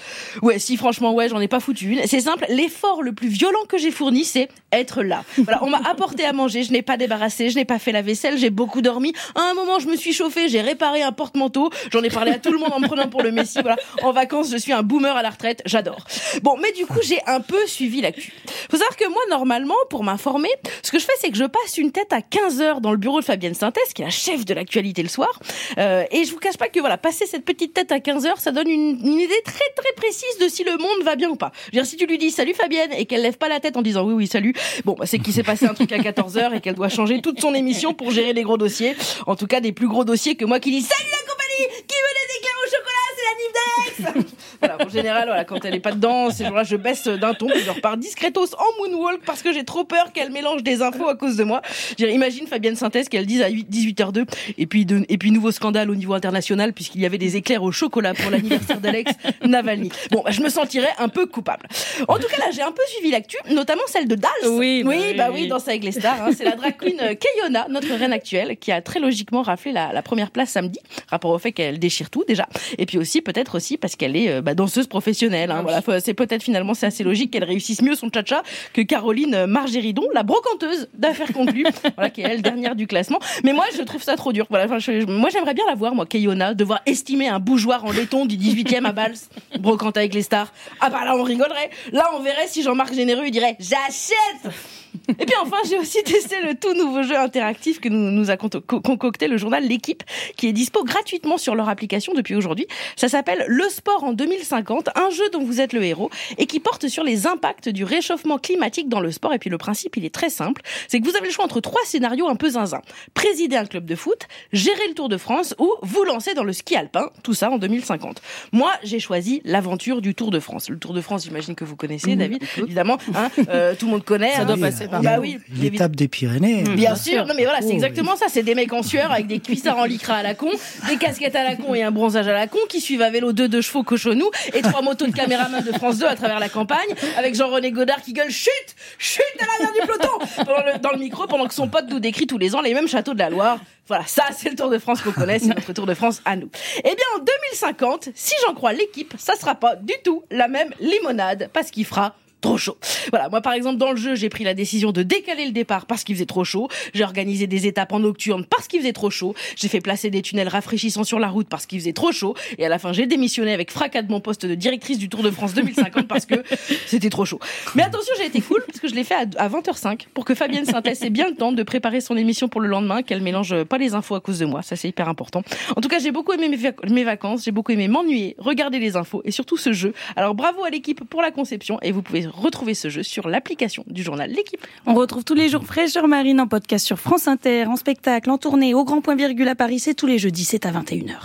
Ouais, 0.41 0.57
si 0.57 0.75
franchement, 0.77 1.13
ouais, 1.13 1.29
j'en 1.29 1.39
ai 1.39 1.47
pas 1.47 1.59
foutu 1.59 1.89
une. 1.89 2.07
C'est 2.07 2.21
simple, 2.21 2.45
l'effort 2.49 3.03
le 3.03 3.13
plus 3.13 3.27
violent 3.27 3.65
que 3.69 3.77
j'ai 3.77 3.91
fourni, 3.91 4.25
c'est 4.25 4.49
être 4.71 5.03
là. 5.03 5.23
Voilà, 5.37 5.63
on 5.63 5.69
m'a 5.69 5.81
apporté 5.87 6.25
à 6.25 6.33
manger, 6.33 6.63
je 6.63 6.71
n'ai 6.71 6.81
pas 6.81 6.97
débarrassé, 6.97 7.49
je 7.49 7.55
n'ai 7.55 7.65
pas 7.65 7.74
fait 7.79 7.91
la 7.91 8.01
vaisselle, 8.01 8.37
j'ai 8.37 8.49
beaucoup 8.49 8.81
dormi. 8.81 9.13
À 9.35 9.41
un 9.41 9.53
moment, 9.53 9.79
je 9.79 9.87
me 9.87 9.95
suis 9.95 10.13
chauffée, 10.13 10.49
j'ai 10.49 10.61
réparé 10.61 11.01
un 11.01 11.11
porte-manteau. 11.11 11.69
J'en 11.91 12.03
ai 12.03 12.09
parlé 12.09 12.31
à 12.31 12.39
tout 12.39 12.51
le 12.51 12.57
monde 12.57 12.71
en 12.73 12.79
me 12.79 12.87
prenant 12.87 13.07
pour 13.07 13.21
le 13.21 13.31
messie. 13.31 13.59
Voilà. 13.61 13.77
En 14.03 14.11
vacances, 14.11 14.51
je 14.51 14.57
suis 14.57 14.73
un 14.73 14.83
boomer 14.83 15.15
à 15.15 15.21
la 15.21 15.29
retraite. 15.29 15.61
J'adore. 15.65 16.05
Bon, 16.41 16.57
mais 16.61 16.71
du 16.71 16.85
coup, 16.85 16.99
j'ai 17.03 17.19
un 17.27 17.39
peu 17.39 17.65
suivi 17.67 18.01
l'actu. 18.01 18.33
Faut 18.69 18.77
savoir 18.77 18.95
que 18.95 19.07
moi, 19.07 19.21
normalement, 19.29 19.75
pour 19.89 20.03
m'informer, 20.03 20.49
ce 20.83 20.91
que 20.91 20.99
je 20.99 21.05
fais, 21.05 21.13
c'est 21.19 21.29
que 21.29 21.37
je 21.37 21.45
passe 21.45 21.77
une 21.77 21.91
tête 21.91 22.13
à 22.13 22.21
15 22.21 22.61
heures 22.61 22.81
dans 22.81 22.91
le 22.91 22.97
bureau 22.97 23.19
de 23.19 23.25
Fabienne 23.25 23.53
Synthèse, 23.53 23.93
qui 23.93 24.01
est 24.01 24.05
la 24.05 24.11
chef 24.11 24.45
de 24.45 24.53
l'actualité 24.53 25.03
le 25.03 25.09
soir. 25.09 25.39
Euh, 25.77 26.03
et 26.11 26.23
je 26.25 26.31
vous 26.31 26.39
cache 26.39 26.57
pas 26.57 26.67
que 26.67 26.79
voilà, 26.79 26.97
passer 26.97 27.25
cette 27.25 27.45
petite 27.45 27.73
tête 27.73 27.91
à 27.91 27.99
15 27.99 28.25
heures, 28.25 28.39
ça 28.39 28.51
donne 28.51 28.69
une, 28.69 28.99
une 29.03 29.19
idée 29.19 29.41
très 29.43 29.69
très 29.75 29.93
précise 29.95 30.37
de 30.41 30.47
si 30.47 30.63
le 30.63 30.77
monde 30.77 31.03
va 31.03 31.15
bien 31.15 31.29
ou 31.29 31.35
pas. 31.35 31.51
Je 31.55 31.65
veux 31.65 31.83
dire, 31.83 31.85
si 31.85 31.97
tu 31.97 32.05
lui 32.05 32.17
dis 32.17 32.31
salut 32.31 32.53
Fabienne 32.53 32.91
et 32.93 33.05
qu'elle 33.05 33.21
lève 33.21 33.37
pas 33.37 33.49
la 33.49 33.59
tête 33.59 33.77
en 33.77 33.81
disant 33.81 34.05
oui 34.05 34.13
oui 34.13 34.27
salut, 34.27 34.53
bon, 34.83 34.95
bah, 34.97 35.05
c'est 35.05 35.19
qu'il 35.19 35.33
s'est 35.33 35.43
passé 35.43 35.65
un 35.65 35.73
truc 35.73 35.91
à 35.91 35.99
14 35.99 36.37
heures 36.37 36.53
et 36.53 36.61
qu'elle 36.61 36.75
doit 36.75 36.89
changer 36.89 37.21
toute 37.21 37.39
son 37.41 37.53
émission 37.53 37.64
pour 37.97 38.11
gérer 38.11 38.33
des 38.33 38.43
gros 38.43 38.57
dossiers. 38.57 38.95
En 39.25 39.35
tout 39.35 39.47
cas, 39.47 39.59
des 39.59 39.71
plus 39.71 39.87
gros 39.87 40.05
dossiers 40.05 40.35
que 40.35 40.45
moi 40.45 40.59
qui 40.59 40.71
dis 40.71 40.81
Salut 40.81 41.09
la 41.11 41.31
compagnie 41.31 41.83
Qui 41.87 41.95
veut 41.95 42.15
des 42.15 42.37
éclairs 42.37 42.59
au 42.63 42.69
chocolat 42.69 43.04
C'est 43.15 44.01
la 44.01 44.03
Nif 44.03 44.05
d'Alex 44.13 44.35
Voilà, 44.59 44.77
en 44.85 44.89
général, 44.89 45.27
voilà, 45.27 45.43
quand 45.43 45.63
elle 45.65 45.75
est 45.75 45.79
pas 45.79 45.91
dedans, 45.91 46.29
ces 46.31 46.45
jours-là, 46.45 46.63
je 46.63 46.75
baisse 46.75 47.07
d'un 47.07 47.33
ton, 47.33 47.47
puis 47.47 47.61
je 47.61 47.71
repars 47.71 47.97
discretos 47.97 48.55
en 48.57 48.83
moonwalk 48.83 49.21
parce 49.25 49.41
que 49.41 49.53
j'ai 49.53 49.63
trop 49.63 49.83
peur 49.83 50.11
qu'elle 50.13 50.31
mélange 50.31 50.63
des 50.63 50.81
infos 50.81 51.07
à 51.07 51.15
cause 51.15 51.35
de 51.35 51.43
moi. 51.43 51.61
Imagine 51.99 52.47
Fabienne 52.47 52.75
Synthèse 52.75 53.09
qu'elle 53.09 53.25
dise 53.25 53.41
à 53.41 53.49
8, 53.49 53.69
18h02 53.69 54.25
et 54.57 54.65
puis 54.65 54.85
de, 54.85 55.05
et 55.09 55.17
puis 55.17 55.31
nouveau 55.31 55.51
scandale 55.51 55.89
au 55.89 55.95
niveau 55.95 56.13
international 56.13 56.73
puisqu'il 56.73 57.01
y 57.01 57.05
avait 57.05 57.17
des 57.17 57.35
éclairs 57.35 57.63
au 57.63 57.71
chocolat 57.71 58.13
pour 58.13 58.31
l'anniversaire 58.31 58.79
d'Alex 58.79 59.11
Navalny. 59.45 59.91
Bon, 60.11 60.21
bah, 60.23 60.31
je 60.31 60.41
me 60.41 60.49
sentirais 60.49 60.93
un 60.97 61.09
peu 61.09 61.25
coupable. 61.25 61.67
En 62.07 62.17
tout 62.17 62.27
cas, 62.27 62.37
là, 62.37 62.51
j'ai 62.51 62.61
un 62.61 62.71
peu 62.71 62.81
suivi 62.87 63.11
l'actu, 63.11 63.37
notamment 63.51 63.83
celle 63.87 64.07
de 64.07 64.15
Dals. 64.15 64.31
Oui, 64.49 64.83
bah 64.83 64.89
oui, 64.89 64.97
oui, 64.99 65.13
bah 65.15 65.29
oui. 65.31 65.47
Danse 65.47 65.67
avec 65.67 65.83
les 65.83 65.91
stars. 65.91 66.23
Hein. 66.23 66.31
C'est 66.35 66.43
la 66.43 66.55
drag 66.55 66.75
queen 66.77 66.99
euh, 66.99 67.13
Kayona, 67.13 67.67
notre 67.69 67.93
reine 67.93 68.13
actuelle, 68.13 68.57
qui 68.57 68.71
a 68.71 68.81
très 68.81 68.99
logiquement 68.99 69.41
raflé 69.41 69.71
la, 69.71 69.93
la 69.93 70.01
première 70.01 70.31
place 70.31 70.49
samedi, 70.49 70.79
rapport 71.09 71.31
au 71.31 71.39
fait 71.39 71.51
qu'elle 71.51 71.79
déchire 71.79 72.09
tout 72.09 72.23
déjà, 72.27 72.47
et 72.77 72.85
puis 72.85 72.97
aussi 72.97 73.04
peut-être 73.21 73.55
aussi 73.55 73.77
parce 73.77 73.95
qu'elle 73.95 74.15
est 74.15 74.29
euh, 74.29 74.41
bah, 74.41 74.53
danseuse 74.53 74.87
professionnelle. 74.87 75.51
Hein. 75.51 75.61
Voilà, 75.63 75.81
faut- 75.81 75.99
c'est 75.99 76.13
peut-être 76.13 76.43
finalement 76.43 76.73
c'est 76.73 76.85
assez 76.87 77.03
logique 77.03 77.31
qu'elle 77.31 77.43
réussisse 77.43 77.81
mieux 77.81 77.95
son 77.95 78.09
cha-cha 78.13 78.43
que 78.73 78.81
Caroline 78.81 79.45
Margéridon, 79.45 80.03
la 80.13 80.23
brocanteuse 80.23 80.87
d'affaires 80.93 81.31
conclues, 81.33 81.65
voilà, 81.95 82.09
qui 82.09 82.21
est 82.21 82.25
elle 82.25 82.41
dernière 82.41 82.75
du 82.75 82.87
classement. 82.87 83.19
Mais 83.43 83.53
moi, 83.53 83.65
je 83.77 83.81
trouve 83.83 84.01
ça 84.03 84.15
trop 84.15 84.33
dur. 84.33 84.45
Voilà, 84.49 84.65
enfin, 84.65 84.79
je- 84.79 85.05
moi 85.05 85.29
j'aimerais 85.31 85.53
bien 85.53 85.65
la 85.67 85.75
voir, 85.75 85.95
moi, 85.95 86.05
Kayona, 86.05 86.53
devoir 86.53 86.81
estimer 86.85 87.27
un 87.27 87.39
bougeoir 87.39 87.85
en 87.85 87.91
laiton 87.91 88.25
du 88.25 88.37
18e 88.37 88.85
à 88.85 88.91
Bals, 88.91 89.15
brocante 89.59 89.97
avec 89.97 90.13
les 90.13 90.21
stars. 90.21 90.51
Ah 90.81 90.89
bah 90.89 91.05
là, 91.05 91.15
on 91.15 91.23
rigolerait. 91.23 91.69
Là, 91.91 92.09
on 92.17 92.21
verrait 92.21 92.47
si 92.47 92.61
Jean-Marc 92.63 92.93
Généreux 92.93 93.23
il 93.25 93.31
dirait 93.31 93.55
j'achète. 93.59 94.53
Et 95.19 95.25
puis 95.25 95.35
enfin, 95.41 95.57
j'ai 95.69 95.77
aussi 95.77 96.01
testé 96.03 96.35
le 96.43 96.55
tout 96.55 96.73
nouveau 96.73 97.03
jeu 97.03 97.17
interactif 97.17 97.79
que 97.79 97.89
nous, 97.89 98.11
nous 98.11 98.29
a 98.31 98.37
con- 98.37 98.49
co- 98.49 98.81
concocté 98.81 99.27
le 99.27 99.37
journal 99.37 99.63
L'équipe, 99.65 100.03
qui 100.37 100.47
est 100.47 100.53
dispo 100.53 100.83
gratuitement 100.83 101.37
sur 101.37 101.55
leur 101.55 101.69
application 101.69 102.13
depuis 102.13 102.35
aujourd'hui. 102.35 102.67
Ça 102.95 103.07
s'appelle 103.09 103.45
Le 103.47 103.67
Sport 103.69 104.03
en 104.03 104.13
2050, 104.13 104.89
un 104.95 105.09
jeu 105.09 105.23
dont 105.31 105.43
vous 105.43 105.61
êtes 105.61 105.73
le 105.73 105.83
héros 105.83 106.09
et 106.37 106.45
qui 106.45 106.59
porte 106.59 106.87
sur 106.87 107.03
les 107.03 107.27
impacts 107.27 107.69
du 107.69 107.83
réchauffement 107.83 108.37
climatique 108.37 108.89
dans 108.89 108.99
le 108.99 109.11
sport. 109.11 109.33
Et 109.33 109.39
puis 109.39 109.49
le 109.49 109.57
principe, 109.57 109.97
il 109.97 110.05
est 110.05 110.13
très 110.13 110.29
simple, 110.29 110.61
c'est 110.87 110.99
que 110.99 111.05
vous 111.09 111.15
avez 111.15 111.27
le 111.27 111.31
choix 111.33 111.45
entre 111.45 111.61
trois 111.61 111.81
scénarios 111.85 112.27
un 112.27 112.35
peu 112.35 112.49
zinzin. 112.49 112.81
Présider 113.13 113.55
un 113.57 113.65
club 113.65 113.85
de 113.85 113.95
foot, 113.95 114.19
gérer 114.53 114.87
le 114.87 114.93
Tour 114.93 115.09
de 115.09 115.17
France 115.17 115.55
ou 115.59 115.71
vous 115.81 116.03
lancer 116.03 116.33
dans 116.33 116.43
le 116.43 116.53
ski 116.53 116.75
alpin, 116.75 117.09
tout 117.23 117.33
ça 117.33 117.49
en 117.49 117.57
2050. 117.57 118.21
Moi, 118.51 118.71
j'ai 118.83 118.99
choisi 118.99 119.41
l'aventure 119.45 120.01
du 120.01 120.15
Tour 120.15 120.31
de 120.31 120.39
France. 120.39 120.69
Le 120.69 120.77
Tour 120.77 120.93
de 120.93 121.01
France, 121.01 121.23
j'imagine 121.25 121.55
que 121.55 121.63
vous 121.63 121.75
connaissez, 121.75 122.15
David, 122.15 122.43
évidemment. 122.57 122.97
hein, 123.15 123.29
euh, 123.49 123.75
tout 123.77 123.85
le 123.85 123.91
monde 123.93 124.03
connaît. 124.05 124.33
Ça 124.33 124.41
hein. 124.41 124.45
doit 124.45 124.57
passer 124.57 124.84
Bah 124.91 125.17
oui, 125.19 125.39
L'étape 125.55 125.95
des 125.95 126.07
Pyrénées. 126.07 126.63
Bien 126.63 126.95
sûr, 126.95 127.25
non 127.25 127.33
mais 127.35 127.43
voilà, 127.43 127.61
c'est 127.61 127.67
Oh, 127.69 127.73
exactement 127.73 128.15
ça. 128.15 128.25
C'est 128.29 128.43
des 128.43 128.55
mecs 128.55 128.71
en 128.73 128.83
sueur 128.83 129.11
avec 129.11 129.27
des 129.27 129.39
cuissards 129.39 129.77
en 129.77 129.85
lycra 129.85 130.15
à 130.15 130.23
la 130.23 130.33
con, 130.35 130.49
des 130.87 130.97
casquettes 130.97 131.35
à 131.35 131.43
la 131.43 131.55
con 131.55 131.73
et 131.75 131.83
un 131.83 131.91
bronzage 131.91 132.27
à 132.27 132.33
la 132.33 132.47
con 132.47 132.59
qui 132.69 132.81
suivent 132.81 133.01
à 133.01 133.09
vélo 133.09 133.33
deux 133.33 133.47
de 133.47 133.61
chevaux 133.61 133.83
cochonou 133.83 134.29
et 134.53 134.61
trois 134.61 134.81
motos 134.81 135.07
de 135.07 135.11
caméramans 135.13 135.63
de 135.63 135.71
France 135.71 135.97
2 135.99 136.05
à 136.05 136.15
travers 136.15 136.39
la 136.39 136.49
campagne 136.49 136.89
avec 137.17 137.35
Jean-René 137.35 137.71
Godard 137.71 138.01
qui 138.01 138.13
gueule 138.13 138.29
chute, 138.31 138.75
chute 138.97 139.23
à 139.39 139.45
l'arrière 139.45 139.73
du 139.81 139.87
peloton 139.87 140.43
pendant 140.45 140.65
le- 140.73 140.79
dans 140.79 140.91
le 140.91 140.97
micro 140.99 141.27
pendant 141.27 141.47
que 141.47 141.53
son 141.53 141.67
pote 141.67 141.85
nous 141.89 141.99
décrit 141.99 142.27
tous 142.27 142.37
les 142.37 142.55
ans 142.55 142.61
les 142.61 142.73
mêmes 142.73 142.87
châteaux 142.87 143.13
de 143.13 143.19
la 143.19 143.29
Loire. 143.29 143.59
Voilà, 143.87 144.03
ça 144.07 144.23
c'est 144.35 144.49
le 144.49 144.55
Tour 144.55 144.69
de 144.69 144.79
France 144.79 145.01
qu'on 145.01 145.11
connaît, 145.11 145.37
c'est 145.39 145.47
notre 145.47 145.71
Tour 145.73 145.85
de 145.85 145.93
France 145.93 146.21
à 146.25 146.35
nous. 146.35 146.49
Eh 146.79 146.81
bien 146.83 147.05
en 147.15 147.19
2050, 147.19 148.09
si 148.15 148.33
j'en 148.45 148.53
crois 148.53 148.73
l'équipe, 148.73 149.13
ça 149.17 149.35
sera 149.35 149.55
pas 149.55 149.75
du 149.75 149.93
tout 150.03 150.23
la 150.31 150.47
même 150.47 150.69
limonade 150.79 151.49
parce 151.53 151.69
qu'il 151.71 151.85
fera 151.85 152.15
trop 152.45 152.57
chaud. 152.57 152.77
Voilà, 153.11 153.29
moi 153.29 153.41
par 153.41 153.53
exemple 153.53 153.77
dans 153.77 153.91
le 153.91 153.97
jeu, 153.97 154.15
j'ai 154.15 154.29
pris 154.29 154.43
la 154.43 154.53
décision 154.53 154.91
de 154.91 155.03
décaler 155.03 155.45
le 155.45 155.51
départ 155.51 155.85
parce 155.85 156.03
qu'il 156.03 156.15
faisait 156.15 156.25
trop 156.25 156.43
chaud. 156.43 156.67
J'ai 156.93 157.03
organisé 157.03 157.47
des 157.47 157.67
étapes 157.67 157.91
en 157.93 157.99
nocturne 157.99 158.45
parce 158.45 158.67
qu'il 158.67 158.79
faisait 158.79 158.93
trop 158.93 159.09
chaud. 159.09 159.33
J'ai 159.55 159.67
fait 159.67 159.81
placer 159.81 160.09
des 160.09 160.21
tunnels 160.21 160.47
rafraîchissants 160.47 161.03
sur 161.03 161.19
la 161.19 161.27
route 161.27 161.47
parce 161.47 161.65
qu'il 161.65 161.79
faisait 161.79 161.93
trop 161.93 162.11
chaud. 162.11 162.35
Et 162.57 162.65
à 162.65 162.69
la 162.69 162.79
fin, 162.79 162.93
j'ai 162.93 163.05
démissionné 163.07 163.53
avec 163.53 163.71
fracas 163.71 164.01
de 164.01 164.11
mon 164.11 164.19
poste 164.19 164.45
de 164.45 164.55
directrice 164.55 164.97
du 164.97 165.09
Tour 165.09 165.23
de 165.23 165.31
France 165.31 165.53
2050 165.53 166.07
parce 166.07 166.25
que 166.25 166.35
c'était 166.87 167.09
trop 167.09 167.25
chaud. 167.25 167.39
Mais 167.75 167.83
attention, 167.83 168.13
j'ai 168.17 168.25
été 168.25 168.41
cool 168.41 168.63
parce 168.67 168.79
que 168.79 168.87
je 168.87 168.95
l'ai 168.95 169.03
fait 169.03 169.15
à 169.15 169.25
à 169.37 169.49
20h05 169.49 170.01
pour 170.13 170.23
que 170.23 170.35
Fabienne 170.35 170.65
Synthèse 170.65 171.01
ait 171.03 171.09
bien 171.09 171.27
le 171.27 171.35
temps 171.35 171.51
de 171.51 171.63
préparer 171.63 171.99
son 171.99 172.15
émission 172.15 172.47
pour 172.47 172.61
le 172.61 172.67
lendemain, 172.67 173.01
qu'elle 173.03 173.21
mélange 173.21 173.63
pas 173.63 173.77
les 173.77 173.93
infos 173.95 174.15
à 174.15 174.21
cause 174.21 174.39
de 174.39 174.45
moi. 174.45 174.61
Ça, 174.61 174.75
c'est 174.75 174.87
hyper 174.87 175.09
important. 175.09 175.43
En 175.75 175.81
tout 175.81 175.89
cas, 175.89 175.99
j'ai 175.99 176.11
beaucoup 176.11 176.31
aimé 176.31 176.47
mes, 176.47 176.57
vac- 176.57 176.89
mes 176.89 177.03
vacances, 177.03 177.43
j'ai 177.43 177.51
beaucoup 177.51 177.71
aimé 177.71 177.87
m'ennuyer, 177.87 178.35
regarder 178.37 178.79
les 178.79 178.95
infos 178.95 179.21
et 179.25 179.31
surtout 179.31 179.57
ce 179.57 179.73
jeu. 179.73 179.93
Alors 180.15 180.35
bravo 180.35 180.63
à 180.63 180.69
l'équipe 180.69 181.03
pour 181.09 181.21
la 181.21 181.31
conception 181.31 181.79
et 181.81 181.91
vous 181.91 182.01
pouvez 182.01 182.25
retrouver 182.35 182.73
ce 182.73 182.89
jeu 182.89 183.03
sur 183.03 183.27
l'application 183.27 183.83
du 183.87 184.03
journal 184.03 184.29
L'équipe. 184.29 184.65
On 184.85 184.93
retrouve 184.93 185.23
tous 185.23 185.35
les 185.35 185.49
jours 185.49 185.63
Fraîcheur 185.63 186.07
Marine 186.07 186.39
en 186.39 186.47
podcast 186.47 186.85
sur 186.85 186.99
France 186.99 187.27
Inter, 187.27 187.65
en 187.65 187.75
spectacle, 187.75 188.29
en 188.29 188.37
tournée, 188.37 188.73
au 188.73 188.83
Grand 188.83 189.01
Point 189.01 189.15
Virgule 189.15 189.47
à 189.47 189.55
Paris. 189.55 189.79
C'est 189.79 189.93
tous 189.93 190.07
les 190.07 190.19
jeudis, 190.19 190.45
c'est 190.45 190.65
à 190.65 190.71
21h. 190.71 191.15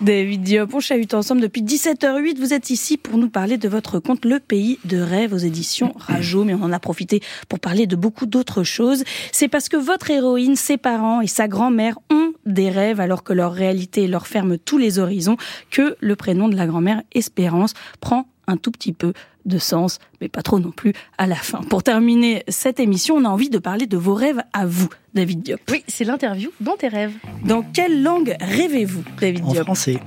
David 0.00 0.42
Diop, 0.42 0.74
on 0.74 0.80
chahute 0.80 1.14
ensemble 1.14 1.40
depuis 1.40 1.62
17h08. 1.62 2.38
Vous 2.38 2.52
êtes 2.52 2.68
ici 2.68 2.98
pour 2.98 3.16
nous 3.16 3.30
parler 3.30 3.56
de 3.56 3.68
votre 3.68 4.00
conte 4.00 4.24
Le 4.24 4.40
Pays 4.40 4.78
de 4.84 4.98
Rêve 4.98 5.32
aux 5.32 5.38
éditions 5.38 5.94
Rajo, 5.96 6.44
mais 6.44 6.52
on 6.52 6.62
en 6.62 6.72
a 6.72 6.80
profité 6.80 7.22
pour 7.48 7.60
parler 7.60 7.86
de 7.86 7.96
beaucoup 7.96 8.26
d'autres 8.26 8.64
choses. 8.64 9.04
C'est 9.32 9.48
parce 9.48 9.68
que 9.68 9.76
votre 9.76 10.10
héroïne, 10.10 10.56
ses 10.56 10.76
parents 10.76 11.20
et 11.20 11.26
sa 11.26 11.48
grand-mère 11.48 11.98
ont 12.10 12.32
des 12.44 12.70
rêves 12.70 13.00
alors 13.00 13.22
que 13.22 13.32
leur 13.32 13.52
réalité 13.52 14.06
leur 14.06 14.26
ferme 14.26 14.58
tous 14.58 14.78
les 14.78 14.98
horizons 14.98 15.36
que 15.70 15.96
le 16.00 16.16
prénom 16.16 16.48
de 16.48 16.56
la 16.56 16.66
grand-mère 16.66 17.02
Espérance 17.12 17.72
prend 18.00 18.26
un 18.46 18.56
tout 18.56 18.72
petit 18.72 18.92
peu 18.92 19.12
de 19.46 19.58
sens, 19.58 19.98
mais 20.20 20.28
pas 20.28 20.42
trop 20.42 20.58
non 20.58 20.70
plus 20.70 20.92
à 21.18 21.26
la 21.26 21.34
fin. 21.36 21.60
Pour 21.62 21.82
terminer 21.82 22.44
cette 22.48 22.80
émission, 22.80 23.16
on 23.16 23.24
a 23.24 23.28
envie 23.28 23.50
de 23.50 23.58
parler 23.58 23.86
de 23.86 23.96
vos 23.96 24.14
rêves 24.14 24.42
à 24.52 24.66
vous, 24.66 24.88
David 25.14 25.42
Diop. 25.42 25.60
Oui, 25.70 25.84
c'est 25.86 26.04
l'interview 26.04 26.50
dans 26.60 26.76
tes 26.76 26.88
rêves. 26.88 27.12
Dans 27.44 27.62
quelle 27.62 28.02
langue 28.02 28.36
rêvez-vous, 28.40 29.02
David 29.20 29.44
En 29.44 29.52
Diop? 29.52 29.64
français. 29.64 29.98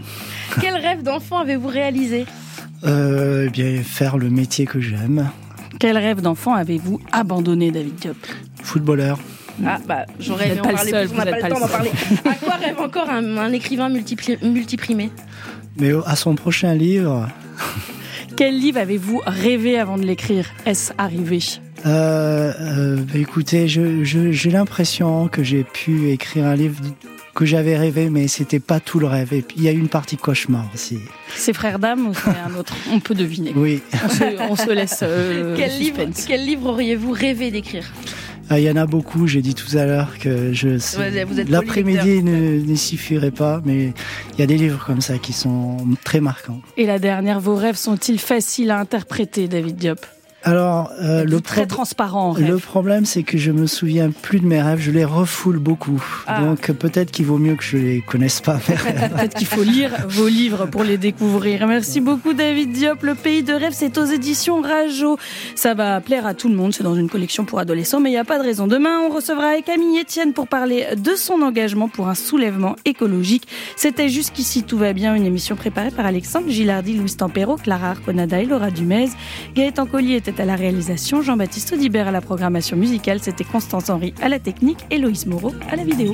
Quel 0.61 0.75
rêve 0.75 1.03
d'enfant 1.03 1.39
avez-vous 1.39 1.67
réalisé? 1.67 2.25
Euh, 2.83 3.45
eh 3.47 3.49
bien, 3.49 3.81
faire 3.83 4.17
le 4.17 4.29
métier 4.29 4.65
que 4.65 4.79
j'aime. 4.79 5.29
Quel 5.79 5.97
rêve 5.97 6.21
d'enfant 6.21 6.53
avez-vous 6.55 6.99
abandonné, 7.11 7.71
David 7.71 7.95
Diop? 7.95 8.17
Footballeur. 8.63 9.19
Ah 9.65 9.79
bah 9.87 10.05
j'aurais 10.19 10.49
aimé 10.51 10.59
en 10.59 10.63
parler 10.71 10.91
seul, 10.91 11.07
plus, 11.07 11.15
on 11.15 11.17
n'a 11.17 11.31
pas 11.31 11.47
le 11.47 11.53
temps 11.53 11.59
d'en 11.59 11.67
parler. 11.67 11.89
À 12.25 12.33
quoi 12.35 12.55
rêve 12.57 12.79
encore 12.79 13.09
un, 13.09 13.37
un 13.37 13.51
écrivain 13.51 13.89
multiprimé? 13.89 15.09
Mais 15.77 15.91
à 16.05 16.15
son 16.15 16.35
prochain 16.35 16.75
livre, 16.75 17.27
Quel 18.37 18.59
livre 18.59 18.77
avez-vous 18.79 19.21
rêvé 19.25 19.77
avant 19.79 19.97
de 19.97 20.03
l'écrire? 20.03 20.45
Est-ce 20.65 20.93
arrivé? 20.97 21.39
Euh, 21.85 22.53
euh, 22.59 22.95
bah, 22.97 23.13
écoutez, 23.17 23.67
je- 23.67 24.03
je- 24.03 24.31
j'ai 24.31 24.51
l'impression 24.51 25.27
que 25.27 25.43
j'ai 25.43 25.63
pu 25.63 26.11
écrire 26.11 26.45
un 26.45 26.55
livre 26.55 26.79
que 27.33 27.45
j'avais 27.45 27.77
rêvé, 27.77 28.09
mais 28.09 28.27
c'était 28.27 28.59
pas 28.59 28.79
tout 28.79 28.99
le 28.99 29.07
rêve. 29.07 29.33
Et 29.33 29.41
puis 29.41 29.57
il 29.57 29.63
y 29.63 29.67
a 29.67 29.71
une 29.71 29.87
partie 29.89 30.17
cauchemar 30.17 30.65
aussi. 30.73 30.99
C'est 31.35 31.53
Frères 31.53 31.79
d'âme 31.79 32.07
ou 32.07 32.13
c'est 32.13 32.29
un 32.29 32.55
autre? 32.59 32.75
On 32.91 32.99
peut 32.99 33.15
deviner. 33.15 33.53
Oui. 33.55 33.81
On 34.05 34.09
se, 34.09 34.51
on 34.51 34.55
se 34.55 34.71
laisse 34.71 34.99
euh, 35.03 35.55
quel, 35.57 35.77
livre, 35.77 36.01
quel 36.27 36.45
livre 36.45 36.67
auriez-vous 36.69 37.11
rêvé 37.11 37.51
d'écrire? 37.51 37.91
Il 38.51 38.59
y 38.59 38.71
en 38.71 38.75
a 38.75 38.85
beaucoup. 38.85 39.27
J'ai 39.27 39.41
dit 39.41 39.55
tout 39.55 39.77
à 39.77 39.85
l'heure 39.85 40.17
que 40.19 40.53
je 40.53 40.69
Ouais, 40.97 41.25
l'après-midi 41.49 42.23
ne, 42.23 42.61
ne 42.65 42.75
suffirait 42.75 43.31
pas, 43.31 43.61
mais 43.65 43.93
il 44.33 44.39
y 44.39 44.41
a 44.41 44.45
des 44.45 44.57
livres 44.57 44.83
comme 44.85 45.01
ça 45.01 45.17
qui 45.17 45.33
sont 45.33 45.77
très 46.03 46.21
marquants. 46.21 46.61
Et 46.77 46.85
la 46.85 46.99
dernière, 46.99 47.39
vos 47.39 47.55
rêves 47.55 47.75
sont-ils 47.75 48.19
faciles 48.19 48.71
à 48.71 48.79
interpréter, 48.79 49.47
David 49.47 49.75
Diop? 49.75 50.05
Alors, 50.47 50.91
euh, 51.01 51.25
le, 51.25 51.41
Très 51.41 51.65
transparent 51.65 52.33
le 52.37 52.57
problème, 52.57 53.05
c'est 53.05 53.23
que 53.23 53.37
je 53.37 53.51
me 53.51 53.67
souviens 53.67 54.11
plus 54.11 54.39
de 54.39 54.45
mes 54.45 54.61
rêves. 54.61 54.79
Je 54.79 54.91
les 54.91 55.03
refoule 55.03 55.59
beaucoup. 55.59 56.01
Ah. 56.25 56.41
Donc 56.41 56.71
peut-être 56.71 57.11
qu'il 57.11 57.25
vaut 57.25 57.37
mieux 57.37 57.55
que 57.55 57.63
je 57.63 57.77
les 57.77 58.01
connaisse 58.01 58.39
pas. 58.39 58.57
Peut-être 58.67 59.37
qu'il 59.37 59.47
faut 59.47 59.63
lire 59.63 59.91
vos 60.07 60.27
livres 60.27 60.65
pour 60.65 60.83
les 60.83 60.97
découvrir. 60.97 61.67
Merci 61.67 61.99
beaucoup 61.99 62.33
David 62.33 62.71
Diop. 62.71 63.03
Le 63.03 63.15
pays 63.15 63.43
de 63.43 63.53
rêve, 63.53 63.73
c'est 63.73 63.97
aux 63.97 64.05
éditions 64.05 64.61
Rajo. 64.61 65.17
Ça 65.55 65.73
va 65.73 65.99
plaire 65.99 66.25
à 66.25 66.33
tout 66.33 66.47
le 66.47 66.55
monde. 66.55 66.73
C'est 66.73 66.83
dans 66.83 66.95
une 66.95 67.09
collection 67.09 67.43
pour 67.45 67.59
adolescents, 67.59 67.99
mais 67.99 68.09
il 68.09 68.13
n'y 68.13 68.19
a 68.19 68.25
pas 68.25 68.39
de 68.39 68.43
raison. 68.43 68.67
Demain, 68.67 68.99
on 68.99 69.13
recevra 69.13 69.61
Camille 69.61 69.99
Etienne 69.99 70.33
pour 70.33 70.47
parler 70.47 70.85
de 70.95 71.15
son 71.15 71.41
engagement 71.41 71.89
pour 71.89 72.07
un 72.07 72.15
soulèvement 72.15 72.75
écologique. 72.85 73.47
C'était 73.75 74.09
jusqu'ici 74.09 74.63
tout 74.63 74.77
va 74.77 74.93
bien, 74.93 75.13
une 75.15 75.25
émission 75.25 75.55
préparée 75.55 75.91
par 75.91 76.05
Alexandre 76.05 76.49
Gilardi, 76.49 76.93
Louis 76.93 77.11
Tampero, 77.11 77.57
Clara 77.57 77.91
Arconada 77.91 78.39
et 78.41 78.45
Laura 78.45 78.71
Dumez. 78.71 79.09
Gaëtan 79.55 79.85
Collier 79.85 80.15
était 80.15 80.36
à 80.39 80.45
la 80.45 80.55
réalisation, 80.55 81.21
Jean-Baptiste 81.21 81.73
Audibert 81.73 82.07
à 82.07 82.11
la 82.11 82.21
programmation 82.21 82.77
musicale, 82.77 83.19
c'était 83.21 83.43
Constance 83.43 83.89
Henry 83.89 84.13
à 84.21 84.29
la 84.29 84.39
technique 84.39 84.79
et 84.91 84.97
Loïs 84.97 85.25
Moreau 85.25 85.53
à 85.69 85.75
la 85.75 85.83
vidéo. 85.83 86.13